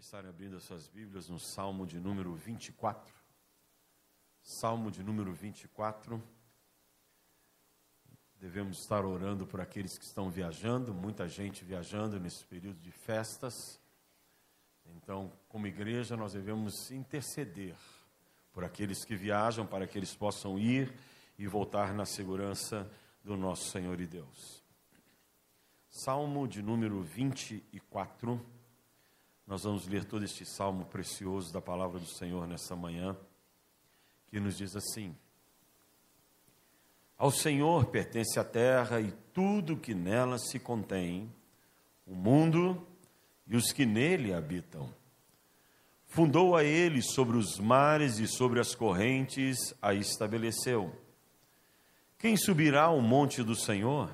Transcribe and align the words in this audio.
estarem 0.00 0.30
abrindo 0.30 0.56
as 0.56 0.62
suas 0.62 0.86
Bíblias 0.86 1.28
no 1.28 1.40
Salmo 1.40 1.84
de 1.84 1.98
número 1.98 2.32
24. 2.32 3.12
Salmo 4.40 4.92
de 4.92 5.02
número 5.02 5.32
24. 5.32 6.22
Devemos 8.38 8.78
estar 8.78 9.04
orando 9.04 9.44
por 9.44 9.60
aqueles 9.60 9.98
que 9.98 10.04
estão 10.04 10.30
viajando, 10.30 10.94
muita 10.94 11.28
gente 11.28 11.64
viajando 11.64 12.20
nesse 12.20 12.44
período 12.44 12.78
de 12.78 12.92
festas. 12.92 13.80
Então, 14.96 15.32
como 15.48 15.66
igreja, 15.66 16.16
nós 16.16 16.32
devemos 16.32 16.92
interceder 16.92 17.74
por 18.52 18.64
aqueles 18.64 19.04
que 19.04 19.16
viajam, 19.16 19.66
para 19.66 19.86
que 19.86 19.98
eles 19.98 20.14
possam 20.14 20.56
ir 20.56 20.94
e 21.36 21.46
voltar 21.48 21.92
na 21.92 22.06
segurança 22.06 22.88
do 23.24 23.36
nosso 23.36 23.68
Senhor 23.70 24.00
e 24.00 24.06
Deus. 24.06 24.62
Salmo 25.90 26.46
de 26.46 26.62
número 26.62 27.02
24. 27.02 28.57
Nós 29.48 29.62
vamos 29.62 29.88
ler 29.88 30.04
todo 30.04 30.26
este 30.26 30.44
salmo 30.44 30.84
precioso 30.84 31.50
da 31.50 31.60
palavra 31.62 31.98
do 31.98 32.06
Senhor 32.06 32.46
nessa 32.46 32.76
manhã, 32.76 33.16
que 34.28 34.38
nos 34.38 34.58
diz 34.58 34.76
assim: 34.76 35.16
Ao 37.16 37.30
Senhor 37.30 37.86
pertence 37.86 38.38
a 38.38 38.44
terra 38.44 39.00
e 39.00 39.10
tudo 39.32 39.78
que 39.78 39.94
nela 39.94 40.38
se 40.38 40.58
contém, 40.58 41.32
o 42.06 42.14
mundo 42.14 42.86
e 43.46 43.56
os 43.56 43.72
que 43.72 43.86
nele 43.86 44.34
habitam. 44.34 44.94
Fundou 46.04 46.54
a 46.54 46.62
ele 46.62 47.00
sobre 47.00 47.38
os 47.38 47.58
mares 47.58 48.18
e 48.18 48.28
sobre 48.28 48.60
as 48.60 48.74
correntes 48.74 49.56
a 49.80 49.94
estabeleceu. 49.94 50.94
Quem 52.18 52.36
subirá 52.36 52.82
ao 52.82 53.00
monte 53.00 53.42
do 53.42 53.56
Senhor? 53.56 54.10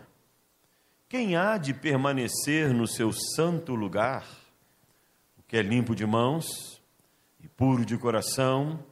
Quem 1.09 1.35
há 1.35 1.59
de 1.59 1.75
permanecer 1.75 2.73
no 2.73 2.87
seu 2.87 3.13
santo 3.13 3.75
lugar? 3.75 4.44
Que 5.55 5.59
é 5.59 5.63
limpo 5.63 5.95
de 5.95 6.05
mãos 6.05 6.83
e 7.41 7.47
puro 7.47 7.87
de 7.87 7.97
coração, 7.97 8.85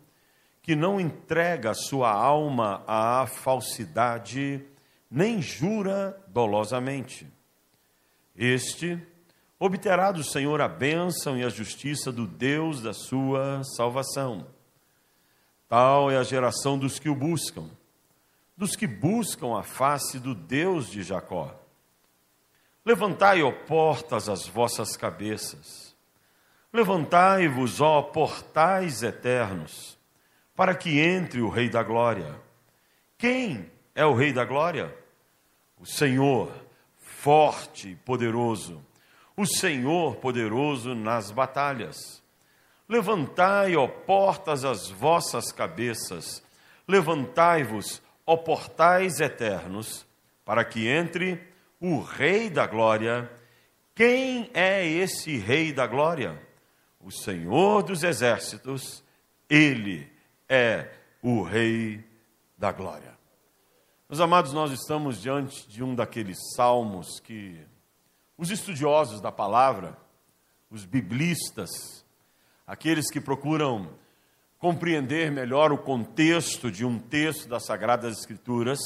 que 0.63 0.77
não 0.77 1.01
entrega 1.01 1.75
sua 1.75 2.13
alma 2.13 2.85
à 2.87 3.27
falsidade, 3.27 4.65
nem 5.11 5.43
jura 5.43 6.17
dolosamente. 6.29 7.27
Este 8.37 8.97
obterá 9.59 10.13
do 10.13 10.23
Senhor 10.23 10.61
a 10.61 10.69
bênção 10.69 11.37
e 11.37 11.43
a 11.43 11.49
justiça 11.49 12.13
do 12.13 12.29
Deus 12.29 12.81
da 12.81 12.93
sua 12.93 13.65
salvação. 13.65 14.47
Tal 15.69 16.13
é 16.13 16.17
a 16.17 16.23
geração 16.23 16.79
dos 16.79 16.97
que 16.97 17.09
o 17.09 17.17
buscam, 17.17 17.69
dos 18.57 18.77
que 18.77 18.87
buscam 18.87 19.59
a 19.59 19.65
face 19.65 20.21
do 20.21 20.33
Deus 20.33 20.89
de 20.89 21.03
Jacó. 21.03 21.53
Levantai, 22.87 23.43
ó 23.43 23.51
portas, 23.51 24.29
as 24.29 24.47
vossas 24.47 24.97
cabeças 24.97 25.92
Levantai-vos, 26.73 27.83
ó 27.83 28.01
portais 28.01 29.03
eternos, 29.03 29.99
para 30.57 30.75
que 30.75 31.01
entre 31.01 31.43
o 31.43 31.51
Rei 31.51 31.69
da 31.69 31.83
Glória. 31.83 32.35
Quem 33.19 33.71
é 33.95 34.07
o 34.07 34.15
Rei 34.15 34.33
da 34.33 34.43
Glória? 34.47 34.97
O 35.79 35.85
Senhor, 35.85 36.51
forte 36.97 37.91
e 37.91 37.95
poderoso, 37.95 38.83
o 39.37 39.45
Senhor 39.45 40.17
poderoso 40.17 40.95
nas 40.95 41.31
batalhas. 41.31 42.23
Levantai, 42.89 43.77
ó 43.77 43.87
portas, 43.87 44.65
as 44.65 44.89
vossas 44.89 45.53
cabeças, 45.53 46.43
levantai-vos, 46.89 48.01
ó 48.27 48.35
portais 48.35 49.21
eternos, 49.21 50.07
para 50.43 50.65
que 50.65 50.89
entre 50.89 51.39
o 51.79 52.01
Rei 52.01 52.49
da 52.49 52.67
Glória. 52.67 53.31
Quem 53.95 54.51
é 54.55 54.87
esse 54.87 55.37
Rei 55.37 55.71
da 55.71 55.87
Glória? 55.87 56.51
O 57.03 57.11
Senhor 57.11 57.83
dos 57.83 58.05
exércitos, 58.05 59.03
ele 59.51 60.11
é 60.49 60.89
o 61.21 61.43
Rei 61.43 62.05
da 62.57 62.71
glória. 62.71 63.19
Meus 64.09 64.21
amados, 64.21 64.53
nós 64.53 64.71
estamos 64.71 65.21
diante 65.21 65.69
de 65.69 65.83
um 65.83 65.95
daqueles 65.95 66.39
salmos 66.55 67.19
que 67.21 67.61
os 68.39 68.51
estudiosos 68.51 69.21
da 69.21 69.33
palavra, 69.33 69.97
os 70.71 70.85
biblistas, 70.85 71.71
aqueles 72.67 73.11
que 73.11 73.21
procuram 73.21 73.91
compreender 74.59 75.31
melhor 75.31 75.73
o 75.73 75.79
contexto 75.79 76.71
de 76.71 76.85
um 76.85 76.99
texto 76.99 77.49
das 77.49 77.67
Sagradas 77.67 78.19
Escrituras, 78.19 78.79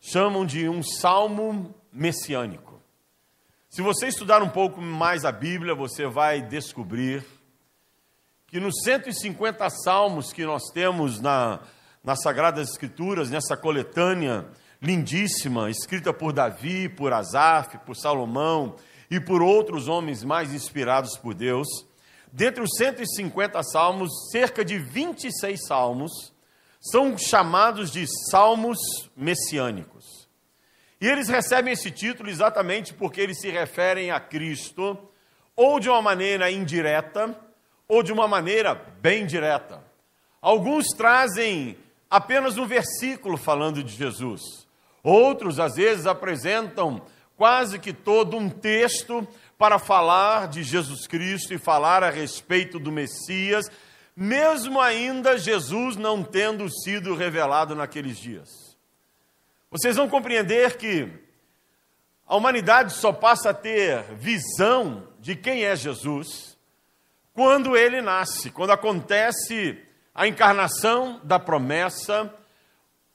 chamam 0.00 0.46
de 0.46 0.68
um 0.68 0.82
salmo 0.82 1.74
messiânico. 1.92 2.73
Se 3.74 3.82
você 3.82 4.06
estudar 4.06 4.40
um 4.40 4.48
pouco 4.48 4.80
mais 4.80 5.24
a 5.24 5.32
Bíblia, 5.32 5.74
você 5.74 6.06
vai 6.06 6.40
descobrir 6.40 7.26
que 8.46 8.60
nos 8.60 8.72
150 8.84 9.68
salmos 9.68 10.32
que 10.32 10.44
nós 10.44 10.70
temos 10.72 11.18
na, 11.20 11.58
nas 12.04 12.22
Sagradas 12.22 12.70
Escrituras, 12.70 13.30
nessa 13.30 13.56
coletânea 13.56 14.46
lindíssima, 14.80 15.70
escrita 15.70 16.12
por 16.12 16.32
Davi, 16.32 16.88
por 16.88 17.12
Asaf, 17.12 17.78
por 17.78 17.96
Salomão 17.96 18.76
e 19.10 19.18
por 19.18 19.42
outros 19.42 19.88
homens 19.88 20.22
mais 20.22 20.54
inspirados 20.54 21.18
por 21.18 21.34
Deus, 21.34 21.66
dentre 22.32 22.62
os 22.62 22.76
150 22.76 23.60
salmos, 23.64 24.30
cerca 24.30 24.64
de 24.64 24.78
26 24.78 25.66
salmos 25.66 26.32
são 26.80 27.18
chamados 27.18 27.90
de 27.90 28.06
salmos 28.30 28.78
messiânicos. 29.16 30.23
E 31.04 31.06
eles 31.06 31.28
recebem 31.28 31.74
esse 31.74 31.90
título 31.90 32.30
exatamente 32.30 32.94
porque 32.94 33.20
eles 33.20 33.38
se 33.38 33.50
referem 33.50 34.10
a 34.10 34.18
Cristo, 34.18 34.98
ou 35.54 35.78
de 35.78 35.90
uma 35.90 36.00
maneira 36.00 36.50
indireta, 36.50 37.38
ou 37.86 38.02
de 38.02 38.10
uma 38.10 38.26
maneira 38.26 38.74
bem 39.02 39.26
direta. 39.26 39.84
Alguns 40.40 40.86
trazem 40.96 41.76
apenas 42.08 42.56
um 42.56 42.64
versículo 42.64 43.36
falando 43.36 43.84
de 43.84 43.94
Jesus, 43.94 44.40
outros, 45.02 45.60
às 45.60 45.74
vezes, 45.74 46.06
apresentam 46.06 47.02
quase 47.36 47.78
que 47.78 47.92
todo 47.92 48.38
um 48.38 48.48
texto 48.48 49.28
para 49.58 49.78
falar 49.78 50.48
de 50.48 50.62
Jesus 50.62 51.06
Cristo 51.06 51.52
e 51.52 51.58
falar 51.58 52.02
a 52.02 52.08
respeito 52.08 52.78
do 52.78 52.90
Messias, 52.90 53.70
mesmo 54.16 54.80
ainda 54.80 55.36
Jesus 55.36 55.96
não 55.96 56.22
tendo 56.22 56.66
sido 56.70 57.14
revelado 57.14 57.74
naqueles 57.74 58.16
dias. 58.16 58.63
Vocês 59.76 59.96
vão 59.96 60.08
compreender 60.08 60.76
que 60.76 61.08
a 62.24 62.36
humanidade 62.36 62.92
só 62.92 63.12
passa 63.12 63.50
a 63.50 63.54
ter 63.54 64.04
visão 64.14 65.08
de 65.18 65.34
quem 65.34 65.64
é 65.64 65.74
Jesus 65.74 66.56
quando 67.32 67.76
ele 67.76 68.00
nasce, 68.00 68.52
quando 68.52 68.70
acontece 68.70 69.76
a 70.14 70.28
encarnação 70.28 71.20
da 71.24 71.40
promessa, 71.40 72.32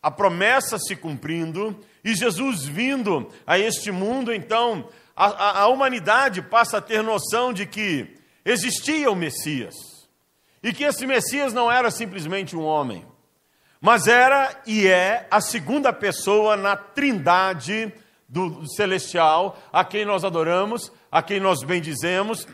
a 0.04 0.12
promessa 0.12 0.78
se 0.78 0.98
cumprindo 0.98 1.80
e 2.04 2.14
Jesus 2.14 2.66
vindo 2.66 3.32
a 3.48 3.58
este 3.58 3.90
mundo, 3.90 4.34
então 4.34 4.90
a, 5.16 5.28
a, 5.28 5.60
a 5.62 5.68
humanidade 5.68 6.42
passa 6.42 6.80
a 6.80 6.82
ter 6.82 7.02
noção 7.02 7.54
de 7.54 7.66
que 7.66 8.18
existia 8.44 9.10
o 9.10 9.16
Messias 9.16 9.76
e 10.62 10.74
que 10.74 10.84
esse 10.84 11.08
Messias 11.08 11.54
não 11.54 11.72
era 11.72 11.90
simplesmente 11.90 12.54
um 12.54 12.66
homem, 12.66 13.06
mas 13.82 14.08
era 14.08 14.62
e 14.66 14.88
é 14.88 15.28
a 15.32 15.40
segunda 15.40 15.94
pessoa 15.94 16.58
na 16.58 16.76
trindade 16.76 17.94
do 18.28 18.68
celestial, 18.76 19.58
a 19.72 19.84
quem 19.84 20.06
nós 20.06 20.24
adoramos, 20.24 20.92
a 21.12 21.22
quem 21.22 21.40
nós 21.40 21.64
bendizemos, 21.64 22.48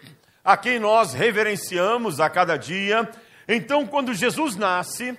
a 0.43 0.55
quem 0.55 0.79
nós 0.79 1.13
reverenciamos 1.13 2.19
a 2.19 2.29
cada 2.29 2.55
dia. 2.55 3.09
Então, 3.47 3.85
quando 3.85 4.13
Jesus 4.13 4.55
nasce, 4.55 5.17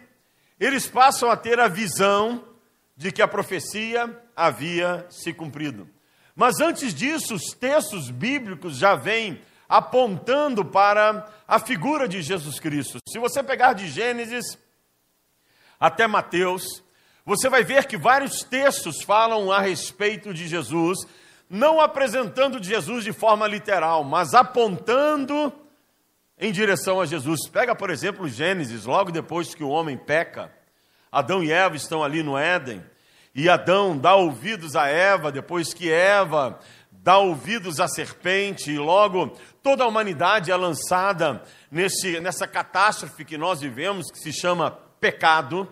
eles 0.58 0.86
passam 0.86 1.30
a 1.30 1.36
ter 1.36 1.60
a 1.60 1.68
visão 1.68 2.44
de 2.96 3.12
que 3.12 3.20
a 3.20 3.28
profecia 3.28 4.18
havia 4.34 5.04
se 5.10 5.32
cumprido. 5.32 5.88
Mas 6.34 6.60
antes 6.60 6.94
disso, 6.94 7.34
os 7.34 7.50
textos 7.50 8.10
bíblicos 8.10 8.76
já 8.78 8.94
vêm 8.94 9.40
apontando 9.68 10.64
para 10.64 11.28
a 11.46 11.58
figura 11.58 12.06
de 12.06 12.22
Jesus 12.22 12.60
Cristo. 12.60 12.98
Se 13.08 13.18
você 13.18 13.42
pegar 13.42 13.72
de 13.72 13.88
Gênesis 13.88 14.56
até 15.78 16.06
Mateus, 16.06 16.82
você 17.24 17.48
vai 17.48 17.64
ver 17.64 17.86
que 17.86 17.96
vários 17.96 18.44
textos 18.44 19.02
falam 19.02 19.50
a 19.50 19.60
respeito 19.60 20.32
de 20.32 20.46
Jesus, 20.46 20.98
não 21.50 21.80
apresentando 21.80 22.62
Jesus 22.62 23.04
de 23.04 23.12
forma 23.12 23.46
literal, 23.46 24.04
mas 24.04 24.32
apontando 24.32 25.52
em 26.38 26.52
direção 26.52 27.00
a 27.00 27.06
Jesus. 27.06 27.48
Pega, 27.48 27.74
por 27.74 27.90
exemplo, 27.90 28.28
Gênesis, 28.28 28.84
logo 28.84 29.10
depois 29.10 29.54
que 29.54 29.64
o 29.64 29.68
homem 29.68 29.96
peca, 29.96 30.52
Adão 31.10 31.42
e 31.42 31.50
Eva 31.50 31.76
estão 31.76 32.04
ali 32.04 32.22
no 32.22 32.38
Éden, 32.38 32.84
e 33.34 33.48
Adão 33.48 33.98
dá 33.98 34.14
ouvidos 34.14 34.76
a 34.76 34.86
Eva, 34.86 35.32
depois 35.32 35.74
que 35.74 35.90
Eva 35.90 36.58
dá 36.90 37.18
ouvidos 37.18 37.80
à 37.80 37.88
serpente, 37.88 38.70
e 38.70 38.78
logo 38.78 39.36
toda 39.62 39.84
a 39.84 39.86
humanidade 39.86 40.50
é 40.50 40.56
lançada 40.56 41.42
nesse, 41.70 42.20
nessa 42.20 42.46
catástrofe 42.46 43.24
que 43.24 43.36
nós 43.36 43.60
vivemos, 43.60 44.10
que 44.10 44.18
se 44.18 44.32
chama 44.32 44.85
pecado. 45.00 45.68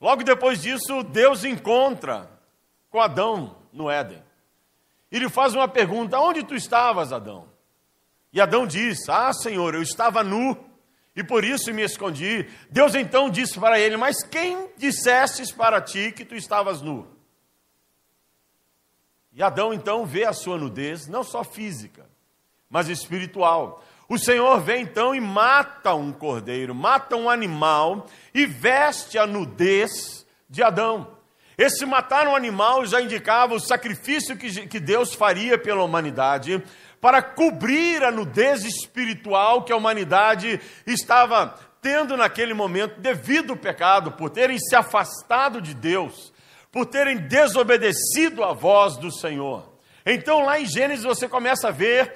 Logo 0.00 0.22
depois 0.22 0.62
disso, 0.62 1.02
Deus 1.02 1.44
encontra 1.44 2.30
com 2.90 3.00
Adão 3.00 3.56
no 3.72 3.90
Éden. 3.90 4.22
E 5.10 5.18
lhe 5.18 5.28
faz 5.28 5.54
uma 5.54 5.68
pergunta: 5.68 6.20
Onde 6.20 6.42
tu 6.42 6.54
estavas, 6.54 7.12
Adão? 7.12 7.48
E 8.32 8.40
Adão 8.40 8.66
diz: 8.66 9.08
Ah, 9.08 9.32
Senhor, 9.32 9.74
eu 9.74 9.82
estava 9.82 10.22
nu 10.22 10.68
e 11.16 11.24
por 11.24 11.44
isso 11.44 11.72
me 11.74 11.82
escondi. 11.82 12.48
Deus 12.70 12.94
então 12.94 13.28
disse 13.28 13.58
para 13.58 13.80
ele: 13.80 13.96
Mas 13.96 14.22
quem 14.22 14.70
dissestes 14.76 15.50
para 15.50 15.80
ti 15.80 16.12
que 16.12 16.24
tu 16.24 16.34
estavas 16.34 16.80
nu? 16.80 17.08
E 19.32 19.42
Adão 19.42 19.72
então 19.72 20.04
vê 20.06 20.24
a 20.24 20.32
sua 20.32 20.58
nudez, 20.58 21.06
não 21.06 21.22
só 21.24 21.42
física, 21.42 22.06
mas 22.68 22.88
espiritual. 22.88 23.84
O 24.08 24.18
Senhor 24.18 24.58
vem 24.60 24.84
então 24.84 25.14
e 25.14 25.20
mata 25.20 25.94
um 25.94 26.10
cordeiro, 26.10 26.74
mata 26.74 27.14
um 27.14 27.28
animal 27.28 28.06
e 28.32 28.46
veste 28.46 29.18
a 29.18 29.26
nudez 29.26 30.26
de 30.48 30.62
Adão. 30.62 31.18
Esse 31.58 31.84
matar 31.84 32.26
um 32.26 32.34
animal 32.34 32.86
já 32.86 33.02
indicava 33.02 33.54
o 33.54 33.60
sacrifício 33.60 34.36
que, 34.36 34.66
que 34.66 34.80
Deus 34.80 35.12
faria 35.12 35.58
pela 35.58 35.82
humanidade 35.82 36.62
para 37.02 37.20
cobrir 37.20 38.02
a 38.02 38.10
nudez 38.10 38.64
espiritual 38.64 39.62
que 39.62 39.72
a 39.72 39.76
humanidade 39.76 40.58
estava 40.86 41.54
tendo 41.82 42.16
naquele 42.16 42.54
momento 42.54 43.00
devido 43.00 43.52
ao 43.52 43.58
pecado, 43.58 44.12
por 44.12 44.30
terem 44.30 44.58
se 44.58 44.74
afastado 44.74 45.60
de 45.60 45.74
Deus, 45.74 46.32
por 46.72 46.86
terem 46.86 47.18
desobedecido 47.18 48.42
a 48.42 48.54
voz 48.54 48.96
do 48.96 49.12
Senhor. 49.12 49.70
Então, 50.06 50.44
lá 50.44 50.58
em 50.58 50.64
Gênesis, 50.66 51.04
você 51.04 51.28
começa 51.28 51.68
a 51.68 51.72
ver 51.72 52.12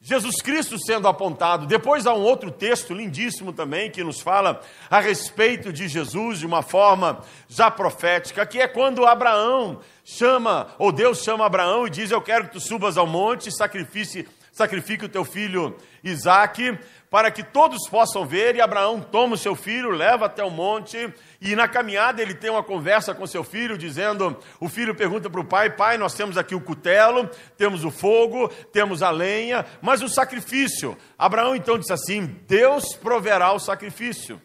Jesus 0.00 0.36
Cristo 0.36 0.78
sendo 0.78 1.08
apontado. 1.08 1.66
Depois 1.66 2.06
há 2.06 2.14
um 2.14 2.22
outro 2.22 2.52
texto 2.52 2.94
lindíssimo 2.94 3.52
também 3.52 3.90
que 3.90 4.04
nos 4.04 4.20
fala 4.20 4.60
a 4.88 5.00
respeito 5.00 5.72
de 5.72 5.88
Jesus 5.88 6.38
de 6.38 6.46
uma 6.46 6.62
forma 6.62 7.20
já 7.48 7.68
profética, 7.68 8.46
que 8.46 8.60
é 8.60 8.68
quando 8.68 9.04
Abraão 9.04 9.80
chama, 10.04 10.68
ou 10.78 10.92
Deus 10.92 11.24
chama 11.24 11.44
Abraão 11.44 11.86
e 11.86 11.90
diz: 11.90 12.12
Eu 12.12 12.22
quero 12.22 12.44
que 12.44 12.52
tu 12.52 12.60
subas 12.60 12.96
ao 12.96 13.08
monte 13.08 13.50
sacrifique, 13.50 14.28
sacrifique 14.52 15.04
o 15.04 15.08
teu 15.08 15.24
filho 15.24 15.76
Isaque 16.04 16.78
para 17.10 17.30
que 17.30 17.42
todos 17.42 17.88
possam 17.88 18.26
ver. 18.26 18.56
E 18.56 18.60
Abraão 18.60 19.00
toma 19.00 19.34
o 19.34 19.38
seu 19.38 19.54
filho, 19.54 19.90
leva 19.90 20.26
até 20.26 20.44
o 20.44 20.50
monte, 20.50 21.12
e 21.40 21.54
na 21.56 21.68
caminhada 21.68 22.20
ele 22.20 22.34
tem 22.34 22.50
uma 22.50 22.62
conversa 22.62 23.14
com 23.14 23.26
seu 23.26 23.42
filho, 23.42 23.78
dizendo: 23.78 24.38
o 24.60 24.68
filho 24.68 24.94
pergunta 24.94 25.30
para 25.30 25.40
o 25.40 25.44
pai: 25.44 25.70
Pai, 25.70 25.96
nós 25.98 26.14
temos 26.14 26.36
aqui 26.36 26.54
o 26.54 26.60
cutelo, 26.60 27.28
temos 27.56 27.84
o 27.84 27.90
fogo, 27.90 28.48
temos 28.72 29.02
a 29.02 29.10
lenha, 29.10 29.64
mas 29.80 30.02
o 30.02 30.08
sacrifício. 30.08 30.96
Abraão 31.18 31.54
então 31.54 31.78
disse 31.78 31.92
assim: 31.92 32.26
Deus 32.46 32.94
proverá 32.96 33.52
o 33.52 33.58
sacrifício. 33.58 34.40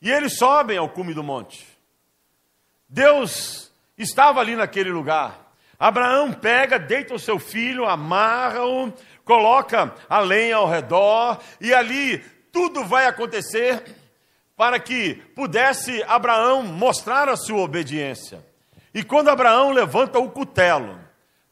E 0.00 0.10
eles 0.10 0.36
sobem 0.36 0.76
ao 0.76 0.88
cume 0.88 1.14
do 1.14 1.22
monte. 1.22 1.66
Deus 2.88 3.72
estava 3.96 4.40
ali 4.40 4.54
naquele 4.54 4.90
lugar. 4.90 5.44
Abraão 5.78 6.32
pega, 6.32 6.78
deita 6.78 7.14
o 7.14 7.18
seu 7.18 7.38
filho, 7.38 7.84
amarra-o, 7.84 8.92
coloca 9.24 9.94
a 10.08 10.20
lenha 10.20 10.56
ao 10.56 10.68
redor, 10.68 11.40
e 11.60 11.72
ali 11.72 12.18
tudo 12.52 12.84
vai 12.84 13.06
acontecer 13.06 13.82
para 14.56 14.78
que 14.78 15.14
pudesse 15.34 16.02
Abraão 16.04 16.62
mostrar 16.62 17.28
a 17.28 17.36
sua 17.36 17.60
obediência. 17.60 18.44
E 18.92 19.02
quando 19.02 19.28
Abraão 19.28 19.70
levanta 19.70 20.18
o 20.18 20.30
cutelo 20.30 20.98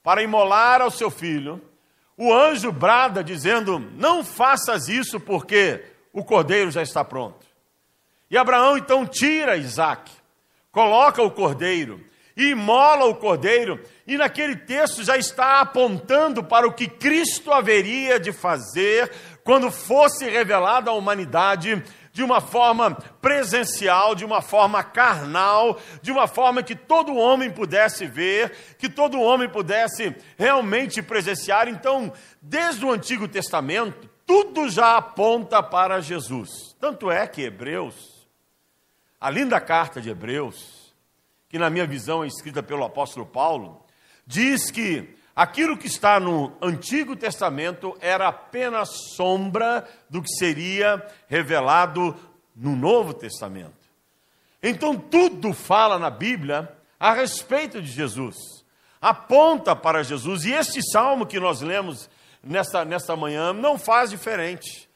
para 0.03 0.23
imolar 0.23 0.81
ao 0.81 0.91
seu 0.91 1.11
filho, 1.11 1.61
o 2.17 2.33
anjo 2.33 2.71
brada 2.71 3.25
dizendo: 3.25 3.79
Não 3.97 4.25
faças 4.25 4.89
isso, 4.89 5.19
porque 5.19 5.85
o 6.13 6.23
cordeiro 6.23 6.71
já 6.71 6.83
está 6.83 7.05
pronto. 7.05 7.45
E 8.31 8.37
Abraão 8.37 8.79
então 8.79 9.05
tira 9.05 9.57
Isaac, 9.57 10.11
coloca 10.71 11.23
o 11.23 11.31
cordeiro 11.31 12.01
e 12.37 12.51
imola 12.51 13.07
o 13.07 13.15
cordeiro, 13.15 13.81
e 14.07 14.17
naquele 14.17 14.57
texto 14.57 15.03
já 15.03 15.17
está 15.17 15.61
apontando 15.61 16.43
para 16.43 16.67
o 16.67 16.73
que 16.73 16.87
Cristo 16.87 17.53
haveria 17.53 18.19
de 18.19 18.33
fazer 18.33 19.11
quando 19.45 19.71
fosse 19.71 20.29
revelado 20.29 20.91
à 20.91 20.93
humanidade 20.93 21.83
de 22.13 22.23
uma 22.23 22.41
forma 22.41 22.95
presencial, 23.23 24.15
de 24.15 24.25
uma 24.25 24.43
forma 24.43 24.85
carnal, 24.85 25.81
de 26.03 26.13
uma 26.13 26.27
forma 26.27 26.63
que 26.63 26.75
todo 26.75 27.17
homem 27.17 27.51
pudesse 27.51 28.07
ver, 28.07 28.53
que 28.79 28.89
todo 28.89 29.21
homem 29.21 29.49
pudesse 29.49 30.15
realmente 30.37 31.01
presenciar. 31.01 31.69
Então, 31.69 32.13
desde 32.41 32.85
o 32.85 32.91
Antigo 32.91 33.27
Testamento, 33.27 34.11
tudo 34.27 34.69
já 34.69 34.99
aponta 34.99 35.63
para 35.63 36.01
Jesus. 36.01 36.77
Tanto 36.79 37.11
é 37.11 37.27
que 37.27 37.43
Hebreus, 37.43 38.29
a 39.19 39.31
linda 39.31 39.59
carta 39.59 40.01
de 40.01 40.11
Hebreus, 40.11 40.82
que 41.53 41.59
na 41.59 41.69
minha 41.69 41.87
visão 41.87 42.25
é 42.25 42.27
escrita 42.27 42.63
pelo 42.63 42.83
apóstolo 42.83 43.27
Paulo, 43.27 43.85
diz 44.27 44.71
que 44.71 45.15
aquilo 45.37 45.77
que 45.77 45.87
está 45.87 46.19
no 46.19 46.51
Antigo 46.63 47.15
Testamento 47.15 47.95
era 48.01 48.29
apenas 48.29 48.89
sombra 49.15 49.87
do 50.09 50.23
que 50.23 50.31
seria 50.31 51.07
revelado 51.29 52.17
no 52.57 52.75
Novo 52.75 53.13
Testamento. 53.13 53.83
Então, 54.63 54.97
tudo 54.97 55.53
fala 55.53 55.99
na 55.99 56.09
Bíblia 56.09 56.75
a 56.99 57.13
respeito 57.13 57.83
de 57.83 57.91
Jesus, 57.93 58.37
aponta 58.99 59.77
para 59.77 60.03
Jesus, 60.03 60.47
e 60.47 60.53
este 60.53 60.81
salmo 60.91 61.27
que 61.27 61.39
nós 61.39 61.61
lemos 61.61 62.09
nesta, 62.43 62.83
nesta 62.83 63.15
manhã 63.15 63.53
não 63.53 63.79
faz 63.79 64.09
diferente. 64.09 64.89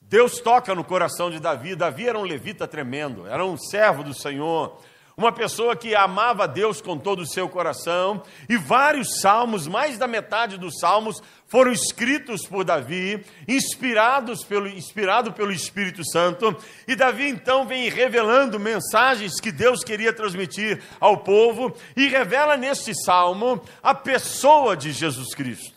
Deus 0.00 0.40
toca 0.40 0.74
no 0.74 0.82
coração 0.82 1.30
de 1.30 1.38
Davi. 1.38 1.76
Davi 1.76 2.08
era 2.08 2.18
um 2.18 2.24
levita 2.24 2.66
tremendo, 2.66 3.28
era 3.28 3.46
um 3.46 3.56
servo 3.56 4.02
do 4.02 4.12
Senhor, 4.12 4.76
uma 5.16 5.32
pessoa 5.32 5.76
que 5.76 5.94
amava 5.94 6.48
Deus 6.48 6.80
com 6.80 6.98
todo 6.98 7.20
o 7.20 7.26
seu 7.26 7.48
coração, 7.48 8.22
e 8.48 8.56
vários 8.56 9.20
salmos, 9.20 9.66
mais 9.66 9.96
da 9.96 10.06
metade 10.06 10.58
dos 10.58 10.78
salmos, 10.78 11.22
foram 11.46 11.72
escritos 11.72 12.46
por 12.46 12.64
Davi, 12.64 13.24
inspirados 13.46 14.44
pelo, 14.44 14.66
inspirado 14.66 15.32
pelo 15.32 15.52
Espírito 15.52 16.04
Santo, 16.04 16.56
e 16.86 16.96
Davi 16.96 17.28
então 17.28 17.66
vem 17.66 17.88
revelando 17.88 18.58
mensagens 18.58 19.40
que 19.40 19.52
Deus 19.52 19.84
queria 19.84 20.12
transmitir 20.12 20.82
ao 20.98 21.18
povo, 21.18 21.74
e 21.96 22.08
revela 22.08 22.56
neste 22.56 22.92
salmo 23.04 23.62
a 23.82 23.94
pessoa 23.94 24.76
de 24.76 24.92
Jesus 24.92 25.34
Cristo. 25.34 25.73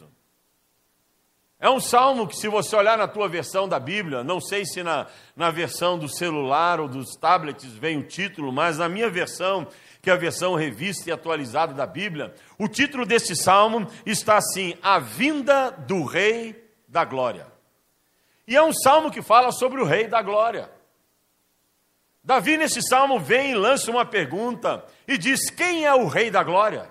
É 1.59 1.69
um 1.69 1.79
salmo 1.79 2.27
que, 2.27 2.35
se 2.35 2.47
você 2.47 2.75
olhar 2.75 2.97
na 2.99 3.07
tua 3.07 3.27
versão 3.27 3.67
da 3.67 3.79
Bíblia, 3.79 4.23
não 4.23 4.39
sei 4.39 4.63
se 4.63 4.83
na, 4.83 5.07
na 5.35 5.49
versão 5.49 5.97
do 5.97 6.07
celular 6.07 6.79
ou 6.79 6.87
dos 6.87 7.15
tablets 7.15 7.73
vem 7.73 7.97
o 7.97 8.03
título, 8.03 8.51
mas 8.51 8.77
na 8.77 8.87
minha 8.87 9.09
versão, 9.09 9.67
que 9.99 10.09
é 10.11 10.13
a 10.13 10.17
versão 10.17 10.53
revista 10.53 11.09
e 11.09 11.11
atualizada 11.11 11.73
da 11.73 11.87
Bíblia, 11.87 12.31
o 12.59 12.67
título 12.67 13.07
desse 13.07 13.35
salmo 13.35 13.87
está 14.05 14.37
assim: 14.37 14.77
A 14.83 14.99
Vinda 14.99 15.71
do 15.71 16.05
Rei 16.05 16.63
da 16.87 17.03
Glória. 17.03 17.47
E 18.47 18.55
é 18.55 18.61
um 18.61 18.71
salmo 18.71 19.09
que 19.09 19.23
fala 19.23 19.51
sobre 19.51 19.81
o 19.81 19.85
Rei 19.85 20.07
da 20.07 20.21
Glória. 20.21 20.69
Davi, 22.23 22.55
nesse 22.55 22.83
salmo, 22.83 23.19
vem 23.19 23.51
e 23.51 23.55
lança 23.55 23.89
uma 23.89 24.05
pergunta 24.05 24.85
e 25.07 25.17
diz: 25.17 25.49
Quem 25.49 25.85
é 25.87 25.93
o 25.95 26.05
Rei 26.05 26.29
da 26.29 26.43
Glória? 26.43 26.87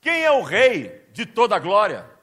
Quem 0.00 0.24
é 0.24 0.30
o 0.30 0.42
Rei 0.42 1.06
de 1.12 1.26
toda 1.26 1.56
a 1.56 1.58
glória? 1.58 2.17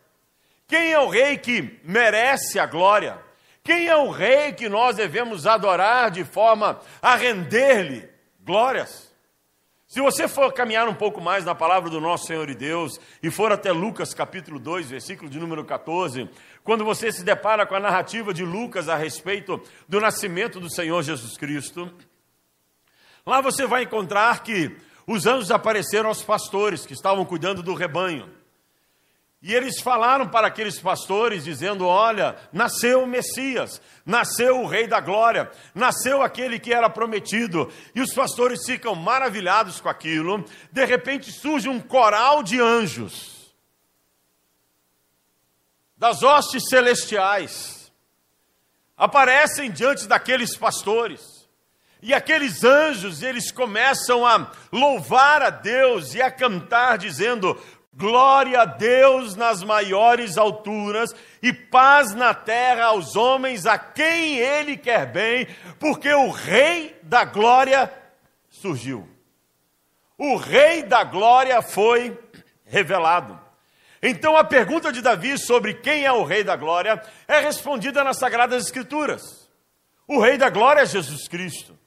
Quem 0.67 0.91
é 0.91 0.99
o 0.99 1.09
rei 1.09 1.37
que 1.37 1.79
merece 1.83 2.59
a 2.59 2.65
glória? 2.65 3.19
Quem 3.63 3.87
é 3.87 3.95
o 3.95 4.09
rei 4.09 4.53
que 4.53 4.69
nós 4.69 4.95
devemos 4.95 5.47
adorar 5.47 6.11
de 6.11 6.23
forma 6.23 6.79
a 7.01 7.15
render-lhe 7.15 8.07
glórias? 8.43 9.13
Se 9.87 10.01
você 10.01 10.27
for 10.27 10.51
caminhar 10.51 10.89
um 10.89 10.93
pouco 10.93 11.21
mais 11.21 11.45
na 11.45 11.55
palavra 11.55 11.89
do 11.89 12.01
nosso 12.01 12.25
Senhor 12.25 12.49
e 12.49 12.55
Deus 12.55 12.99
e 13.23 13.31
for 13.31 13.51
até 13.51 13.71
Lucas 13.71 14.13
capítulo 14.13 14.59
2, 14.59 14.89
versículo 14.89 15.29
de 15.29 15.39
número 15.39 15.63
14, 15.63 16.29
quando 16.63 16.83
você 16.83 17.11
se 17.11 17.23
depara 17.23 17.65
com 17.65 17.75
a 17.75 17.79
narrativa 17.79 18.33
de 18.33 18.43
Lucas 18.43 18.89
a 18.89 18.95
respeito 18.95 19.61
do 19.87 20.01
nascimento 20.01 20.59
do 20.59 20.69
Senhor 20.69 21.01
Jesus 21.01 21.37
Cristo, 21.37 21.91
lá 23.25 23.39
você 23.41 23.65
vai 23.65 23.83
encontrar 23.83 24.43
que 24.43 24.75
os 25.07 25.27
anjos 25.27 25.51
apareceram 25.51 26.09
aos 26.09 26.23
pastores 26.23 26.85
que 26.85 26.93
estavam 26.93 27.23
cuidando 27.23 27.63
do 27.63 27.73
rebanho. 27.73 28.44
E 29.47 29.53
eles 29.53 29.79
falaram 29.79 30.27
para 30.27 30.47
aqueles 30.47 30.79
pastores, 30.79 31.43
dizendo: 31.43 31.85
Olha, 31.85 32.35
nasceu 32.51 33.03
o 33.03 33.07
Messias, 33.07 33.79
nasceu 34.03 34.59
o 34.59 34.65
Rei 34.65 34.87
da 34.87 34.99
Glória, 34.99 35.51
nasceu 35.75 36.23
aquele 36.23 36.57
que 36.57 36.73
era 36.73 36.89
prometido. 36.89 37.71
E 37.93 38.01
os 38.01 38.11
pastores 38.11 38.65
ficam 38.65 38.95
maravilhados 38.95 39.79
com 39.79 39.87
aquilo. 39.87 40.43
De 40.71 40.83
repente 40.83 41.31
surge 41.31 41.69
um 41.69 41.79
coral 41.79 42.41
de 42.41 42.59
anjos, 42.59 43.53
das 45.95 46.23
hostes 46.23 46.67
celestiais, 46.67 47.93
aparecem 48.97 49.69
diante 49.69 50.07
daqueles 50.07 50.57
pastores. 50.57 51.35
E 52.01 52.13
aqueles 52.13 52.63
anjos, 52.63 53.23
eles 53.23 53.51
começam 53.51 54.27
a 54.27 54.51
louvar 54.71 55.41
a 55.41 55.49
Deus 55.49 56.13
e 56.13 56.21
a 56.21 56.29
cantar, 56.29 56.99
dizendo: 56.99 57.59
Glória 57.97 58.61
a 58.61 58.65
Deus 58.65 59.37
nas 59.37 59.63
maiores 59.63 60.37
alturas 60.37 61.15
e 61.41 61.53
paz 61.53 62.13
na 62.13 62.33
terra 62.33 62.87
aos 62.87 63.15
homens 63.15 63.65
a 63.65 63.77
quem 63.77 64.37
Ele 64.37 64.75
quer 64.75 65.05
bem, 65.05 65.47
porque 65.79 66.13
o 66.13 66.29
Rei 66.29 66.93
da 67.01 67.23
Glória 67.23 67.91
surgiu. 68.49 69.07
O 70.17 70.35
Rei 70.35 70.83
da 70.83 71.05
Glória 71.05 71.61
foi 71.61 72.19
revelado. 72.65 73.39
Então 74.03 74.35
a 74.35 74.43
pergunta 74.43 74.91
de 74.91 75.01
Davi 75.01 75.37
sobre 75.37 75.75
quem 75.75 76.05
é 76.05 76.11
o 76.11 76.25
Rei 76.25 76.43
da 76.43 76.57
Glória 76.57 77.01
é 77.27 77.39
respondida 77.39 78.03
nas 78.03 78.17
Sagradas 78.17 78.65
Escrituras. 78.65 79.49
O 80.05 80.19
Rei 80.19 80.37
da 80.37 80.49
Glória 80.49 80.81
é 80.81 80.85
Jesus 80.85 81.29
Cristo. 81.29 81.77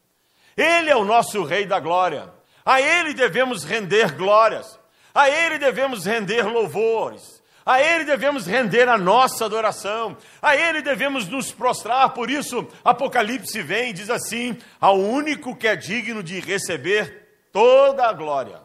Ele 0.57 0.89
é 0.89 0.97
o 0.97 1.05
nosso 1.05 1.45
Rei 1.45 1.67
da 1.67 1.79
Glória. 1.79 2.33
A 2.65 2.81
Ele 2.81 3.13
devemos 3.15 3.63
render 3.63 4.13
glórias. 4.17 4.79
A 5.19 5.29
Ele 5.29 5.59
devemos 5.59 6.07
render 6.07 6.43
louvores. 6.43 7.43
A 7.67 7.83
Ele 7.83 8.05
devemos 8.05 8.47
render 8.47 8.89
a 8.89 8.97
nossa 8.97 9.47
adoração. 9.47 10.17
A 10.41 10.55
Ele 10.55 10.81
devemos 10.81 11.27
nos 11.27 11.51
prostrar. 11.51 12.11
Por 12.11 12.31
isso, 12.31 12.69
Apocalipse 12.85 13.61
vem 13.61 13.91
e 13.91 13.93
diz 13.93 14.11
assim: 14.11 14.57
ao 14.81 14.97
único 14.97 15.57
que 15.57 15.67
é 15.67 15.75
digno 15.75 16.23
de 16.23 16.39
receber 16.39 17.31
toda 17.53 18.09
a 18.09 18.13
glória. 18.13 18.61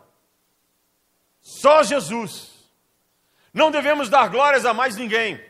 Só 1.41 1.81
Jesus. 1.81 2.51
Não 3.51 3.71
devemos 3.71 4.07
dar 4.07 4.29
glórias 4.29 4.63
a 4.63 4.75
mais 4.75 4.95
ninguém. 4.95 5.43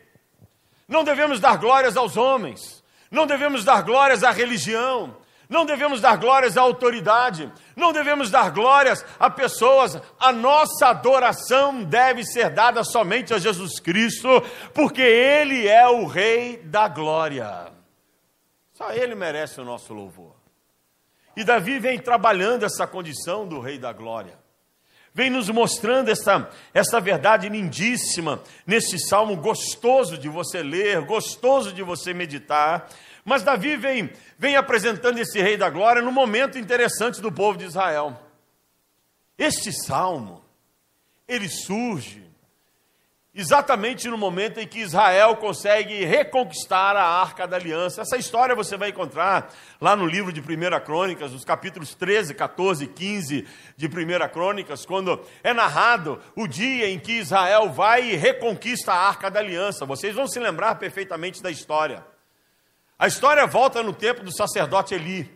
Não 0.87 1.03
devemos 1.03 1.41
dar 1.41 1.57
glórias 1.57 1.97
aos 1.97 2.15
homens. 2.15 2.81
Não 3.11 3.27
devemos 3.27 3.65
dar 3.65 3.81
glórias 3.83 4.23
à 4.23 4.31
religião. 4.31 5.17
Não 5.53 5.67
devemos 5.67 6.01
dar 6.01 6.17
glórias 6.17 6.57
à 6.57 6.61
autoridade. 6.61 7.53
Não 7.75 7.93
devemos 7.93 8.31
dar 8.31 8.49
glórias 8.49 9.05
a 9.19 9.29
pessoas. 9.29 10.01
A 10.19 10.31
nossa 10.31 10.87
adoração 10.87 11.83
deve 11.83 12.25
ser 12.25 12.49
dada 12.49 12.83
somente 12.83 13.35
a 13.35 13.37
Jesus 13.37 13.79
Cristo, 13.79 14.27
porque 14.73 15.03
Ele 15.03 15.67
é 15.67 15.87
o 15.87 16.07
Rei 16.07 16.57
da 16.57 16.87
glória. 16.87 17.71
Só 18.73 18.91
Ele 18.93 19.13
merece 19.13 19.61
o 19.61 19.63
nosso 19.63 19.93
louvor. 19.93 20.33
E 21.37 21.43
Davi 21.43 21.77
vem 21.77 21.99
trabalhando 21.99 22.65
essa 22.65 22.87
condição 22.87 23.47
do 23.47 23.59
Rei 23.59 23.77
da 23.77 23.93
glória 23.93 24.41
vem 25.15 25.29
nos 25.29 25.47
mostrando 25.49 26.09
essa, 26.09 26.49
essa 26.73 26.99
verdade 26.99 27.47
lindíssima 27.47 28.41
nesse 28.65 28.97
salmo 28.97 29.37
gostoso 29.37 30.17
de 30.17 30.27
você 30.27 30.63
ler, 30.63 31.05
gostoso 31.05 31.71
de 31.71 31.83
você 31.83 32.15
meditar. 32.15 32.89
Mas 33.23 33.43
Davi 33.43 33.77
vem, 33.77 34.11
vem 34.37 34.55
apresentando 34.55 35.17
esse 35.17 35.41
rei 35.41 35.55
da 35.55 35.69
glória 35.69 36.01
no 36.01 36.11
momento 36.11 36.57
interessante 36.57 37.21
do 37.21 37.31
povo 37.31 37.57
de 37.57 37.65
Israel. 37.65 38.19
Este 39.37 39.71
salmo, 39.71 40.43
ele 41.27 41.47
surge 41.47 42.23
exatamente 43.35 44.07
no 44.07 44.17
momento 44.17 44.59
em 44.59 44.67
que 44.67 44.79
Israel 44.79 45.35
consegue 45.37 46.05
reconquistar 46.05 46.95
a 46.95 47.03
Arca 47.03 47.47
da 47.47 47.57
Aliança. 47.57 48.01
Essa 48.01 48.15
história 48.15 48.55
você 48.55 48.77
vai 48.77 48.89
encontrar 48.89 49.51
lá 49.81 49.95
no 49.95 50.05
livro 50.05 50.31
de 50.31 50.39
1 50.39 50.43
Crônicas, 50.85 51.31
nos 51.31 51.43
capítulos 51.43 51.95
13, 51.95 52.35
14 52.35 52.83
e 52.83 52.87
15 52.87 53.47
de 53.75 53.87
1 53.87 54.29
Crônicas, 54.31 54.85
quando 54.85 55.19
é 55.43 55.51
narrado 55.51 56.19
o 56.35 56.47
dia 56.47 56.87
em 56.89 56.99
que 56.99 57.13
Israel 57.13 57.71
vai 57.71 58.11
e 58.11 58.15
reconquista 58.15 58.93
a 58.93 59.07
Arca 59.07 59.31
da 59.31 59.39
Aliança. 59.39 59.85
Vocês 59.85 60.13
vão 60.13 60.27
se 60.27 60.39
lembrar 60.39 60.75
perfeitamente 60.75 61.41
da 61.41 61.49
história. 61.49 62.12
A 62.97 63.07
história 63.07 63.45
volta 63.45 63.81
no 63.81 63.93
tempo 63.93 64.23
do 64.23 64.35
sacerdote 64.35 64.93
Eli, 64.93 65.29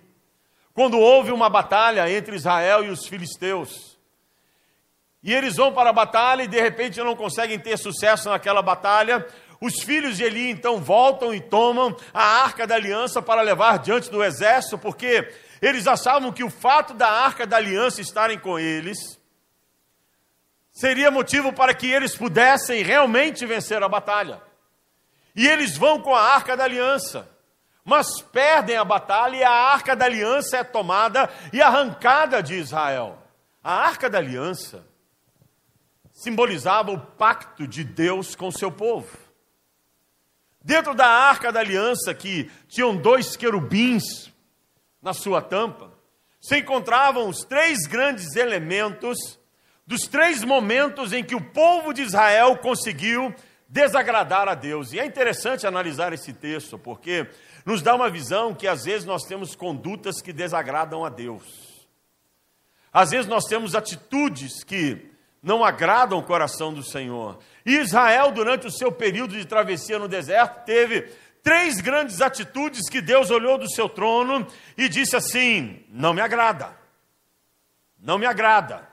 quando 0.74 1.00
houve 1.00 1.32
uma 1.32 1.50
batalha 1.50 2.10
entre 2.10 2.36
Israel 2.36 2.86
e 2.86 2.90
os 2.90 3.08
filisteus. 3.08 3.98
E 5.24 5.34
eles 5.34 5.56
vão 5.56 5.74
para 5.74 5.90
a 5.90 5.94
batalha 5.94 6.44
e 6.44 6.48
de 6.48 6.62
repente 6.62 7.02
não 7.02 7.16
conseguem 7.16 7.60
ter 7.60 7.78
sucesso 7.78 8.30
naquela 8.30 8.62
batalha. 8.62 9.26
Os 9.60 9.82
filhos 9.84 10.18
de 10.18 10.24
Eli 10.24 10.50
então 10.50 10.80
voltam 10.80 11.34
e 11.34 11.42
tomam 11.42 11.96
a 12.14 12.24
arca 12.44 12.68
da 12.68 12.76
aliança 12.76 13.22
para 13.22 13.42
levar 13.42 13.80
diante 13.80 14.10
do 14.10 14.24
exército, 14.24 14.78
porque 14.78 15.34
eles 15.62 15.88
achavam 15.88 16.32
que 16.32 16.44
o 16.44 16.50
fato 16.50 16.94
da 16.94 17.10
arca 17.10 17.46
da 17.46 17.58
aliança 17.58 18.00
estarem 18.00 18.38
com 18.38 18.60
eles 18.60 18.98
seria 20.72 21.10
motivo 21.10 21.52
para 21.52 21.74
que 21.74 21.88
eles 21.88 22.16
pudessem 22.16 22.84
realmente 22.84 23.46
vencer 23.48 23.82
a 23.82 23.90
batalha. 23.90 24.40
E 25.36 25.48
eles 25.48 25.76
vão 25.76 26.00
com 26.00 26.14
a 26.14 26.22
arca 26.22 26.56
da 26.56 26.64
aliança, 26.64 27.28
mas 27.88 28.22
perdem 28.22 28.76
a 28.76 28.84
batalha 28.84 29.38
e 29.38 29.44
a 29.46 29.50
arca 29.50 29.96
da 29.96 30.04
aliança 30.04 30.58
é 30.58 30.64
tomada 30.66 31.30
e 31.54 31.62
arrancada 31.62 32.44
de 32.44 32.56
Israel. 32.56 33.18
A 33.64 33.74
arca 33.74 34.10
da 34.10 34.18
aliança 34.18 34.86
simbolizava 36.12 36.92
o 36.92 37.00
pacto 37.00 37.66
de 37.66 37.86
Deus 37.86 38.36
com 38.36 38.52
seu 38.52 38.70
povo. 38.70 39.18
Dentro 40.62 40.94
da 40.94 41.08
arca 41.08 41.50
da 41.50 41.62
aliança, 41.62 42.14
que 42.14 42.52
tinham 42.68 42.94
dois 42.94 43.38
querubins 43.38 44.34
na 45.02 45.14
sua 45.14 45.42
tampa, 45.42 45.90
se 46.42 46.58
encontravam 46.58 47.30
os 47.30 47.46
três 47.46 47.88
grandes 47.88 48.36
elementos 48.36 49.40
dos 49.86 50.02
três 50.02 50.44
momentos 50.44 51.14
em 51.14 51.24
que 51.24 51.36
o 51.36 51.42
povo 51.42 51.94
de 51.94 52.02
Israel 52.02 52.58
conseguiu 52.58 53.34
desagradar 53.70 54.50
a 54.50 54.56
Deus. 54.56 54.92
E 54.92 55.00
é 55.00 55.06
interessante 55.06 55.66
analisar 55.66 56.12
esse 56.12 56.34
texto, 56.34 56.78
porque 56.78 57.30
nos 57.68 57.82
dá 57.82 57.94
uma 57.94 58.10
visão 58.10 58.56
que 58.56 58.66
às 58.66 58.86
vezes 58.86 59.06
nós 59.06 59.24
temos 59.24 59.54
condutas 59.54 60.22
que 60.22 60.32
desagradam 60.32 61.04
a 61.04 61.10
Deus. 61.10 61.86
Às 62.94 63.10
vezes 63.10 63.28
nós 63.28 63.44
temos 63.44 63.76
atitudes 63.76 64.64
que 64.64 65.12
não 65.44 65.66
agradam 65.66 66.18
o 66.18 66.24
coração 66.24 66.74
do 66.74 66.82
Senhor. 66.82 67.40
E 67.66 67.76
Israel, 67.76 68.32
durante 68.32 68.68
o 68.68 68.72
seu 68.72 68.90
período 68.90 69.34
de 69.38 69.44
travessia 69.44 70.00
no 70.00 70.08
deserto, 70.08 70.64
teve 70.64 71.14
três 71.44 71.82
grandes 71.82 72.22
atitudes 72.22 72.90
que 72.90 73.02
Deus 73.02 73.30
olhou 73.30 73.58
do 73.58 73.70
seu 73.70 73.90
trono 73.90 74.48
e 74.78 74.88
disse 74.88 75.18
assim: 75.18 75.84
Não 75.90 76.14
me 76.14 76.22
agrada, 76.22 76.74
não 78.00 78.18
me 78.18 78.26
agrada, 78.26 78.88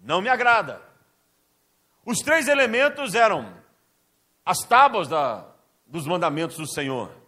não 0.00 0.22
me 0.22 0.28
agrada. 0.28 0.80
Os 2.06 2.20
três 2.20 2.46
elementos 2.46 3.16
eram 3.16 3.52
as 4.46 4.60
tábuas 4.60 5.08
da, 5.08 5.44
dos 5.84 6.06
mandamentos 6.06 6.56
do 6.56 6.72
Senhor, 6.72 7.21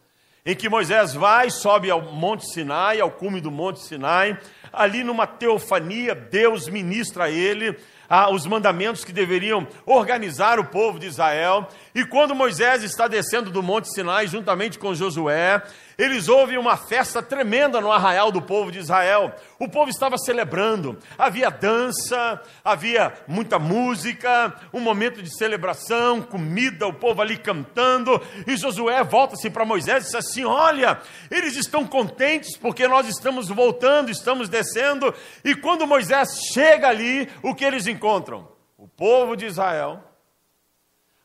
em 0.47 0.55
que 0.55 0.69
Moisés 0.69 1.15
vai, 1.15 1.49
sobe 1.49 1.91
ao 1.91 2.03
Monte 2.03 2.53
Sinai, 2.53 3.01
ao 3.01 3.11
cume 3.11 3.41
do 3.41 3.51
Monte 3.51 3.81
Sinai, 3.81 4.39
ali 4.71 5.03
numa 5.03 5.27
teofania, 5.27 6.15
Deus 6.15 6.69
ministra 6.69 7.25
a 7.25 7.31
ele 7.31 7.75
ah, 8.09 8.31
os 8.31 8.47
mandamentos 8.47 9.05
que 9.05 9.13
deveriam 9.13 9.67
organizar 9.87 10.59
o 10.59 10.65
povo 10.65 10.99
de 10.99 11.07
Israel. 11.07 11.67
E 11.95 12.05
quando 12.05 12.35
Moisés 12.35 12.83
está 12.83 13.09
descendo 13.09 13.51
do 13.51 13.63
Monte 13.63 13.93
Sinai, 13.93 14.27
juntamente 14.27 14.79
com 14.79 14.95
Josué, 14.95 15.63
eles 15.97 16.29
ouvem 16.29 16.59
uma 16.59 16.77
festa 16.77 17.23
tremenda 17.23 17.81
no 17.81 17.93
arraial 17.93 18.33
do 18.33 18.43
povo 18.43 18.73
de 18.73 18.79
Israel. 18.79 19.35
O 19.59 19.69
povo 19.69 19.91
estava 19.91 20.19
celebrando, 20.19 20.99
havia 21.17 21.51
dança, 21.51 22.41
havia 22.65 23.13
muita 23.29 23.59
música, 23.59 24.55
um 24.73 24.81
momento 24.81 25.23
de 25.23 25.37
celebração, 25.37 26.21
comida, 26.21 26.87
o 26.87 26.93
povo 26.93 27.23
ali 27.23 27.37
cantando. 27.37 28.21
E 28.47 28.57
Josué 28.57 29.03
volta-se 29.05 29.49
para 29.51 29.65
Moisés 29.65 30.05
e 30.05 30.07
diz 30.07 30.15
assim: 30.15 30.45
Olha, 30.45 31.01
eles 31.31 31.57
estão 31.57 31.87
contentes 31.87 32.57
porque 32.57 32.89
nós 32.89 33.09
estamos 33.09 33.49
voltando, 33.49 34.11
estamos 34.11 34.49
descendo. 34.49 35.15
E 35.45 35.55
quando 35.55 35.87
Moisés 35.87 36.41
chega 36.53 36.89
ali, 36.89 37.29
o 37.43 37.55
que 37.55 37.65
eles 37.65 37.87
encontram? 37.87 38.49
O 38.77 38.89
povo 38.89 39.37
de 39.37 39.47
Israel 39.47 40.03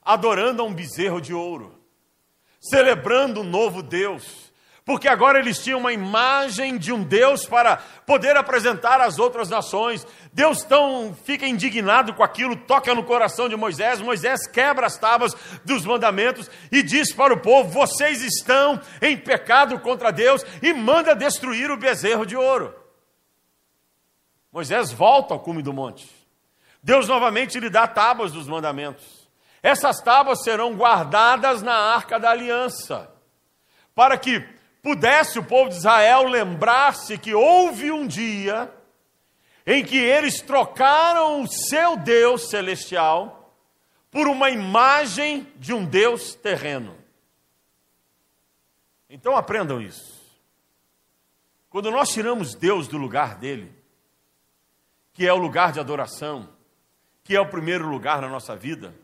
adorando 0.01 0.63
a 0.63 0.65
um 0.65 0.73
bezerro 0.73 1.21
de 1.21 1.35
ouro, 1.35 1.79
celebrando 2.59 3.41
um 3.41 3.43
novo 3.43 3.83
Deus 3.83 4.48
porque 4.89 5.07
agora 5.07 5.37
eles 5.37 5.59
tinham 5.59 5.77
uma 5.77 5.93
imagem 5.93 6.75
de 6.75 6.91
um 6.91 7.03
Deus 7.03 7.45
para 7.45 7.77
poder 8.07 8.35
apresentar 8.35 8.99
às 8.99 9.19
outras 9.19 9.47
nações. 9.47 10.03
Deus 10.33 10.63
tão 10.63 11.15
fica 11.25 11.45
indignado 11.45 12.11
com 12.11 12.23
aquilo, 12.23 12.55
toca 12.55 12.95
no 12.95 13.03
coração 13.03 13.47
de 13.47 13.55
Moisés. 13.55 14.01
Moisés 14.01 14.47
quebra 14.47 14.87
as 14.87 14.97
tábuas 14.97 15.35
dos 15.63 15.85
mandamentos 15.85 16.49
e 16.71 16.81
diz 16.81 17.13
para 17.13 17.31
o 17.31 17.39
povo: 17.39 17.69
vocês 17.69 18.23
estão 18.23 18.81
em 18.99 19.15
pecado 19.15 19.79
contra 19.79 20.09
Deus 20.09 20.43
e 20.59 20.73
manda 20.73 21.15
destruir 21.15 21.69
o 21.69 21.77
bezerro 21.77 22.25
de 22.25 22.35
ouro. 22.35 22.73
Moisés 24.51 24.91
volta 24.91 25.35
ao 25.35 25.39
cume 25.39 25.61
do 25.61 25.71
monte. 25.71 26.09
Deus 26.81 27.07
novamente 27.07 27.59
lhe 27.59 27.69
dá 27.69 27.85
tábuas 27.85 28.31
dos 28.31 28.47
mandamentos. 28.47 29.29
Essas 29.61 30.01
tábuas 30.01 30.41
serão 30.43 30.73
guardadas 30.73 31.61
na 31.61 31.75
arca 31.75 32.19
da 32.19 32.31
aliança, 32.31 33.07
para 33.93 34.17
que 34.17 34.57
pudesse 34.81 35.37
o 35.39 35.43
povo 35.43 35.69
de 35.69 35.77
Israel 35.77 36.23
lembrar-se 36.23 37.17
que 37.17 37.33
houve 37.33 37.91
um 37.91 38.07
dia 38.07 38.73
em 39.65 39.83
que 39.83 39.97
eles 39.97 40.41
trocaram 40.41 41.41
o 41.41 41.47
seu 41.47 41.97
Deus 41.97 42.49
celestial 42.49 43.55
por 44.09 44.27
uma 44.27 44.49
imagem 44.49 45.51
de 45.57 45.73
um 45.73 45.85
Deus 45.85 46.33
terreno. 46.33 46.97
Então 49.09 49.35
aprendam 49.35 49.81
isso. 49.81 50.19
Quando 51.69 51.91
nós 51.91 52.09
tiramos 52.09 52.55
Deus 52.55 52.87
do 52.87 52.97
lugar 52.97 53.35
dele, 53.35 53.71
que 55.13 55.27
é 55.27 55.33
o 55.33 55.37
lugar 55.37 55.71
de 55.71 55.79
adoração, 55.79 56.49
que 57.23 57.35
é 57.35 57.41
o 57.41 57.49
primeiro 57.49 57.87
lugar 57.87 58.21
na 58.21 58.27
nossa 58.27 58.55
vida, 58.55 58.95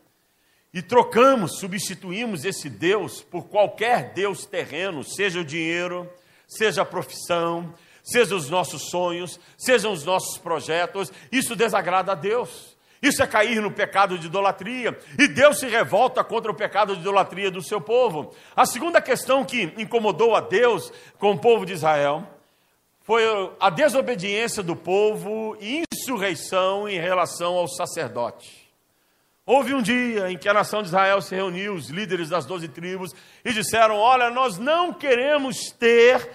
e 0.76 0.82
trocamos, 0.82 1.58
substituímos 1.58 2.44
esse 2.44 2.68
Deus 2.68 3.22
por 3.22 3.44
qualquer 3.44 4.12
Deus 4.12 4.44
terreno, 4.44 5.02
seja 5.02 5.40
o 5.40 5.44
dinheiro, 5.44 6.06
seja 6.46 6.82
a 6.82 6.84
profissão, 6.84 7.72
seja 8.02 8.36
os 8.36 8.50
nossos 8.50 8.90
sonhos, 8.90 9.40
sejam 9.56 9.90
os 9.90 10.04
nossos 10.04 10.36
projetos, 10.36 11.10
isso 11.32 11.56
desagrada 11.56 12.12
a 12.12 12.14
Deus. 12.14 12.76
Isso 13.00 13.22
é 13.22 13.26
cair 13.26 13.62
no 13.62 13.70
pecado 13.70 14.18
de 14.18 14.26
idolatria. 14.26 14.98
E 15.18 15.26
Deus 15.26 15.60
se 15.60 15.66
revolta 15.66 16.22
contra 16.22 16.52
o 16.52 16.54
pecado 16.54 16.94
de 16.94 17.00
idolatria 17.00 17.50
do 17.50 17.62
seu 17.62 17.80
povo. 17.80 18.34
A 18.54 18.66
segunda 18.66 19.00
questão 19.00 19.46
que 19.46 19.72
incomodou 19.78 20.36
a 20.36 20.42
Deus 20.42 20.92
com 21.18 21.32
o 21.32 21.38
povo 21.38 21.64
de 21.64 21.72
Israel 21.72 22.22
foi 23.00 23.22
a 23.58 23.70
desobediência 23.70 24.62
do 24.62 24.76
povo 24.76 25.56
e 25.58 25.84
insurreição 25.90 26.86
em 26.86 27.00
relação 27.00 27.54
ao 27.54 27.66
sacerdote. 27.66 28.65
Houve 29.46 29.72
um 29.72 29.80
dia 29.80 30.28
em 30.28 30.36
que 30.36 30.48
a 30.48 30.52
nação 30.52 30.82
de 30.82 30.88
Israel 30.88 31.22
se 31.22 31.32
reuniu, 31.32 31.74
os 31.74 31.88
líderes 31.88 32.28
das 32.28 32.44
doze 32.44 32.66
tribos, 32.66 33.14
e 33.44 33.52
disseram: 33.52 33.96
Olha, 33.96 34.28
nós 34.28 34.58
não 34.58 34.92
queremos 34.92 35.70
ter 35.70 36.28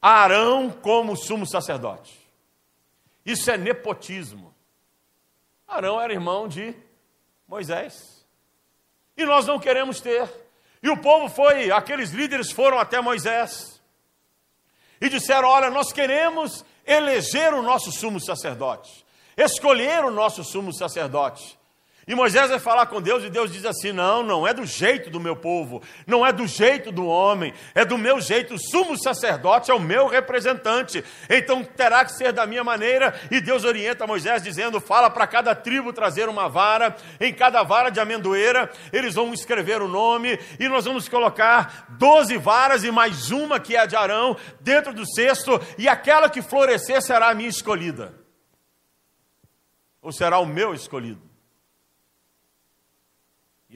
Arão 0.00 0.70
como 0.70 1.16
sumo 1.16 1.44
sacerdote. 1.44 2.16
Isso 3.24 3.50
é 3.50 3.56
nepotismo. 3.56 4.54
Arão 5.66 6.00
era 6.00 6.12
irmão 6.12 6.46
de 6.46 6.72
Moisés. 7.48 8.24
E 9.16 9.24
nós 9.24 9.44
não 9.44 9.58
queremos 9.58 10.00
ter. 10.00 10.30
E 10.80 10.88
o 10.88 10.96
povo 10.96 11.28
foi, 11.28 11.72
aqueles 11.72 12.10
líderes 12.10 12.52
foram 12.52 12.78
até 12.78 13.00
Moisés 13.00 13.82
e 15.00 15.08
disseram: 15.08 15.48
Olha, 15.48 15.68
nós 15.68 15.92
queremos 15.92 16.64
eleger 16.86 17.52
o 17.54 17.62
nosso 17.62 17.90
sumo 17.90 18.20
sacerdote, 18.20 19.04
escolher 19.36 20.04
o 20.04 20.12
nosso 20.12 20.44
sumo 20.44 20.72
sacerdote. 20.72 21.58
E 22.08 22.14
Moisés 22.14 22.50
vai 22.50 22.60
falar 22.60 22.86
com 22.86 23.02
Deus 23.02 23.24
e 23.24 23.30
Deus 23.30 23.50
diz 23.50 23.64
assim: 23.64 23.90
Não, 23.90 24.22
não 24.22 24.46
é 24.46 24.54
do 24.54 24.64
jeito 24.64 25.10
do 25.10 25.18
meu 25.18 25.34
povo, 25.34 25.82
não 26.06 26.24
é 26.24 26.32
do 26.32 26.46
jeito 26.46 26.92
do 26.92 27.04
homem, 27.04 27.52
é 27.74 27.84
do 27.84 27.98
meu 27.98 28.20
jeito. 28.20 28.54
O 28.54 28.58
sumo 28.60 28.96
sacerdote 28.96 29.72
é 29.72 29.74
o 29.74 29.80
meu 29.80 30.06
representante, 30.06 31.04
então 31.28 31.64
terá 31.64 32.04
que 32.04 32.12
ser 32.12 32.32
da 32.32 32.46
minha 32.46 32.62
maneira. 32.62 33.18
E 33.28 33.40
Deus 33.40 33.64
orienta 33.64 34.06
Moisés 34.06 34.40
dizendo: 34.40 34.80
Fala 34.80 35.10
para 35.10 35.26
cada 35.26 35.52
tribo 35.52 35.92
trazer 35.92 36.28
uma 36.28 36.48
vara, 36.48 36.94
em 37.20 37.34
cada 37.34 37.64
vara 37.64 37.90
de 37.90 37.98
amendoeira 37.98 38.70
eles 38.92 39.14
vão 39.14 39.34
escrever 39.34 39.82
o 39.82 39.88
nome, 39.88 40.38
e 40.60 40.68
nós 40.68 40.84
vamos 40.84 41.08
colocar 41.08 41.86
doze 41.98 42.36
varas 42.36 42.84
e 42.84 42.90
mais 42.92 43.32
uma 43.32 43.58
que 43.58 43.74
é 43.74 43.80
a 43.80 43.86
de 43.86 43.96
Arão 43.96 44.36
dentro 44.60 44.94
do 44.94 45.04
cesto, 45.04 45.60
e 45.76 45.88
aquela 45.88 46.30
que 46.30 46.40
florescer 46.40 47.02
será 47.02 47.30
a 47.30 47.34
minha 47.34 47.48
escolhida, 47.48 48.14
ou 50.00 50.12
será 50.12 50.38
o 50.38 50.46
meu 50.46 50.72
escolhido. 50.72 51.25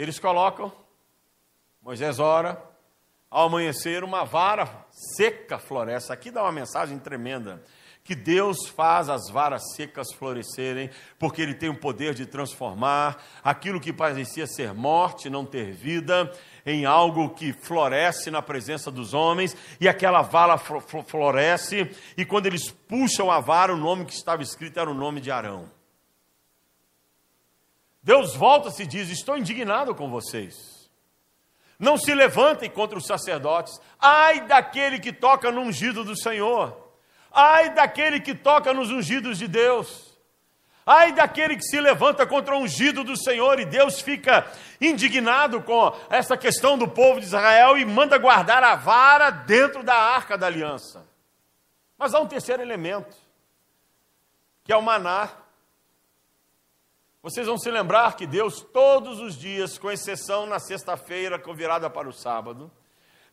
Eles 0.00 0.18
colocam, 0.18 0.72
Moisés 1.82 2.18
ora, 2.18 2.58
ao 3.30 3.48
amanhecer, 3.48 4.02
uma 4.02 4.24
vara 4.24 4.66
seca 4.90 5.58
floresce. 5.58 6.10
Aqui 6.10 6.30
dá 6.30 6.40
uma 6.42 6.50
mensagem 6.50 6.98
tremenda. 6.98 7.62
Que 8.02 8.14
Deus 8.14 8.66
faz 8.66 9.10
as 9.10 9.28
varas 9.28 9.60
secas 9.76 10.10
florescerem, 10.14 10.88
porque 11.18 11.42
Ele 11.42 11.52
tem 11.52 11.68
o 11.68 11.78
poder 11.78 12.14
de 12.14 12.24
transformar 12.24 13.22
aquilo 13.44 13.78
que 13.78 13.92
parecia 13.92 14.46
ser 14.46 14.72
morte, 14.72 15.28
não 15.28 15.44
ter 15.44 15.70
vida, 15.72 16.32
em 16.64 16.86
algo 16.86 17.34
que 17.34 17.52
floresce 17.52 18.30
na 18.30 18.40
presença 18.40 18.90
dos 18.90 19.12
homens, 19.12 19.54
e 19.78 19.86
aquela 19.86 20.22
vara 20.22 20.56
floresce, 20.56 21.94
e 22.16 22.24
quando 22.24 22.46
eles 22.46 22.70
puxam 22.70 23.30
a 23.30 23.38
vara, 23.38 23.74
o 23.74 23.76
nome 23.76 24.06
que 24.06 24.14
estava 24.14 24.42
escrito 24.42 24.80
era 24.80 24.90
o 24.90 24.94
nome 24.94 25.20
de 25.20 25.30
Arão. 25.30 25.70
Deus 28.02 28.34
volta-se 28.34 28.82
e 28.82 28.86
diz: 28.86 29.10
Estou 29.10 29.36
indignado 29.36 29.94
com 29.94 30.10
vocês. 30.10 30.90
Não 31.78 31.96
se 31.96 32.14
levantem 32.14 32.68
contra 32.68 32.98
os 32.98 33.06
sacerdotes. 33.06 33.80
Ai 33.98 34.46
daquele 34.46 34.98
que 34.98 35.12
toca 35.12 35.50
no 35.50 35.62
ungido 35.62 36.04
do 36.04 36.16
Senhor. 36.16 36.76
Ai 37.32 37.70
daquele 37.70 38.20
que 38.20 38.34
toca 38.34 38.74
nos 38.74 38.90
ungidos 38.90 39.38
de 39.38 39.48
Deus. 39.48 40.10
Ai 40.84 41.12
daquele 41.12 41.56
que 41.56 41.62
se 41.62 41.80
levanta 41.80 42.26
contra 42.26 42.54
o 42.54 42.58
ungido 42.58 43.04
do 43.04 43.16
Senhor 43.16 43.60
e 43.60 43.64
Deus 43.64 44.00
fica 44.00 44.50
indignado 44.80 45.62
com 45.62 45.94
essa 46.08 46.36
questão 46.36 46.76
do 46.76 46.88
povo 46.88 47.20
de 47.20 47.26
Israel 47.26 47.78
e 47.78 47.84
manda 47.84 48.18
guardar 48.18 48.62
a 48.62 48.74
vara 48.74 49.30
dentro 49.30 49.82
da 49.82 49.94
arca 49.94 50.36
da 50.36 50.46
aliança. 50.46 51.06
Mas 51.96 52.12
há 52.12 52.20
um 52.20 52.26
terceiro 52.26 52.62
elemento, 52.62 53.16
que 54.64 54.72
é 54.72 54.76
o 54.76 54.82
maná. 54.82 55.30
Vocês 57.22 57.46
vão 57.46 57.58
se 57.58 57.70
lembrar 57.70 58.16
que 58.16 58.26
Deus, 58.26 58.62
todos 58.62 59.20
os 59.20 59.36
dias, 59.36 59.76
com 59.76 59.90
exceção 59.90 60.46
na 60.46 60.58
sexta-feira, 60.58 61.38
com 61.38 61.54
virada 61.54 61.90
para 61.90 62.08
o 62.08 62.12
sábado, 62.12 62.70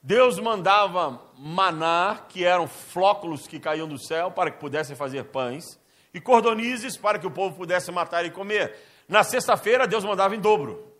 Deus 0.03 0.37
mandava 0.39 1.21
maná, 1.37 2.25
que 2.27 2.43
eram 2.43 2.67
flóculos 2.67 3.47
que 3.47 3.59
caíam 3.59 3.87
do 3.87 3.97
céu, 3.97 4.29
para 4.29 4.51
que 4.51 4.59
pudessem 4.59 4.93
fazer 4.93 5.23
pães, 5.25 5.79
e 6.13 6.19
cordonizes, 6.19 6.97
para 6.97 7.17
que 7.17 7.25
o 7.25 7.31
povo 7.31 7.55
pudesse 7.55 7.89
matar 7.89 8.25
e 8.25 8.31
comer. 8.31 8.75
Na 9.07 9.23
sexta-feira, 9.23 9.87
Deus 9.87 10.03
mandava 10.03 10.35
em 10.35 10.39
dobro. 10.39 10.91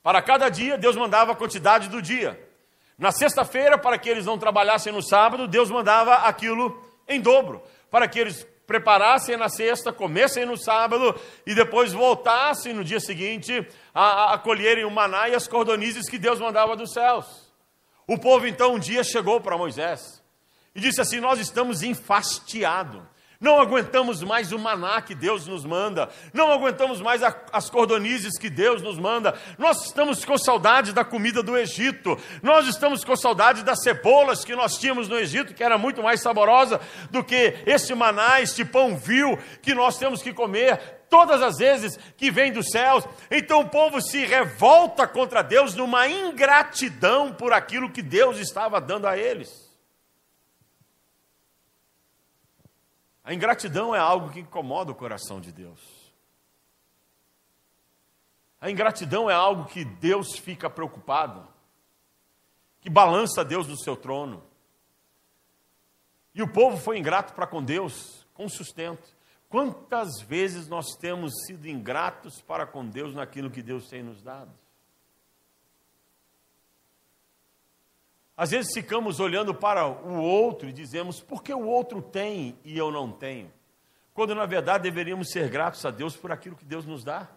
Para 0.00 0.22
cada 0.22 0.48
dia, 0.48 0.78
Deus 0.78 0.94
mandava 0.94 1.32
a 1.32 1.36
quantidade 1.36 1.88
do 1.88 2.00
dia. 2.00 2.40
Na 2.96 3.10
sexta-feira, 3.10 3.76
para 3.76 3.98
que 3.98 4.08
eles 4.08 4.24
não 4.24 4.38
trabalhassem 4.38 4.92
no 4.92 5.02
sábado, 5.02 5.48
Deus 5.48 5.70
mandava 5.70 6.14
aquilo 6.14 6.84
em 7.08 7.20
dobro, 7.20 7.62
para 7.90 8.06
que 8.06 8.18
eles 8.18 8.46
preparassem 8.68 9.34
na 9.34 9.48
sexta, 9.48 9.90
comessem 9.90 10.44
no 10.44 10.54
sábado 10.54 11.18
e 11.46 11.54
depois 11.54 11.90
voltassem 11.90 12.74
no 12.74 12.84
dia 12.84 13.00
seguinte 13.00 13.66
a, 13.94 14.34
a 14.34 14.38
colherem 14.38 14.84
o 14.84 14.90
maná 14.90 15.26
e 15.26 15.34
as 15.34 15.48
cordonizes 15.48 16.06
que 16.06 16.18
Deus 16.18 16.38
mandava 16.38 16.76
dos 16.76 16.92
céus. 16.92 17.50
O 18.06 18.18
povo 18.18 18.46
então 18.46 18.74
um 18.74 18.78
dia 18.78 19.02
chegou 19.02 19.40
para 19.40 19.56
Moisés 19.56 20.22
e 20.74 20.80
disse 20.80 21.00
assim: 21.00 21.18
Nós 21.18 21.40
estamos 21.40 21.82
enfastiados 21.82 23.02
não 23.40 23.60
aguentamos 23.60 24.20
mais 24.22 24.50
o 24.50 24.58
maná 24.58 25.00
que 25.00 25.14
Deus 25.14 25.46
nos 25.46 25.64
manda, 25.64 26.08
não 26.32 26.50
aguentamos 26.50 27.00
mais 27.00 27.22
a, 27.22 27.32
as 27.52 27.70
cordonizes 27.70 28.36
que 28.36 28.50
Deus 28.50 28.82
nos 28.82 28.98
manda. 28.98 29.38
Nós 29.56 29.86
estamos 29.86 30.24
com 30.24 30.36
saudade 30.36 30.92
da 30.92 31.04
comida 31.04 31.40
do 31.40 31.56
Egito, 31.56 32.18
nós 32.42 32.66
estamos 32.66 33.04
com 33.04 33.14
saudade 33.14 33.62
das 33.62 33.80
cebolas 33.82 34.44
que 34.44 34.56
nós 34.56 34.76
tínhamos 34.76 35.08
no 35.08 35.16
Egito, 35.16 35.54
que 35.54 35.62
era 35.62 35.78
muito 35.78 36.02
mais 36.02 36.20
saborosa 36.20 36.80
do 37.12 37.22
que 37.22 37.56
esse 37.64 37.94
maná, 37.94 38.40
este 38.40 38.64
pão 38.64 38.96
vil 38.96 39.38
que 39.62 39.72
nós 39.72 39.96
temos 39.98 40.20
que 40.20 40.32
comer 40.32 40.98
todas 41.08 41.40
as 41.40 41.58
vezes 41.58 41.96
que 42.16 42.32
vem 42.32 42.52
dos 42.52 42.70
céus. 42.70 43.04
Então 43.30 43.60
o 43.60 43.68
povo 43.68 44.00
se 44.00 44.26
revolta 44.26 45.06
contra 45.06 45.42
Deus 45.42 45.76
numa 45.76 46.08
ingratidão 46.08 47.32
por 47.32 47.52
aquilo 47.52 47.90
que 47.90 48.02
Deus 48.02 48.38
estava 48.38 48.80
dando 48.80 49.06
a 49.06 49.16
eles. 49.16 49.67
A 53.28 53.34
ingratidão 53.34 53.94
é 53.94 53.98
algo 53.98 54.30
que 54.30 54.40
incomoda 54.40 54.90
o 54.90 54.94
coração 54.94 55.38
de 55.38 55.52
Deus. 55.52 55.78
A 58.58 58.70
ingratidão 58.70 59.28
é 59.28 59.34
algo 59.34 59.66
que 59.66 59.84
Deus 59.84 60.38
fica 60.38 60.70
preocupado, 60.70 61.46
que 62.80 62.88
balança 62.88 63.44
Deus 63.44 63.66
do 63.66 63.78
seu 63.78 63.94
trono. 63.94 64.42
E 66.34 66.42
o 66.42 66.50
povo 66.50 66.78
foi 66.78 66.96
ingrato 66.96 67.34
para 67.34 67.46
com 67.46 67.62
Deus, 67.62 68.26
com 68.32 68.48
sustento. 68.48 69.14
Quantas 69.50 70.22
vezes 70.22 70.66
nós 70.66 70.96
temos 70.98 71.34
sido 71.44 71.68
ingratos 71.68 72.40
para 72.40 72.66
com 72.66 72.88
Deus 72.88 73.14
naquilo 73.14 73.50
que 73.50 73.60
Deus 73.60 73.90
tem 73.90 74.02
nos 74.02 74.22
dado? 74.22 74.58
Às 78.38 78.52
vezes 78.52 78.72
ficamos 78.72 79.18
olhando 79.18 79.52
para 79.52 79.84
o 79.84 80.22
outro 80.22 80.68
e 80.68 80.72
dizemos, 80.72 81.20
por 81.20 81.42
que 81.42 81.52
o 81.52 81.66
outro 81.66 82.00
tem 82.00 82.56
e 82.64 82.78
eu 82.78 82.92
não 82.92 83.10
tenho? 83.10 83.52
Quando 84.14 84.32
na 84.32 84.46
verdade 84.46 84.84
deveríamos 84.84 85.32
ser 85.32 85.48
gratos 85.48 85.84
a 85.84 85.90
Deus 85.90 86.16
por 86.16 86.30
aquilo 86.30 86.54
que 86.54 86.64
Deus 86.64 86.86
nos 86.86 87.02
dá. 87.02 87.28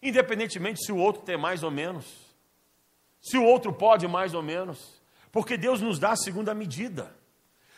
Independentemente 0.00 0.84
se 0.84 0.92
o 0.92 0.96
outro 0.96 1.22
tem 1.22 1.36
mais 1.36 1.64
ou 1.64 1.70
menos, 1.72 2.06
se 3.20 3.36
o 3.36 3.44
outro 3.44 3.72
pode 3.72 4.06
mais 4.06 4.34
ou 4.34 4.42
menos, 4.42 5.02
porque 5.32 5.56
Deus 5.56 5.80
nos 5.80 5.98
dá 5.98 6.12
a 6.12 6.16
segunda 6.16 6.54
medida. 6.54 7.12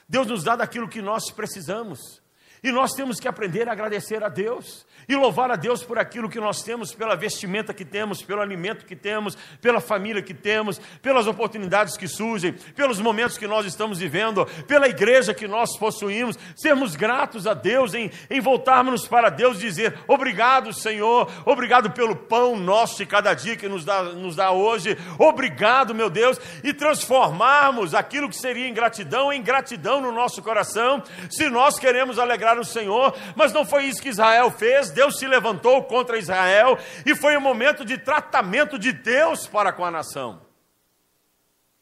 Deus 0.06 0.26
nos 0.26 0.44
dá 0.44 0.56
daquilo 0.56 0.90
que 0.90 1.00
nós 1.00 1.30
precisamos. 1.30 2.20
E 2.62 2.70
nós 2.70 2.92
temos 2.92 3.18
que 3.18 3.28
aprender 3.28 3.68
a 3.68 3.72
agradecer 3.72 4.22
a 4.22 4.28
Deus 4.28 4.86
e 5.08 5.16
louvar 5.16 5.50
a 5.50 5.56
Deus 5.56 5.82
por 5.82 5.98
aquilo 5.98 6.28
que 6.28 6.38
nós 6.38 6.62
temos, 6.62 6.94
pela 6.94 7.16
vestimenta 7.16 7.74
que 7.74 7.84
temos, 7.84 8.22
pelo 8.22 8.40
alimento 8.40 8.84
que 8.84 8.94
temos, 8.94 9.36
pela 9.60 9.80
família 9.80 10.22
que 10.22 10.34
temos, 10.34 10.78
pelas 11.00 11.26
oportunidades 11.26 11.96
que 11.96 12.06
surgem, 12.06 12.52
pelos 12.52 13.00
momentos 13.00 13.38
que 13.38 13.46
nós 13.46 13.66
estamos 13.66 13.98
vivendo, 13.98 14.46
pela 14.66 14.88
igreja 14.88 15.34
que 15.34 15.48
nós 15.48 15.76
possuímos. 15.76 16.38
Sermos 16.54 16.94
gratos 16.94 17.46
a 17.46 17.54
Deus 17.54 17.94
em, 17.94 18.10
em 18.28 18.40
voltarmos 18.40 19.08
para 19.08 19.30
Deus 19.30 19.56
e 19.58 19.62
dizer: 19.62 19.98
Obrigado, 20.06 20.72
Senhor, 20.72 21.30
obrigado 21.44 21.90
pelo 21.90 22.14
pão 22.14 22.56
nosso 22.56 22.98
de 22.98 23.06
cada 23.06 23.32
dia 23.34 23.56
que 23.56 23.68
nos 23.68 23.84
dá, 23.84 24.02
nos 24.02 24.36
dá 24.36 24.50
hoje, 24.50 24.96
obrigado, 25.18 25.94
meu 25.94 26.10
Deus, 26.10 26.38
e 26.62 26.72
transformarmos 26.72 27.94
aquilo 27.94 28.28
que 28.28 28.36
seria 28.36 28.68
ingratidão 28.68 29.32
em 29.32 29.42
gratidão 29.42 30.00
no 30.00 30.12
nosso 30.12 30.42
coração, 30.42 31.02
se 31.30 31.48
nós 31.48 31.78
queremos 31.78 32.18
alegrar 32.18 32.49
o 32.58 32.64
Senhor, 32.64 33.14
mas 33.36 33.52
não 33.52 33.64
foi 33.64 33.84
isso 33.84 34.02
que 34.02 34.08
Israel 34.08 34.50
fez. 34.50 34.90
Deus 34.90 35.18
se 35.18 35.26
levantou 35.26 35.84
contra 35.84 36.18
Israel 36.18 36.78
e 37.04 37.14
foi 37.14 37.36
um 37.36 37.40
momento 37.40 37.84
de 37.84 37.98
tratamento 37.98 38.78
de 38.78 38.92
Deus 38.92 39.46
para 39.46 39.72
com 39.72 39.84
a 39.84 39.90
nação. 39.90 40.40